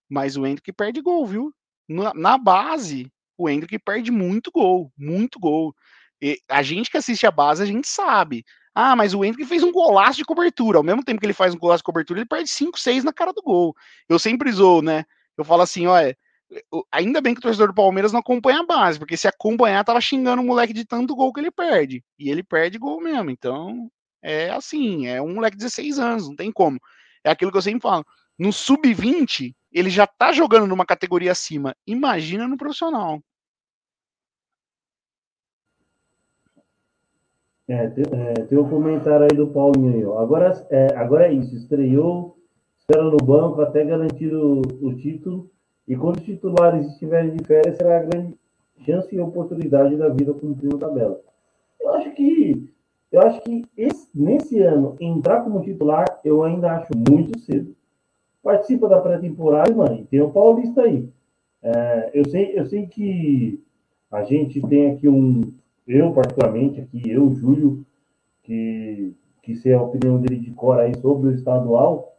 mas 0.10 0.38
o 0.38 0.46
Hendrick 0.46 0.72
perde 0.74 1.02
gol, 1.02 1.26
viu? 1.26 1.54
Na, 1.88 2.14
na 2.14 2.38
base, 2.38 3.12
o 3.38 3.50
Hendrick 3.50 3.78
perde 3.80 4.12
muito 4.12 4.52
gol, 4.52 4.92
muito 4.98 5.40
gol. 5.40 5.76
E 6.22 6.40
a 6.50 6.64
gente 6.64 6.90
que 6.90 6.98
assiste 6.98 7.26
a 7.28 7.32
base, 7.32 7.62
a 7.64 7.66
gente 7.66 7.88
sabe. 7.88 8.46
Ah, 8.76 8.96
mas 8.96 9.14
o 9.14 9.24
Hendrick 9.24 9.46
fez 9.46 9.64
um 9.64 9.72
golaço 9.72 10.18
de 10.18 10.26
cobertura. 10.26 10.80
Ao 10.80 10.84
mesmo 10.84 11.04
tempo 11.04 11.20
que 11.20 11.26
ele 11.26 11.34
faz 11.34 11.54
um 11.54 11.60
golaço 11.60 11.80
de 11.80 11.86
cobertura, 11.86 12.20
ele 12.20 12.28
perde 12.28 12.50
5, 12.50 12.80
6 12.80 13.04
na 13.04 13.14
cara 13.14 13.32
do 13.32 13.42
gol. 13.42 13.76
Eu 14.10 14.18
sempre 14.18 14.52
zoo, 14.52 14.82
né? 14.82 15.06
Eu 15.38 15.44
falo 15.44 15.62
assim, 15.62 15.86
olha, 15.86 16.18
ainda 16.92 17.22
bem 17.22 17.34
que 17.34 17.40
o 17.40 17.42
torcedor 17.42 17.68
do 17.68 17.74
Palmeiras 17.74 18.12
não 18.12 18.20
acompanha 18.20 18.60
a 18.62 18.66
base, 18.66 19.00
porque 19.00 19.18
se 19.18 19.28
acompanhar, 19.28 19.84
tava 19.84 20.02
xingando 20.02 20.42
o 20.42 20.46
moleque 20.46 20.74
de 20.74 20.86
tanto 20.86 21.16
gol 21.16 21.32
que 21.32 21.40
ele 21.40 21.52
perde. 21.52 22.04
E 22.18 22.30
ele 22.30 22.44
perde 22.44 22.78
gol 22.78 23.02
mesmo. 23.02 23.30
Então, 23.30 23.90
é 24.22 24.50
assim, 24.52 25.08
é 25.08 25.22
um 25.22 25.36
moleque 25.36 25.58
de 25.58 25.64
16 25.64 26.00
anos, 26.00 26.28
não 26.28 26.36
tem 26.36 26.52
como. 26.52 26.80
É 27.24 27.32
aquilo 27.32 27.52
que 27.52 27.58
eu 27.58 27.62
sempre 27.62 27.82
falo. 27.82 28.06
No 28.38 28.52
sub-20, 28.52 29.54
ele 29.72 29.90
já 29.90 30.08
tá 30.08 30.32
jogando 30.32 30.68
numa 30.68 30.86
categoria 30.86 31.32
acima. 31.32 31.76
Imagina 31.86 32.48
no 32.48 32.58
profissional. 32.58 33.22
É, 37.68 37.88
tem, 37.88 38.04
é, 38.12 38.34
tem 38.34 38.58
um 38.58 38.70
comentário 38.70 39.28
aí 39.30 39.38
do 39.38 39.48
Paulinho 39.48 39.94
aí. 39.94 40.22
Agora 40.22 40.68
é, 40.70 40.88
agora 40.96 41.28
é 41.28 41.34
isso, 41.34 41.56
estreou, 41.56 42.38
espera 42.78 43.04
no 43.04 43.18
banco 43.18 43.62
até 43.62 43.86
garantir 43.86 44.34
o, 44.34 44.62
o 44.82 44.94
título. 44.96 45.50
E 45.88 45.96
quando 45.96 46.18
os 46.18 46.24
titulares 46.24 46.88
estiverem 46.88 47.36
de 47.36 47.44
férias, 47.46 47.78
será 47.78 48.00
a 48.00 48.04
grande 48.04 48.38
chance 48.86 49.14
e 49.16 49.20
oportunidade 49.20 49.96
da 49.96 50.10
vida 50.10 50.34
cumprindo 50.34 50.78
tabela. 50.78 51.20
Eu 51.80 51.94
acho 51.94 52.12
que 52.12 52.70
eu 53.12 53.22
acho 53.22 53.42
que 53.42 53.64
esse, 53.78 54.10
nesse 54.14 54.60
ano 54.60 54.96
entrar 55.00 55.42
como 55.44 55.62
titular 55.62 56.06
eu 56.26 56.44
ainda 56.44 56.72
acho 56.72 56.92
muito 57.10 57.40
cedo. 57.40 57.76
Participa 58.42 58.90
da 58.90 59.00
pré-temporada, 59.00 59.74
mano, 59.74 60.06
tem 60.10 60.20
o 60.20 60.32
Paulista 60.32 60.82
aí. 60.82 61.08
É, 61.62 62.12
eu 62.14 62.28
sei 62.28 62.60
eu 62.60 62.66
sei 62.66 62.88
que 62.88 63.64
a 64.12 64.24
gente 64.24 64.60
tem 64.68 64.92
aqui 64.92 65.08
um 65.08 65.42
eu 65.88 66.12
particularmente 66.14 66.82
aqui, 66.82 67.10
eu, 67.10 67.34
Júlio, 67.34 67.86
que, 68.44 69.14
que 69.42 69.56
sei 69.56 69.74
a 69.74 69.82
opinião 69.82 70.20
dele 70.20 70.40
de 70.40 70.52
cor 70.52 70.80
aí 70.80 70.96
sobre 70.98 71.30
o 71.30 71.34
estadual, 71.34 72.18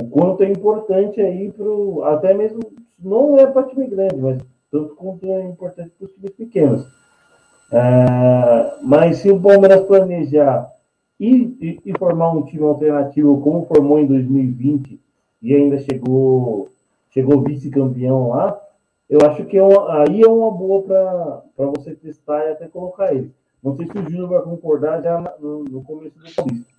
o 0.00 0.08
quanto 0.08 0.42
é 0.42 0.50
importante 0.50 1.20
aí 1.20 1.50
pro, 1.50 2.02
até 2.04 2.34
mesmo, 2.34 2.60
não 2.98 3.36
é 3.38 3.46
para 3.46 3.64
time 3.64 3.86
grande, 3.86 4.16
mas 4.16 4.38
tanto 4.70 4.94
quanto 4.94 5.26
é 5.26 5.44
importante 5.44 5.90
para 5.98 6.06
os 6.06 6.12
times 6.12 6.32
pequenos. 6.32 6.86
É, 7.72 8.78
mas 8.82 9.18
se 9.18 9.30
o 9.30 9.40
Palmeiras 9.40 9.84
planejar 9.86 10.70
e, 11.18 11.56
e, 11.60 11.80
e, 11.86 11.98
formar 11.98 12.30
um 12.32 12.44
time 12.44 12.62
alternativo 12.62 13.40
como 13.40 13.66
formou 13.66 13.98
em 13.98 14.06
2020 14.06 15.00
e 15.42 15.54
ainda 15.54 15.78
chegou 15.78 16.68
chegou 17.10 17.40
vice-campeão 17.40 18.28
lá, 18.28 18.60
eu 19.08 19.20
acho 19.22 19.44
que 19.46 19.56
é 19.56 19.62
aí 20.02 20.22
é 20.22 20.28
uma 20.28 20.50
boa 20.50 20.82
para 21.56 21.66
você 21.66 21.94
testar 21.94 22.44
e 22.46 22.52
até 22.52 22.68
colocar 22.68 23.14
ele. 23.14 23.32
Não 23.62 23.76
sei 23.76 23.86
se 23.86 23.98
o 23.98 24.02
Júnior 24.02 24.28
vai 24.28 24.42
concordar 24.42 25.02
já 25.02 25.20
no, 25.40 25.64
no 25.64 25.82
começo 25.82 26.18
do 26.18 26.34
Paulista. 26.34 26.76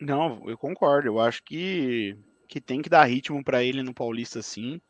Não, 0.00 0.42
eu 0.48 0.58
concordo. 0.58 1.08
Eu 1.08 1.20
acho 1.20 1.42
que, 1.42 2.16
que 2.48 2.60
tem 2.60 2.82
que 2.82 2.88
dar 2.88 3.04
ritmo 3.04 3.42
para 3.42 3.62
ele 3.62 3.82
no 3.82 3.94
Paulista, 3.94 4.42
sim. 4.42 4.80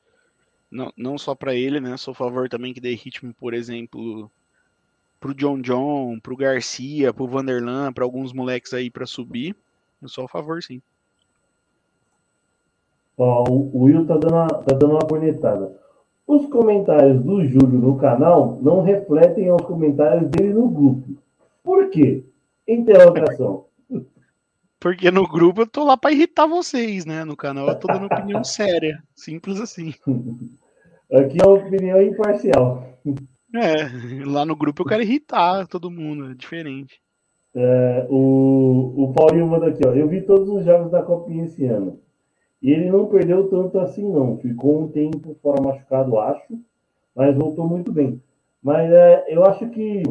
Não, 0.71 0.93
não 0.97 1.19
só 1.19 1.35
para 1.35 1.55
ele, 1.55 1.81
né? 1.81 1.97
Sou 1.97 2.13
a 2.13 2.15
favor 2.15 2.49
também 2.49 2.73
que 2.75 2.81
dê 2.81 2.95
ritmo, 2.95 3.33
por 3.35 3.55
exemplo, 3.55 4.31
pro 5.21 5.35
John 5.35 5.61
John, 5.61 6.19
pro 6.21 6.37
Garcia, 6.37 7.13
pro 7.13 7.29
Vanderlan, 7.29 7.93
para 7.93 8.05
alguns 8.05 8.33
moleques 8.33 8.75
aí 8.75 8.91
para 8.91 9.07
subir. 9.07 9.57
Eu 10.03 10.09
sou 10.09 10.25
a 10.25 10.29
favor, 10.29 10.63
sim. 10.63 10.83
Ó, 13.17 13.45
o 13.49 13.85
Will 13.85 14.07
tá 14.07 14.17
dando, 14.17 14.35
uma, 14.35 14.49
tá 14.49 14.75
dando 14.75 14.93
uma 14.93 15.07
cornetada. 15.07 15.77
Os 16.27 16.47
comentários 16.47 17.23
do 17.23 17.45
Júlio 17.45 17.79
no 17.79 17.97
canal 17.97 18.59
não 18.63 18.83
refletem 18.83 19.53
os 19.53 19.63
comentários 19.63 20.29
dele 20.31 20.55
no 20.55 20.69
grupo. 20.69 21.23
Por 21.63 21.91
quê? 21.91 22.25
Interrogação. 22.67 23.67
Porque 24.81 25.11
no 25.11 25.27
grupo 25.27 25.63
eu 25.63 25.67
tô 25.67 25.85
lá 25.85 25.97
para 25.97 26.13
irritar 26.13 26.47
vocês, 26.47 27.07
né? 27.07 27.25
No 27.25 27.37
canal 27.37 27.69
eu 27.69 27.79
tô 27.79 27.87
dando 27.87 28.07
opinião 28.07 28.43
séria. 28.45 29.03
Simples 29.15 29.61
assim. 29.61 29.95
Aqui 31.13 31.39
é 31.41 31.47
uma 31.47 31.57
opinião 31.57 32.03
imparcial. 32.03 32.87
É, 33.55 34.25
lá 34.27 34.45
no 34.45 34.57
grupo 34.57 34.83
eu 34.83 34.87
quero 34.87 35.03
irritar 35.03 35.67
todo 35.69 35.91
mundo, 35.91 36.31
é 36.31 36.35
diferente. 36.35 37.01
É, 37.55 38.07
o, 38.11 38.93
o 38.97 39.13
Paulinho 39.13 39.47
manda 39.47 39.69
aqui, 39.69 39.87
ó. 39.87 39.93
Eu 39.93 40.09
vi 40.09 40.23
todos 40.23 40.49
os 40.49 40.65
jogos 40.65 40.91
da 40.91 41.03
Copinha 41.03 41.45
esse 41.45 41.65
ano. 41.67 42.01
E 42.65 42.73
ele 42.73 42.91
não 42.91 43.05
perdeu 43.05 43.47
tanto 43.51 43.79
assim, 43.79 44.11
não. 44.11 44.39
Ficou 44.39 44.85
um 44.85 44.89
tempo 44.89 45.37
fora 45.43 45.61
machucado, 45.61 46.19
acho, 46.19 46.59
mas 47.15 47.37
voltou 47.37 47.69
muito 47.69 47.93
bem. 47.93 48.19
Mas 48.63 48.91
é, 48.91 49.27
eu 49.29 49.45
acho 49.45 49.69
que 49.69 50.03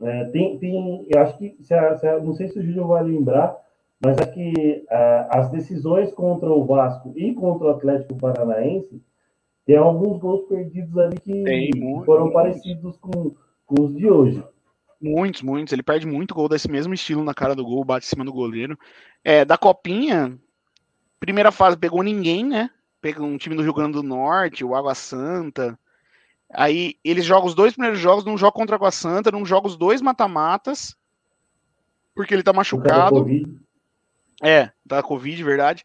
é, 0.00 0.24
tem, 0.26 0.56
tem, 0.58 1.04
eu 1.10 1.20
acho 1.20 1.36
que, 1.36 1.56
se 1.60 1.74
a, 1.74 1.98
se 1.98 2.06
a, 2.06 2.20
não 2.20 2.32
sei 2.32 2.46
se 2.46 2.60
o 2.60 2.62
Júlio 2.62 2.86
vai 2.86 3.02
lembrar, 3.02 3.56
mas 4.00 4.16
acho 4.18 4.32
que 4.32 4.86
é, 4.88 5.26
as 5.30 5.50
decisões 5.50 6.12
contra 6.12 6.48
o 6.48 6.64
Vasco 6.64 7.12
e 7.16 7.34
contra 7.34 7.66
o 7.66 7.70
Atlético 7.70 8.14
Paranaense 8.14 9.02
tem 9.66 9.76
alguns 9.76 10.20
gols 10.20 10.46
perdidos 10.46 10.96
ali 10.96 11.18
que, 11.18 11.42
que 11.42 12.04
foram 12.04 12.30
parecidos 12.30 12.96
com, 12.98 13.34
com 13.66 13.82
os 13.82 13.96
de 13.96 14.08
hoje. 14.08 14.44
Muitos, 15.00 15.42
muitos. 15.42 15.72
Ele 15.72 15.82
perde 15.82 16.06
muito 16.06 16.34
gol 16.34 16.48
desse 16.48 16.70
mesmo 16.70 16.94
estilo 16.94 17.24
na 17.24 17.34
cara 17.34 17.56
do 17.56 17.64
gol, 17.64 17.84
bate 17.84 18.06
em 18.06 18.08
cima 18.08 18.24
do 18.24 18.32
goleiro. 18.32 18.78
É, 19.24 19.44
da 19.44 19.58
Copinha, 19.58 20.38
Primeira 21.22 21.52
fase 21.52 21.76
pegou 21.76 22.02
ninguém, 22.02 22.44
né? 22.44 22.68
Pegou 23.00 23.24
um 23.24 23.38
time 23.38 23.54
do 23.54 23.62
Rio 23.62 23.72
Grande 23.72 23.92
do 23.92 24.02
Norte, 24.02 24.64
o 24.64 24.74
Água 24.74 24.92
Santa. 24.92 25.78
Aí 26.52 26.96
eles 27.04 27.24
jogam 27.24 27.46
os 27.46 27.54
dois 27.54 27.74
primeiros 27.74 28.00
jogos, 28.00 28.24
não 28.24 28.36
joga 28.36 28.50
contra 28.50 28.74
a 28.74 28.76
Água 28.76 28.90
Santa, 28.90 29.30
não 29.30 29.46
joga 29.46 29.68
os 29.68 29.76
dois 29.76 30.02
mata-matas, 30.02 30.96
porque 32.12 32.34
ele 32.34 32.42
tá 32.42 32.52
machucado. 32.52 33.24
É, 34.42 34.72
tá 34.88 35.00
Covid, 35.00 35.44
verdade. 35.44 35.84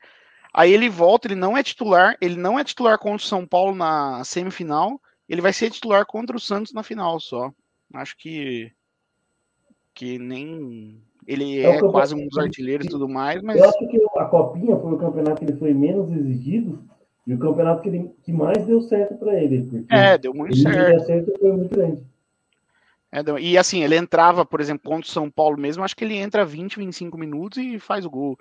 Aí 0.51 0.73
ele 0.73 0.89
volta, 0.89 1.27
ele 1.27 1.35
não 1.35 1.55
é 1.55 1.61
titular, 1.61 2.17
ele 2.19 2.35
não 2.35 2.57
é 2.57 2.63
titular 2.63 2.97
contra 2.97 3.23
o 3.23 3.29
São 3.29 3.45
Paulo 3.45 3.75
na 3.75 4.23
semifinal, 4.23 4.99
ele 5.29 5.39
vai 5.39 5.53
ser 5.53 5.69
titular 5.69 6.03
contra 6.07 6.35
o 6.35 6.39
Santos 6.39 6.73
na 6.73 6.81
final 6.81 7.19
só. 7.19 7.53
Acho 7.93 8.17
que 8.17 8.71
que 9.93 10.17
nem 10.17 10.99
ele 11.27 11.59
é, 11.59 11.75
é 11.75 11.79
quase 11.81 12.15
um 12.15 12.25
dos 12.25 12.37
artilheiros 12.37 12.87
e 12.87 12.89
tudo 12.89 13.09
mais, 13.09 13.41
mas. 13.41 13.57
Eu 13.57 13.65
acho 13.65 13.77
que 13.79 14.01
a 14.17 14.25
Copinha 14.25 14.77
foi 14.77 14.93
o 14.93 14.97
campeonato 14.97 15.39
que 15.39 15.45
ele 15.45 15.59
foi 15.59 15.73
menos 15.73 16.09
exigido 16.09 16.79
e 17.27 17.33
o 17.33 17.37
campeonato 17.37 17.81
que, 17.81 17.89
ele, 17.89 18.11
que 18.23 18.31
mais 18.31 18.65
deu 18.65 18.81
certo 18.81 19.15
para 19.15 19.35
ele. 19.35 19.85
É, 19.89 20.17
deu 20.17 20.33
muito 20.33 20.55
certo. 20.55 21.05
certo 21.05 21.33
foi 21.37 21.51
muito 21.51 21.75
grande. 21.75 22.01
É, 23.11 23.21
e 23.41 23.57
assim, 23.57 23.83
ele 23.83 23.97
entrava, 23.97 24.45
por 24.45 24.61
exemplo, 24.61 24.89
contra 24.89 25.07
o 25.07 25.11
São 25.11 25.29
Paulo 25.29 25.57
mesmo, 25.57 25.83
acho 25.83 25.95
que 25.95 26.05
ele 26.05 26.15
entra 26.15 26.45
20, 26.45 26.77
25 26.77 27.17
minutos 27.17 27.57
e 27.57 27.77
faz 27.77 28.05
o 28.05 28.09
gol. 28.09 28.37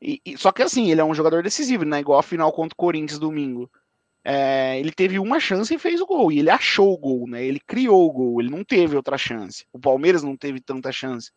E, 0.00 0.20
e, 0.24 0.36
só 0.36 0.52
que 0.52 0.62
assim, 0.62 0.90
ele 0.90 1.00
é 1.00 1.04
um 1.04 1.14
jogador 1.14 1.42
decisivo, 1.42 1.84
né? 1.84 2.00
Igual 2.00 2.18
a 2.18 2.22
final 2.22 2.52
contra 2.52 2.74
o 2.74 2.76
Corinthians 2.76 3.18
domingo. 3.18 3.70
É, 4.22 4.78
ele 4.78 4.92
teve 4.92 5.18
uma 5.18 5.40
chance 5.40 5.74
e 5.74 5.78
fez 5.78 6.00
o 6.02 6.06
gol. 6.06 6.30
E 6.30 6.38
ele 6.38 6.50
achou 6.50 6.92
o 6.92 6.98
gol, 6.98 7.26
né? 7.26 7.42
Ele 7.42 7.60
criou 7.60 8.06
o 8.06 8.12
gol, 8.12 8.40
ele 8.40 8.50
não 8.50 8.62
teve 8.62 8.96
outra 8.96 9.16
chance. 9.16 9.64
O 9.72 9.78
Palmeiras 9.78 10.22
não 10.22 10.36
teve 10.36 10.60
tanta 10.60 10.92
chance. 10.92 11.30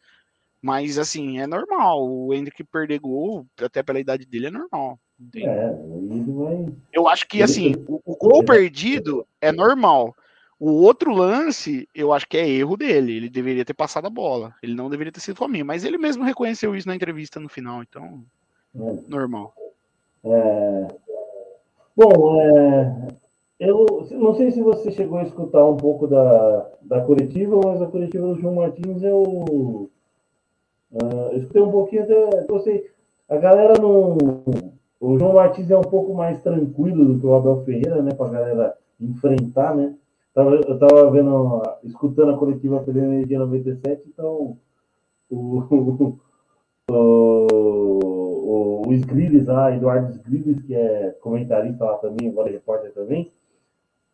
Mas, 0.64 0.98
assim, 0.98 1.42
é 1.42 1.46
normal. 1.46 2.10
O 2.10 2.34
Hendrick 2.34 2.64
perder 2.64 2.98
gol, 2.98 3.46
até 3.62 3.84
pela 3.84 4.00
idade 4.00 4.26
dele, 4.26 4.48
é 4.48 4.50
normal. 4.50 4.98
É. 5.36 5.76
Eu 6.94 7.06
acho 7.06 7.28
que, 7.28 7.44
assim, 7.44 7.76
o, 7.86 8.00
o 8.06 8.16
gol 8.16 8.46
perdido 8.46 9.28
é 9.42 9.52
normal. 9.52 10.16
O 10.58 10.72
outro 10.72 11.14
lance, 11.14 11.86
eu 11.94 12.14
acho 12.14 12.26
que 12.30 12.38
é 12.38 12.48
erro 12.48 12.78
dele. 12.78 13.12
Ele 13.12 13.30
deveria 13.30 13.66
ter 13.66 13.74
passado 13.74 14.08
a 14.08 14.10
bola. 14.10 14.56
Ele 14.64 14.74
não 14.74 14.90
deveria 14.90 15.12
ter 15.12 15.20
sido 15.20 15.36
Flamengo. 15.36 15.66
Mas 15.66 15.84
ele 15.84 15.98
mesmo 15.98 16.24
reconheceu 16.24 16.74
isso 16.74 16.88
na 16.88 16.96
entrevista 16.96 17.42
no 17.42 17.50
final. 17.50 17.82
Então, 17.84 18.24
é. 18.74 18.96
normal. 19.10 19.54
É... 20.24 20.88
Bom, 21.94 22.42
é... 22.42 23.08
eu 23.60 24.08
não 24.12 24.34
sei 24.36 24.50
se 24.50 24.62
você 24.62 24.92
chegou 24.92 25.18
a 25.18 25.24
escutar 25.24 25.66
um 25.66 25.76
pouco 25.76 26.08
da, 26.08 26.72
da 26.82 27.02
coletiva, 27.02 27.60
mas 27.66 27.82
a 27.82 27.88
coletiva 27.88 28.28
do 28.28 28.40
João 28.40 28.56
Martins 28.56 29.04
eu 29.04 29.92
Uh, 30.94 31.32
eu 31.32 31.38
escutei 31.40 31.62
um 31.62 31.72
pouquinho 31.72 32.04
até. 32.04 32.46
Gostei. 32.46 32.90
A 33.28 33.38
galera 33.38 33.74
não. 33.82 34.16
O 35.00 35.18
João 35.18 35.34
Martins 35.34 35.70
é 35.70 35.78
um 35.78 35.82
pouco 35.82 36.14
mais 36.14 36.42
tranquilo 36.42 37.04
do 37.06 37.20
que 37.20 37.26
o 37.26 37.34
Abel 37.34 37.64
Ferreira, 37.66 38.02
né? 38.02 38.14
Para 38.14 38.28
a 38.28 38.32
galera 38.32 38.78
enfrentar, 39.02 39.76
né? 39.76 39.96
Eu 40.36 40.74
estava 40.74 41.12
vendo, 41.12 41.62
escutando 41.84 42.32
a 42.32 42.38
coletiva 42.38 42.80
pela 42.80 43.00
Energia 43.00 43.38
97, 43.38 44.02
então 44.08 44.58
o, 45.30 45.60
o, 45.60 46.20
o, 46.92 48.88
o 48.88 48.94
Sgrilis 48.94 49.46
lá, 49.46 49.76
Eduardo 49.76 50.12
Sgrilis, 50.12 50.62
que 50.64 50.74
é 50.74 51.16
comentarista 51.22 51.86
lá 51.86 51.98
também, 51.98 52.30
agora 52.30 52.50
é 52.50 52.54
repórter 52.54 52.92
também, 52.94 53.32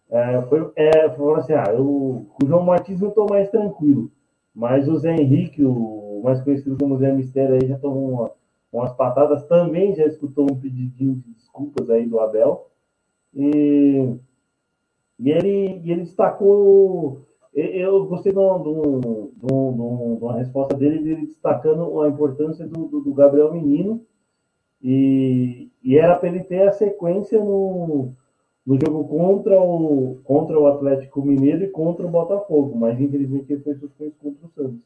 é, 0.10 0.42
foi, 0.42 0.72
é, 0.76 1.10
falou 1.12 1.36
assim: 1.36 1.54
ah, 1.54 1.72
eu, 1.72 1.86
o 1.86 2.46
João 2.46 2.64
Martins 2.64 3.02
eu 3.02 3.10
estou 3.10 3.28
mais 3.30 3.50
tranquilo, 3.50 4.12
mas 4.54 4.90
o 4.90 4.98
Zé 4.98 5.16
Henrique, 5.16 5.64
o 5.64 6.09
mais 6.22 6.42
conhecido 6.42 6.78
como 6.78 6.98
Zé 6.98 7.12
Mistério, 7.12 7.56
aí 7.56 7.68
já 7.68 7.78
tomou 7.78 8.10
uma, 8.10 8.32
umas 8.72 8.94
patadas. 8.94 9.46
Também 9.48 9.96
já 9.96 10.06
escutou 10.06 10.46
um 10.46 10.60
pedidinho 10.60 11.16
de 11.16 11.34
desculpas 11.34 11.90
aí 11.90 12.06
do 12.06 12.20
Abel. 12.20 12.68
E, 13.34 14.16
e, 15.20 15.32
ele, 15.32 15.82
e 15.84 15.92
ele 15.92 16.02
destacou. 16.02 17.26
Eu 17.54 18.06
gostei 18.06 18.32
de, 18.32 18.38
uma, 18.38 18.58
um, 18.58 19.32
um, 19.52 20.16
de 20.18 20.24
uma 20.24 20.38
resposta 20.38 20.76
dele, 20.76 21.00
dele 21.00 21.26
destacando 21.26 22.02
a 22.02 22.08
importância 22.08 22.66
do, 22.68 22.86
do, 22.86 23.02
do 23.02 23.14
Gabriel 23.14 23.54
Menino. 23.54 24.06
E, 24.82 25.70
e 25.84 25.98
era 25.98 26.16
para 26.16 26.30
ele 26.30 26.44
ter 26.44 26.68
a 26.68 26.72
sequência 26.72 27.40
no, 27.40 28.14
no 28.66 28.78
jogo 28.78 29.08
contra 29.08 29.60
o, 29.60 30.20
contra 30.24 30.60
o 30.60 30.68
Atlético 30.68 31.22
Mineiro 31.24 31.64
e 31.64 31.70
contra 31.70 32.06
o 32.06 32.10
Botafogo, 32.10 32.78
mas 32.78 33.00
infelizmente 33.00 33.52
ele 33.52 33.64
foi 33.64 33.74
suspenso 33.76 34.16
contra 34.22 34.46
o 34.46 34.50
Santos. 34.52 34.80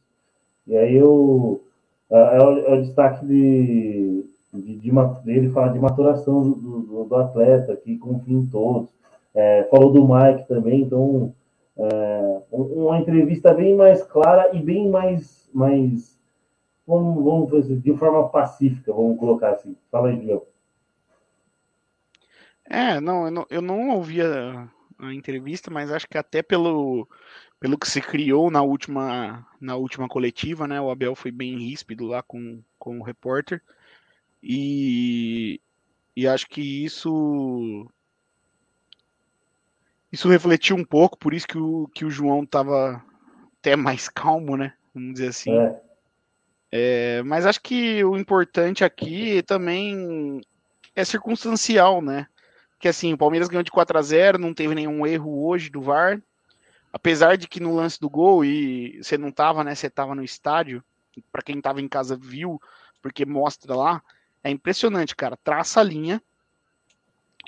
E 0.67 0.77
aí 0.77 0.95
eu, 0.95 1.63
é, 2.09 2.17
é, 2.17 2.39
o, 2.41 2.59
é 2.59 2.73
o 2.73 2.81
destaque 2.81 3.25
de, 3.25 4.25
de, 4.53 4.75
de, 4.77 4.91
dele 5.23 5.49
falar 5.49 5.73
de 5.73 5.79
maturação 5.79 6.41
do, 6.41 6.55
do, 6.55 7.03
do, 7.05 7.15
atleta, 7.15 7.75
que 7.75 7.97
confia 7.97 8.37
em 8.37 8.45
todos. 8.45 8.89
É, 9.35 9.63
falou 9.63 9.91
do 9.91 10.07
Mike 10.07 10.47
também, 10.47 10.81
então 10.81 11.33
é, 11.77 12.41
uma 12.51 12.99
entrevista 12.99 13.53
bem 13.53 13.75
mais 13.75 14.03
clara 14.03 14.55
e 14.55 14.61
bem 14.61 14.89
mais, 14.89 15.49
mais 15.53 16.19
vamos, 16.87 17.23
vamos 17.23 17.49
fazer 17.49 17.77
de 17.77 17.97
forma 17.97 18.29
pacífica, 18.29 18.93
vamos 18.93 19.17
colocar 19.17 19.51
assim. 19.51 19.75
Fala 19.91 20.09
aí, 20.09 20.17
Guilherme. 20.17 20.53
É, 22.69 22.99
não, 22.99 23.25
eu 23.25 23.31
não, 23.31 23.45
eu 23.49 23.61
não 23.61 23.89
ouvi 23.89 24.21
a, 24.21 24.69
a, 24.99 25.13
entrevista, 25.13 25.69
mas 25.69 25.91
acho 25.91 26.07
que 26.07 26.17
até 26.17 26.41
pelo, 26.41 27.07
pelo 27.63 27.77
que 27.77 27.89
se 27.89 28.01
criou 28.01 28.51
na 28.51 28.61
última, 28.61 29.47
na 29.57 29.77
última 29.77 30.09
coletiva, 30.09 30.67
né? 30.67 30.81
O 30.81 30.91
Abel 30.91 31.15
foi 31.15 31.31
bem 31.31 31.57
ríspido 31.57 32.05
lá 32.05 32.21
com, 32.21 32.61
com 32.77 32.99
o 32.99 33.03
repórter. 33.03 33.61
E, 34.43 35.61
e 36.13 36.27
acho 36.27 36.45
que 36.49 36.83
isso 36.83 37.87
isso 40.11 40.27
refletiu 40.27 40.75
um 40.75 40.83
pouco, 40.83 41.17
por 41.17 41.33
isso 41.33 41.47
que 41.47 41.57
o, 41.57 41.87
que 41.95 42.03
o 42.03 42.09
João 42.09 42.43
estava 42.43 43.01
até 43.61 43.77
mais 43.77 44.09
calmo, 44.11 44.57
né? 44.57 44.73
Vamos 44.93 45.13
dizer 45.13 45.29
assim. 45.29 45.57
É. 45.57 45.81
É, 46.69 47.23
mas 47.23 47.45
acho 47.45 47.61
que 47.61 48.03
o 48.03 48.17
importante 48.17 48.83
aqui 48.83 49.41
também 49.43 50.41
é 50.93 51.05
circunstancial, 51.05 52.01
né? 52.01 52.27
Que 52.77 52.89
assim, 52.89 53.13
o 53.13 53.17
Palmeiras 53.17 53.47
ganhou 53.47 53.63
de 53.63 53.71
4 53.71 53.97
a 53.97 54.01
0 54.01 54.37
não 54.37 54.53
teve 54.53 54.75
nenhum 54.75 55.07
erro 55.07 55.47
hoje 55.47 55.69
do 55.69 55.81
VAR. 55.81 56.21
Apesar 56.93 57.35
de 57.37 57.47
que 57.47 57.59
no 57.59 57.75
lance 57.75 57.99
do 57.99 58.07
gol, 58.07 58.45
e 58.45 59.01
você 59.01 59.17
não 59.17 59.31
tava, 59.31 59.63
né? 59.63 59.73
Você 59.73 59.89
tava 59.89 60.13
no 60.13 60.23
estádio, 60.23 60.83
para 61.31 61.41
quem 61.41 61.59
tava 61.59 61.81
em 61.81 61.87
casa 61.87 62.15
viu, 62.15 62.61
porque 63.01 63.25
mostra 63.25 63.75
lá, 63.75 64.03
é 64.43 64.51
impressionante, 64.51 65.15
cara. 65.15 65.35
Traça 65.35 65.79
a 65.79 65.83
linha. 65.83 66.21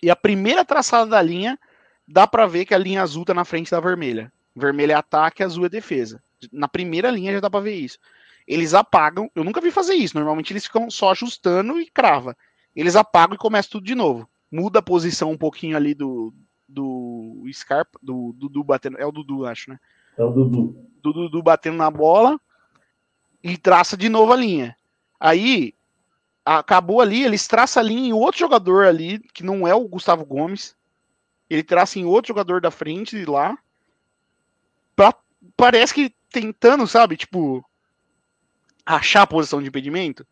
E 0.02 0.10
a 0.10 0.16
primeira 0.16 0.66
traçada 0.66 1.12
da 1.12 1.22
linha, 1.22 1.60
dá 2.08 2.26
para 2.26 2.48
ver 2.48 2.66
que 2.66 2.74
a 2.74 2.78
linha 2.78 3.04
azul 3.04 3.24
tá 3.24 3.36
na 3.36 3.46
frente 3.46 3.70
da 3.70 3.80
vermelha. 3.80 4.34
Vermelha 4.56 4.94
é 4.94 4.96
ataque, 4.96 5.44
azul 5.44 5.66
é 5.66 5.70
defesa. 5.70 6.22
Na 6.52 6.68
primeira 6.68 7.12
linha 7.12 7.34
já 7.34 7.40
dá 7.40 7.50
para 7.50 7.60
ver 7.60 7.76
isso. 7.76 8.00
Eles 8.48 8.74
apagam, 8.74 9.30
eu 9.36 9.44
nunca 9.44 9.62
vi 9.62 9.70
fazer 9.70 9.94
isso. 9.94 10.18
Normalmente 10.18 10.54
eles 10.54 10.66
ficam 10.66 10.90
só 10.90 11.12
ajustando 11.12 11.80
e 11.80 11.90
crava. 11.90 12.36
Eles 12.76 12.96
apagam 12.96 13.36
e 13.36 13.40
começa 13.40 13.70
tudo 13.70 13.86
de 13.86 13.96
novo. 13.96 14.28
Muda 14.52 14.80
a 14.80 14.84
posição 14.84 15.32
um 15.32 15.38
pouquinho 15.38 15.78
ali 15.78 15.94
do 15.94 16.34
do 16.68 17.44
Scarpa, 17.54 18.00
do 18.02 18.34
Dudu 18.34 18.64
batendo, 18.64 18.98
é 18.98 19.06
o 19.06 19.12
Dudu, 19.12 19.46
acho, 19.46 19.70
né? 19.70 19.80
É 20.18 20.24
o 20.24 20.32
Dudu. 20.32 20.88
Do 21.02 21.14
Dudu 21.14 21.42
batendo 21.42 21.78
na 21.78 21.92
bola 21.92 22.40
e 23.44 23.58
traça 23.58 23.96
de 23.96 24.10
novo 24.10 24.34
a 24.34 24.36
linha. 24.36 24.76
Aí 25.20 25.74
acabou 26.44 27.02
ali, 27.02 27.24
eles 27.24 27.48
traçam 27.48 27.82
a 27.82 27.86
linha 27.86 28.10
em 28.10 28.14
outro 28.14 28.40
jogador 28.40 28.86
ali, 28.86 29.20
que 29.34 29.44
não 29.44 29.68
é 29.68 29.74
o 29.74 29.88
Gustavo 29.88 30.26
Gomes. 30.26 30.76
Ele 31.50 31.64
traça 31.64 32.00
em 32.00 32.06
outro 32.06 32.30
jogador 32.30 32.62
da 32.62 32.72
frente 32.72 33.18
de 33.18 33.26
lá. 33.26 33.58
Pra, 34.96 35.14
parece 35.56 35.94
que 35.94 36.14
tentando, 36.30 36.88
sabe, 36.88 37.18
tipo, 37.18 37.64
achar 38.86 39.24
a 39.24 39.28
posição 39.28 39.62
de 39.62 39.68
impedimento. 39.68 40.26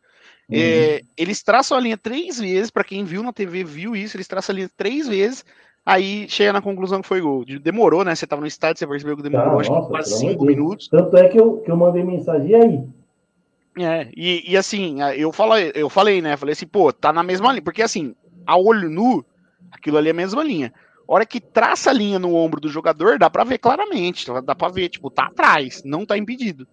Uhum. 0.49 0.57
É, 0.59 1.01
eles 1.15 1.41
traçam 1.41 1.77
a 1.77 1.79
linha 1.79 1.97
três 1.97 2.39
vezes, 2.39 2.69
para 2.69 2.83
quem 2.83 3.03
viu 3.05 3.23
na 3.23 3.33
TV 3.33 3.63
viu 3.63 3.95
isso, 3.95 4.17
eles 4.17 4.27
traçam 4.27 4.53
a 4.53 4.55
linha 4.57 4.71
três 4.75 5.07
vezes, 5.07 5.45
aí 5.85 6.27
chega 6.29 6.53
na 6.53 6.61
conclusão 6.61 7.01
que 7.01 7.07
foi 7.07 7.21
gol. 7.21 7.45
Demorou, 7.45 8.03
né? 8.03 8.15
Você 8.15 8.25
tava 8.27 8.41
no 8.41 8.47
estádio, 8.47 8.79
você 8.79 8.87
percebeu 8.87 9.17
que 9.17 9.23
demorou, 9.23 9.55
tá, 9.55 9.59
acho 9.61 9.71
nossa, 9.71 9.85
que 9.85 9.91
quase 9.91 10.17
cinco 10.17 10.45
minutos. 10.45 10.87
Tanto 10.87 11.17
é 11.17 11.27
que 11.27 11.39
eu, 11.39 11.57
que 11.57 11.69
eu 11.69 11.75
mandei 11.75 12.03
mensagem 12.03 12.55
aí. 12.55 12.83
É, 13.79 14.07
e, 14.15 14.51
e 14.51 14.57
assim, 14.57 15.01
eu 15.17 15.31
falei, 15.31 15.71
eu 15.75 15.89
falei, 15.89 16.21
né? 16.21 16.37
Falei 16.37 16.53
assim, 16.53 16.67
pô, 16.67 16.93
tá 16.93 17.11
na 17.11 17.23
mesma 17.23 17.51
linha. 17.51 17.61
Porque 17.61 17.81
assim, 17.81 18.15
a 18.45 18.57
olho 18.57 18.89
nu, 18.89 19.25
aquilo 19.71 19.97
ali 19.97 20.09
é 20.09 20.11
a 20.11 20.15
mesma 20.15 20.43
linha. 20.43 20.71
hora 21.07 21.25
que 21.25 21.39
traça 21.39 21.89
a 21.89 21.93
linha 21.93 22.19
no 22.19 22.35
ombro 22.35 22.61
do 22.61 22.69
jogador, 22.69 23.17
dá 23.17 23.29
para 23.29 23.43
ver 23.43 23.57
claramente. 23.57 24.27
Dá 24.43 24.55
para 24.55 24.71
ver, 24.71 24.89
tipo, 24.89 25.09
tá 25.09 25.25
atrás, 25.25 25.81
não 25.83 26.05
tá 26.05 26.17
impedido. 26.17 26.67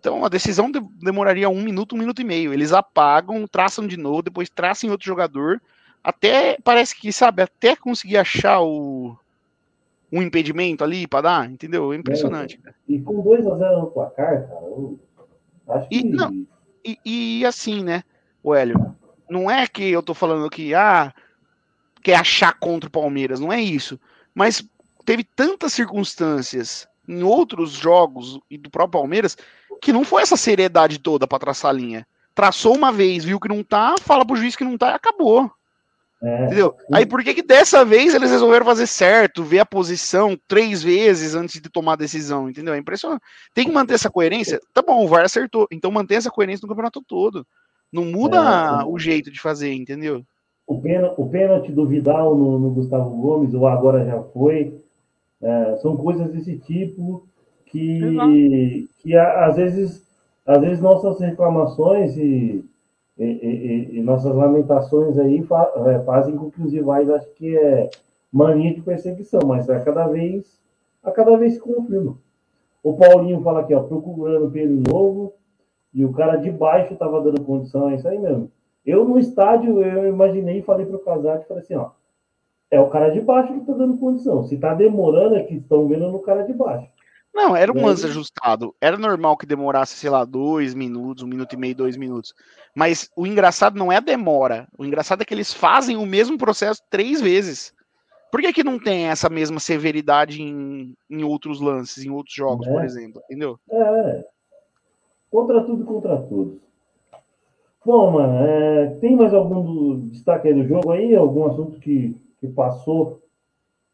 Então 0.00 0.24
a 0.24 0.28
decisão 0.28 0.70
de, 0.70 0.80
demoraria 1.02 1.48
um 1.48 1.62
minuto, 1.62 1.94
um 1.94 1.98
minuto 1.98 2.22
e 2.22 2.24
meio. 2.24 2.52
Eles 2.52 2.72
apagam, 2.72 3.46
traçam 3.46 3.86
de 3.86 3.96
novo, 3.96 4.22
depois 4.22 4.48
traçam 4.48 4.90
outro 4.90 5.06
jogador. 5.06 5.60
Até 6.02 6.58
parece 6.62 6.94
que, 6.94 7.12
sabe, 7.12 7.42
até 7.42 7.76
conseguir 7.76 8.16
achar 8.16 8.60
o 8.60 9.16
um 10.10 10.22
impedimento 10.22 10.82
ali 10.82 11.06
para 11.06 11.22
dar, 11.22 11.50
entendeu? 11.50 11.92
É 11.92 11.96
impressionante. 11.96 12.58
É, 12.66 12.72
e 12.88 12.98
com 12.98 13.20
2 13.20 13.46
a 13.46 13.56
0 13.56 13.80
no 13.80 13.86
placar, 13.88 14.48
cara, 14.48 14.64
eu 14.64 14.98
Acho 15.68 15.86
e, 15.90 16.02
Não, 16.02 16.46
e, 16.84 16.98
e, 17.04 17.46
assim, 17.46 17.84
né, 17.84 18.02
o 18.42 18.54
Hélio, 18.54 18.96
não 19.28 19.50
é 19.50 19.66
que 19.66 19.84
eu 19.84 20.02
tô 20.02 20.14
falando 20.14 20.48
que, 20.48 20.74
ah, 20.74 21.12
quer 22.02 22.14
achar 22.14 22.58
contra 22.58 22.88
o 22.88 22.92
Palmeiras, 22.92 23.38
não 23.38 23.52
é 23.52 23.60
isso. 23.60 24.00
Mas 24.34 24.66
teve 25.04 25.24
tantas 25.24 25.74
circunstâncias 25.74 26.88
em 27.06 27.22
outros 27.22 27.72
jogos 27.72 28.40
e 28.50 28.56
do 28.56 28.70
próprio 28.70 29.00
Palmeiras 29.00 29.36
que 29.80 29.92
não 29.92 30.04
foi 30.04 30.22
essa 30.22 30.36
seriedade 30.36 30.98
toda 30.98 31.26
para 31.26 31.38
traçar 31.38 31.70
a 31.70 31.74
linha. 31.74 32.06
Traçou 32.34 32.74
uma 32.74 32.92
vez, 32.92 33.24
viu 33.24 33.40
que 33.40 33.48
não 33.48 33.62
tá, 33.62 33.94
fala 34.00 34.24
pro 34.24 34.36
juiz 34.36 34.56
que 34.56 34.64
não 34.64 34.78
tá 34.78 34.92
e 34.92 34.94
acabou. 34.94 35.50
É. 36.20 36.46
Entendeu? 36.46 36.74
Aí 36.92 37.06
por 37.06 37.22
que 37.22 37.32
que 37.32 37.42
dessa 37.42 37.84
vez 37.84 38.12
eles 38.12 38.30
resolveram 38.30 38.66
fazer 38.66 38.86
certo, 38.88 39.44
ver 39.44 39.60
a 39.60 39.66
posição 39.66 40.36
três 40.48 40.82
vezes 40.82 41.34
antes 41.34 41.60
de 41.60 41.70
tomar 41.70 41.92
a 41.92 41.96
decisão, 41.96 42.50
entendeu? 42.50 42.74
É 42.74 42.78
impressionante. 42.78 43.22
Tem 43.54 43.64
que 43.64 43.72
manter 43.72 43.94
essa 43.94 44.10
coerência. 44.10 44.60
Tá 44.74 44.82
bom, 44.82 45.04
o 45.04 45.08
VAR 45.08 45.24
acertou. 45.24 45.68
Então 45.70 45.90
mantém 45.92 46.16
essa 46.16 46.30
coerência 46.30 46.64
no 46.64 46.68
campeonato 46.68 47.02
todo. 47.02 47.46
Não 47.92 48.04
muda 48.04 48.36
é, 48.82 48.84
o 48.84 48.98
jeito 48.98 49.30
de 49.30 49.40
fazer, 49.40 49.72
entendeu? 49.72 50.24
O 50.66 50.80
pênalti, 50.80 51.14
o 51.18 51.28
pênalti 51.28 51.72
do 51.72 51.86
Vidal 51.86 52.36
no, 52.36 52.58
no, 52.58 52.70
Gustavo 52.70 53.10
Gomes, 53.10 53.54
ou 53.54 53.66
agora 53.66 54.04
já 54.04 54.20
foi. 54.22 54.76
É, 55.40 55.76
são 55.76 55.96
coisas 55.96 56.30
desse 56.32 56.58
tipo 56.58 57.26
que, 57.64 58.88
que 58.98 59.16
às 59.16 59.56
vezes, 59.56 60.04
às 60.44 60.60
vezes 60.60 60.80
nossas 60.80 61.20
reclamações 61.20 62.16
e 62.16 62.64
e, 63.18 63.24
e, 63.24 63.98
e, 63.98 64.02
nossas 64.02 64.34
lamentações 64.34 65.18
aí 65.18 65.42
fa 65.42 65.72
é, 65.86 65.98
fazem 66.00 66.36
com 66.36 66.50
que 66.50 66.62
os 66.62 66.72
rivais 66.72 67.10
achem 67.10 67.32
que 67.34 67.58
é 67.58 67.90
mania 68.32 68.74
de 68.74 68.80
perseguição, 68.80 69.40
mas 69.44 69.68
a 69.68 69.80
cada 69.80 70.06
vez 70.06 70.58
a 71.02 71.10
cada 71.10 71.36
vez 71.36 71.54
se 71.54 71.60
confirma. 71.60 72.16
O 72.82 72.94
Paulinho 72.94 73.42
fala 73.42 73.60
aqui, 73.60 73.74
ó, 73.74 73.82
procurando 73.82 74.50
pelo 74.50 74.82
novo, 74.88 75.32
e 75.92 76.04
o 76.04 76.12
cara 76.12 76.36
de 76.36 76.50
baixo 76.50 76.92
estava 76.92 77.20
dando 77.20 77.42
condição, 77.42 77.90
é 77.90 77.96
isso 77.96 78.06
aí 78.06 78.18
mesmo. 78.18 78.50
Eu 78.84 79.04
no 79.04 79.18
estádio, 79.18 79.82
eu 79.82 80.08
imaginei 80.08 80.58
e 80.58 80.62
falei 80.62 80.86
para 80.86 80.96
o 80.96 81.00
Casati, 81.00 81.46
falei 81.46 81.62
assim, 81.62 81.74
ó, 81.74 81.90
é 82.70 82.80
o 82.80 82.88
cara 82.88 83.10
de 83.10 83.20
baixo 83.20 83.52
que 83.52 83.60
está 83.60 83.72
dando 83.72 83.98
condição. 83.98 84.44
Se 84.44 84.54
está 84.54 84.74
demorando 84.74 85.36
é 85.36 85.42
que 85.42 85.56
estão 85.56 85.88
vendo 85.88 86.10
no 86.10 86.20
cara 86.20 86.42
de 86.42 86.52
baixo. 86.52 86.88
Não, 87.38 87.54
era 87.54 87.72
um 87.72 87.86
lance 87.86 88.04
ajustado. 88.04 88.74
Era 88.80 88.98
normal 88.98 89.36
que 89.36 89.46
demorasse, 89.46 89.94
sei 89.94 90.10
lá, 90.10 90.24
dois 90.24 90.74
minutos, 90.74 91.22
um 91.22 91.28
minuto 91.28 91.52
e 91.52 91.56
meio, 91.56 91.72
dois 91.72 91.96
minutos. 91.96 92.34
Mas 92.74 93.08
o 93.16 93.24
engraçado 93.24 93.78
não 93.78 93.92
é 93.92 93.98
a 93.98 94.00
demora. 94.00 94.66
O 94.76 94.84
engraçado 94.84 95.22
é 95.22 95.24
que 95.24 95.32
eles 95.32 95.54
fazem 95.54 95.96
o 95.96 96.04
mesmo 96.04 96.36
processo 96.36 96.82
três 96.90 97.20
vezes. 97.20 97.72
Por 98.32 98.40
que, 98.40 98.52
que 98.52 98.64
não 98.64 98.76
tem 98.76 99.06
essa 99.06 99.28
mesma 99.28 99.60
severidade 99.60 100.42
em, 100.42 100.96
em 101.08 101.22
outros 101.22 101.60
lances, 101.60 102.04
em 102.04 102.10
outros 102.10 102.34
jogos, 102.34 102.66
é. 102.66 102.72
por 102.72 102.84
exemplo? 102.84 103.22
Entendeu? 103.26 103.56
É. 103.70 104.24
Contra 105.30 105.62
tudo 105.62 105.84
contra 105.84 106.16
todos. 106.16 106.58
Bom, 107.86 108.10
mano, 108.10 108.44
é, 108.44 108.96
tem 109.00 109.14
mais 109.14 109.32
algum 109.32 110.08
destaque 110.08 110.48
aí 110.48 110.54
do 110.54 110.66
jogo 110.66 110.90
aí? 110.90 111.14
Algum 111.14 111.46
assunto 111.46 111.78
que, 111.78 112.16
que 112.40 112.48
passou 112.48 113.22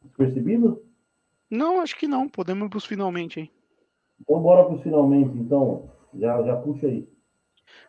despercebido? 0.03 0.83
Não, 1.55 1.81
acho 1.81 1.97
que 1.97 2.09
não. 2.09 2.29
Podemos 2.29 2.67
ir 2.67 2.69
para 2.69 2.79
os 2.79 2.85
finalmente 2.85 3.39
aí. 3.39 3.51
Então 4.21 4.41
bora 4.41 4.65
para 4.65 4.75
os 4.75 4.83
finalmente, 4.83 5.37
então. 5.39 5.89
Já, 6.13 6.43
já 6.43 6.57
puxa 6.57 6.87
aí. 6.87 7.09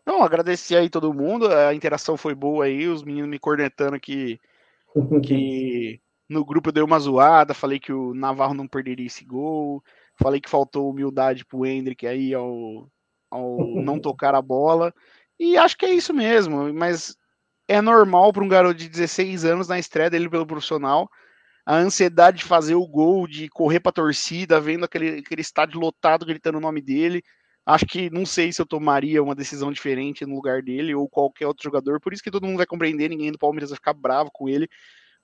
Não, 0.05 0.23
agradecer 0.23 0.75
aí 0.75 0.89
todo 0.89 1.13
mundo. 1.13 1.47
A 1.51 1.73
interação 1.73 2.15
foi 2.15 2.35
boa 2.35 2.65
aí. 2.65 2.87
Os 2.87 3.03
meninos 3.03 3.29
me 3.29 3.39
cornetando 3.39 3.99
que, 3.99 4.39
que 5.23 5.99
no 6.29 6.45
grupo 6.45 6.69
eu 6.69 6.73
dei 6.73 6.83
uma 6.83 6.99
zoada. 6.99 7.55
Falei 7.55 7.79
que 7.79 7.91
o 7.91 8.13
Navarro 8.13 8.53
não 8.53 8.67
perderia 8.67 9.07
esse 9.07 9.25
gol. 9.25 9.83
Falei 10.15 10.39
que 10.39 10.49
faltou 10.49 10.89
humildade 10.89 11.43
pro 11.43 11.65
Hendrick 11.65 12.05
aí 12.05 12.33
ao, 12.35 12.87
ao 13.31 13.57
não 13.81 13.99
tocar 13.99 14.35
a 14.35 14.41
bola. 14.41 14.93
E 15.39 15.57
acho 15.57 15.75
que 15.75 15.85
é 15.85 15.93
isso 15.93 16.13
mesmo. 16.13 16.71
Mas 16.71 17.17
é 17.67 17.81
normal 17.81 18.31
para 18.31 18.43
um 18.43 18.47
garoto 18.47 18.75
de 18.75 18.87
16 18.87 19.43
anos 19.43 19.67
na 19.67 19.79
estreia 19.79 20.09
dele 20.09 20.29
pelo 20.29 20.45
profissional 20.45 21.09
a 21.65 21.77
ansiedade 21.77 22.39
de 22.39 22.43
fazer 22.43 22.75
o 22.75 22.85
gol, 22.85 23.27
de 23.27 23.49
correr 23.49 23.79
para 23.79 23.89
a 23.89 23.93
torcida, 23.93 24.61
vendo 24.61 24.85
aquele, 24.85 25.19
aquele 25.19 25.41
estádio 25.41 25.79
lotado 25.79 26.25
gritando 26.25 26.59
o 26.59 26.61
nome 26.61 26.79
dele. 26.79 27.23
Acho 27.65 27.87
que 27.87 28.11
não 28.11 28.25
sei 28.25 28.53
se 28.53 28.61
eu 28.61 28.65
tomaria 28.65 29.23
uma 29.23 29.33
decisão 29.33 29.71
diferente 29.71 30.23
no 30.25 30.35
lugar 30.35 30.61
dele 30.61 30.93
ou 30.93 31.09
qualquer 31.09 31.47
outro 31.47 31.63
jogador. 31.63 31.99
Por 31.99 32.13
isso 32.13 32.21
que 32.21 32.29
todo 32.29 32.45
mundo 32.45 32.57
vai 32.57 32.67
compreender, 32.67 33.09
ninguém 33.09 33.31
do 33.31 33.39
Palmeiras 33.39 33.71
vai 33.71 33.77
ficar 33.77 33.93
bravo 33.93 34.29
com 34.31 34.47
ele. 34.47 34.69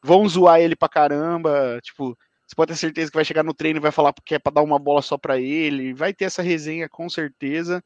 Vão 0.03 0.27
zoar 0.27 0.59
ele 0.59 0.75
pra 0.75 0.89
caramba. 0.89 1.79
Tipo, 1.83 2.17
você 2.47 2.55
pode 2.55 2.73
ter 2.73 2.77
certeza 2.77 3.11
que 3.11 3.17
vai 3.17 3.25
chegar 3.25 3.43
no 3.43 3.53
treino 3.53 3.77
e 3.77 3.81
vai 3.81 3.91
falar 3.91 4.11
que 4.25 4.33
é 4.33 4.39
pra 4.39 4.51
dar 4.51 4.63
uma 4.63 4.79
bola 4.79 5.03
só 5.03 5.19
para 5.19 5.39
ele. 5.39 5.93
Vai 5.93 6.13
ter 6.13 6.25
essa 6.25 6.41
resenha 6.41 6.89
com 6.89 7.07
certeza. 7.07 7.83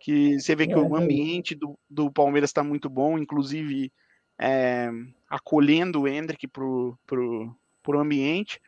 Que 0.00 0.40
você 0.40 0.56
vê 0.56 0.66
que 0.66 0.74
o 0.74 0.96
ambiente 0.96 1.54
do, 1.54 1.78
do 1.88 2.10
Palmeiras 2.10 2.50
está 2.50 2.64
muito 2.64 2.88
bom, 2.88 3.18
inclusive 3.18 3.92
é, 4.40 4.90
acolhendo 5.28 6.02
o 6.02 6.08
Hendrick 6.08 6.48
pro, 6.48 6.98
pro, 7.06 7.54
pro 7.82 7.98
ambiente. 7.98 8.60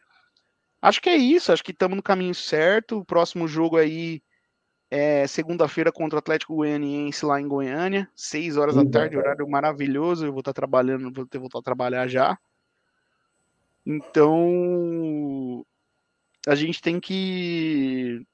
Acho 0.80 1.00
que 1.00 1.08
é 1.08 1.16
isso, 1.16 1.52
acho 1.52 1.62
que 1.62 1.72
estamos 1.72 1.96
no 1.96 2.02
caminho 2.02 2.34
certo. 2.34 2.98
O 2.98 3.04
próximo 3.04 3.46
jogo 3.46 3.76
aí 3.76 4.22
é 4.90 5.26
segunda-feira 5.26 5.90
contra 5.90 6.16
o 6.16 6.18
Atlético 6.18 6.56
Goianiense 6.56 7.24
lá 7.24 7.40
em 7.40 7.48
Goiânia, 7.48 8.10
6 8.14 8.56
horas 8.56 8.74
da 8.74 8.84
tarde, 8.84 9.16
horário 9.16 9.48
maravilhoso. 9.48 10.26
Eu 10.26 10.32
vou 10.32 10.40
estar 10.40 10.52
trabalhando, 10.52 11.12
vou 11.12 11.26
ter 11.26 11.38
voltar 11.38 11.60
a 11.60 11.62
trabalhar 11.62 12.08
já. 12.08 12.38
Então 13.86 15.64
a 16.46 16.54
gente 16.54 16.82
tem 16.82 17.00
que 17.00 18.26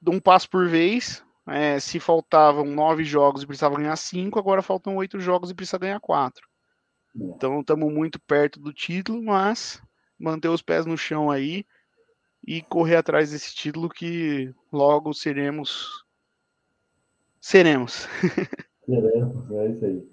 dar 0.00 0.10
um 0.10 0.20
passo 0.20 0.50
por 0.50 0.68
vez. 0.68 1.24
É, 1.48 1.78
se 1.78 2.00
faltavam 2.00 2.64
nove 2.64 3.04
jogos 3.04 3.42
e 3.42 3.46
precisava 3.46 3.76
ganhar 3.76 3.94
cinco, 3.96 4.38
agora 4.38 4.62
faltam 4.62 4.96
oito 4.96 5.20
jogos 5.20 5.50
e 5.50 5.54
precisa 5.54 5.78
ganhar 5.78 6.00
quatro. 6.00 6.46
Então 7.14 7.60
estamos 7.60 7.92
muito 7.92 8.20
perto 8.20 8.58
do 8.58 8.72
título, 8.72 9.22
mas 9.22 9.80
manter 10.18 10.48
os 10.48 10.62
pés 10.62 10.86
no 10.86 10.96
chão 10.96 11.30
aí 11.30 11.64
e 12.46 12.62
correr 12.62 12.96
atrás 12.96 13.30
desse 13.30 13.54
título 13.54 13.88
que 13.88 14.52
logo 14.72 15.12
seremos. 15.12 16.04
Seremos. 17.40 18.08
Seremos, 18.84 19.50
é 19.50 19.68
isso 19.68 19.84
aí. 19.84 20.08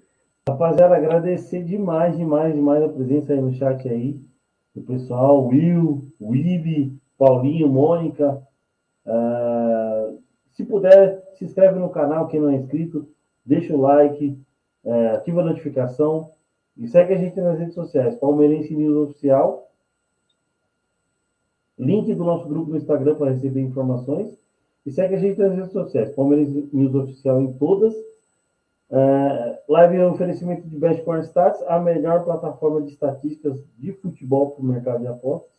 Rapaziada, 0.48 0.96
agradecer 0.96 1.64
demais, 1.64 2.16
demais, 2.16 2.54
demais 2.54 2.82
a 2.82 2.88
presença 2.88 3.32
aí 3.32 3.40
no 3.40 3.54
chat 3.54 3.88
aí. 3.88 4.20
O 4.74 4.82
pessoal, 4.82 5.46
Will, 5.46 6.12
Wibe, 6.20 7.00
Paulinho, 7.16 7.68
Mônica. 7.68 8.42
Uh, 9.06 10.20
se 10.52 10.64
puder, 10.64 11.22
se 11.34 11.44
inscreve 11.44 11.78
no 11.78 11.88
canal, 11.88 12.28
quem 12.28 12.40
não 12.40 12.50
é 12.50 12.56
inscrito, 12.56 13.08
deixa 13.44 13.74
o 13.74 13.80
like, 13.80 14.38
uh, 14.84 15.14
ativa 15.14 15.40
a 15.40 15.44
notificação 15.44 16.32
e 16.76 16.88
segue 16.88 17.14
a 17.14 17.18
gente 17.18 17.40
nas 17.40 17.58
redes 17.58 17.74
sociais. 17.74 18.16
Palmeirense 18.16 18.74
News 18.74 19.08
Oficial 19.08 19.70
Link 21.78 22.12
do 22.14 22.24
nosso 22.24 22.48
grupo 22.48 22.70
no 22.70 22.76
Instagram 22.76 23.14
para 23.16 23.32
receber 23.32 23.60
informações. 23.60 24.36
E 24.86 24.90
segue 24.90 25.14
a 25.14 25.18
gente 25.18 25.38
nas 25.38 25.54
redes 25.54 25.72
sociais. 25.72 26.14
Palmeiras 26.14 26.48
News 26.72 26.94
Oficial 26.94 27.40
em 27.40 27.52
todas. 27.54 27.94
Uh, 28.90 29.56
live 29.68 29.96
é 29.96 30.06
um 30.06 30.10
oferecimento 30.10 30.68
de 30.68 30.76
Best 30.76 31.02
Corn 31.04 31.24
Stats, 31.24 31.62
a 31.66 31.80
melhor 31.80 32.22
plataforma 32.22 32.82
de 32.82 32.92
estatísticas 32.92 33.64
de 33.78 33.92
futebol 33.92 34.50
para 34.50 34.62
o 34.62 34.66
mercado 34.66 35.00
de 35.00 35.06
apostas. 35.06 35.54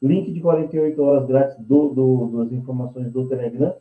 Link 0.00 0.32
de 0.32 0.40
48 0.40 1.02
horas 1.02 1.26
grátis 1.26 1.58
do, 1.58 1.88
do, 1.88 2.44
das 2.44 2.52
informações 2.52 3.10
do 3.12 3.28
Telegram, 3.28 3.74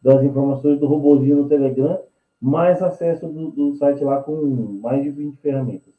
das 0.00 0.22
informações 0.22 0.78
do 0.78 0.86
robozinho 0.86 1.36
no 1.36 1.48
Telegram, 1.48 2.00
mais 2.40 2.82
acesso 2.82 3.26
do, 3.26 3.50
do 3.50 3.74
site 3.74 4.02
lá 4.02 4.22
com 4.22 4.34
mais 4.80 5.02
de 5.02 5.10
20 5.10 5.36
ferramentas. 5.38 5.92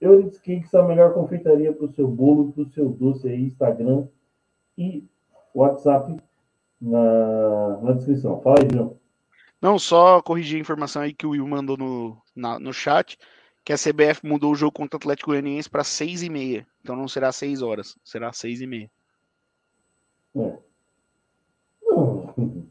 Euridice 0.00 0.40
Cakes, 0.40 0.74
a 0.74 0.82
melhor 0.82 1.12
confeitaria 1.12 1.72
para 1.72 1.86
o 1.86 1.92
seu 1.92 2.06
bolo, 2.06 2.52
para 2.52 2.62
o 2.62 2.68
seu 2.68 2.88
doce 2.88 3.28
aí, 3.28 3.42
Instagram, 3.42 4.06
e 4.80 5.04
WhatsApp 5.54 6.16
na, 6.80 7.78
na 7.82 7.92
descrição. 7.92 8.40
Fala 8.40 8.56
aí, 8.60 8.68
João. 8.72 8.98
Não, 9.60 9.78
só 9.78 10.22
corrigir 10.22 10.56
a 10.56 10.60
informação 10.60 11.02
aí 11.02 11.12
que 11.12 11.26
o 11.26 11.30
Will 11.30 11.46
mandou 11.46 11.76
no, 11.76 12.16
na, 12.34 12.58
no 12.58 12.72
chat, 12.72 13.18
que 13.62 13.74
a 13.74 13.76
CBF 13.76 14.26
mudou 14.26 14.52
o 14.52 14.56
jogo 14.56 14.72
contra 14.72 14.96
o 14.96 14.98
Atlético 14.98 15.30
Goianiense 15.30 15.68
para 15.68 15.84
6 15.84 16.22
e 16.22 16.30
meia. 16.30 16.66
Então 16.80 16.96
não 16.96 17.06
será 17.06 17.30
6 17.30 17.60
horas, 17.60 17.94
será 18.02 18.32
6 18.32 18.62
e 18.62 18.66
meia. 18.66 18.90
É. 20.34 20.58
Não, 21.82 22.34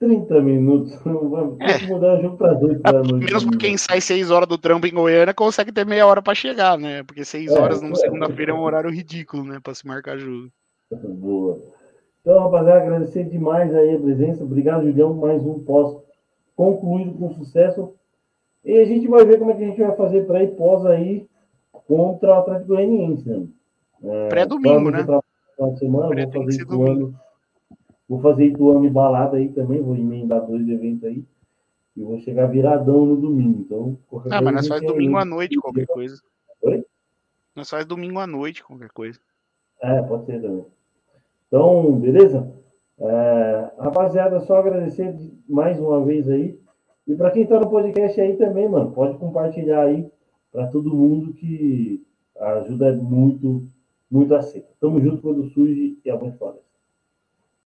30 0.00 0.40
minutos. 0.40 0.94
Vamos 1.04 1.58
é. 1.60 1.86
mudar 1.86 2.18
o 2.18 2.22
jogo 2.22 2.36
para 2.38 2.58
8 2.58 2.80
da 2.80 2.92
noite. 3.04 3.26
Menos 3.26 3.44
pra 3.44 3.58
quem 3.58 3.76
sai 3.76 4.00
6 4.00 4.30
horas 4.30 4.48
do 4.48 4.56
trampo 4.56 4.86
em 4.86 4.94
Goiânia 4.94 5.34
consegue 5.34 5.70
ter 5.70 5.84
meia 5.84 6.06
hora 6.06 6.22
para 6.22 6.34
chegar, 6.34 6.78
né? 6.78 7.02
Porque 7.02 7.26
6 7.26 7.50
é, 7.50 7.60
horas 7.60 7.82
numa 7.82 7.92
é, 7.92 7.96
segunda-feira 7.96 8.52
é 8.52 8.54
um 8.54 8.62
horário 8.62 8.90
ridículo, 8.90 9.44
né? 9.44 9.60
Para 9.62 9.74
se 9.74 9.86
marcar 9.86 10.16
jogo. 10.16 10.50
Boa. 10.96 11.60
Então, 12.20 12.38
rapaziada, 12.38 12.82
agradecer 12.82 13.24
demais 13.24 13.74
aí 13.74 13.96
a 13.96 14.00
presença. 14.00 14.44
Obrigado, 14.44 14.84
Julião. 14.84 15.14
Mais 15.14 15.44
um 15.44 15.58
pós 15.58 15.96
concluído 16.54 17.18
com 17.18 17.32
sucesso. 17.32 17.94
E 18.64 18.78
a 18.78 18.84
gente 18.84 19.08
vai 19.08 19.24
ver 19.24 19.38
como 19.38 19.50
é 19.50 19.54
que 19.54 19.64
a 19.64 19.66
gente 19.66 19.80
vai 19.80 19.96
fazer 19.96 20.26
para 20.26 20.42
ir 20.42 20.54
pós 20.54 20.86
aí 20.86 21.26
contra 21.72 22.30
o 22.30 22.34
Atlético 22.34 22.68
Goianiense. 22.68 23.28
Né? 23.28 23.46
É, 24.04 24.28
Pré-domingo, 24.28 24.90
né? 24.90 25.04
Semana, 25.78 26.08
Pré 26.08 26.26
vou 26.26 26.44
fazer 26.44 26.62
Ituano. 26.62 27.14
Vou 28.08 28.20
fazer 28.20 28.46
Ituano 28.46 28.84
e 28.84 28.90
balada 28.90 29.36
aí 29.36 29.48
também. 29.48 29.82
Vou 29.82 29.96
emendar 29.96 30.46
dois 30.46 30.68
eventos 30.68 31.04
aí. 31.04 31.24
E 31.96 32.02
vou 32.02 32.18
chegar 32.20 32.46
viradão 32.46 33.04
no 33.04 33.16
domingo. 33.16 33.60
Então, 33.60 33.98
ah, 34.30 34.40
mas 34.40 34.54
nós 34.54 34.68
faz 34.68 34.80
domingo 34.82 35.16
à 35.16 35.24
noite 35.24 35.56
qualquer 35.56 35.86
coisa. 35.86 36.20
Oi? 36.62 36.84
Nós 37.54 37.68
faz 37.68 37.84
domingo 37.84 38.18
à 38.18 38.26
noite 38.26 38.62
qualquer 38.62 38.90
coisa. 38.90 39.18
É, 39.82 40.00
pode 40.02 40.24
ser 40.26 40.40
também. 40.40 40.64
Então, 41.52 42.00
beleza? 42.00 42.50
É, 42.98 43.70
rapaziada, 43.78 44.40
só 44.40 44.56
agradecer 44.56 45.14
mais 45.46 45.78
uma 45.78 46.02
vez 46.02 46.26
aí. 46.30 46.58
E 47.06 47.14
para 47.14 47.30
quem 47.30 47.42
está 47.42 47.60
no 47.60 47.68
podcast 47.68 48.18
aí 48.18 48.38
também, 48.38 48.66
mano, 48.66 48.90
pode 48.92 49.18
compartilhar 49.18 49.82
aí 49.82 50.10
para 50.50 50.68
todo 50.68 50.94
mundo 50.94 51.34
que 51.34 52.02
ajuda 52.40 52.94
muito, 52.94 53.66
muito 54.10 54.34
a 54.34 54.40
ser. 54.40 54.64
Tamo 54.80 54.98
junto 54.98 55.20
quando 55.20 55.44
surge 55.50 55.98
e 56.02 56.10
a 56.10 56.18
fora. 56.18 56.56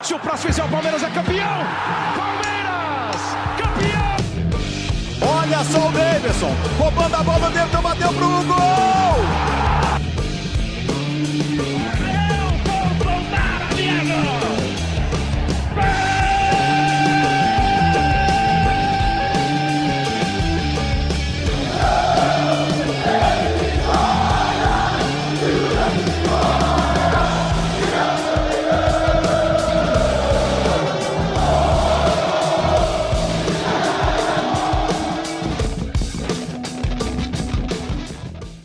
Se 0.01 0.13
o 0.13 0.19
próximo 0.19 0.53
é 0.57 0.65
o 0.65 0.71
Palmeiras 0.71 1.03
é 1.03 1.09
campeão! 1.09 1.59
Palmeiras! 2.15 3.21
Campeão! 3.59 4.15
Olha 5.29 5.63
só 5.65 5.89
o 5.89 5.91
Davidson, 5.91 6.51
roubando 6.79 7.15
a 7.15 7.23
bola 7.23 7.49
dentro, 7.49 7.81
bateu 7.81 8.07
pro 8.13 8.27
gol! 8.47 9.43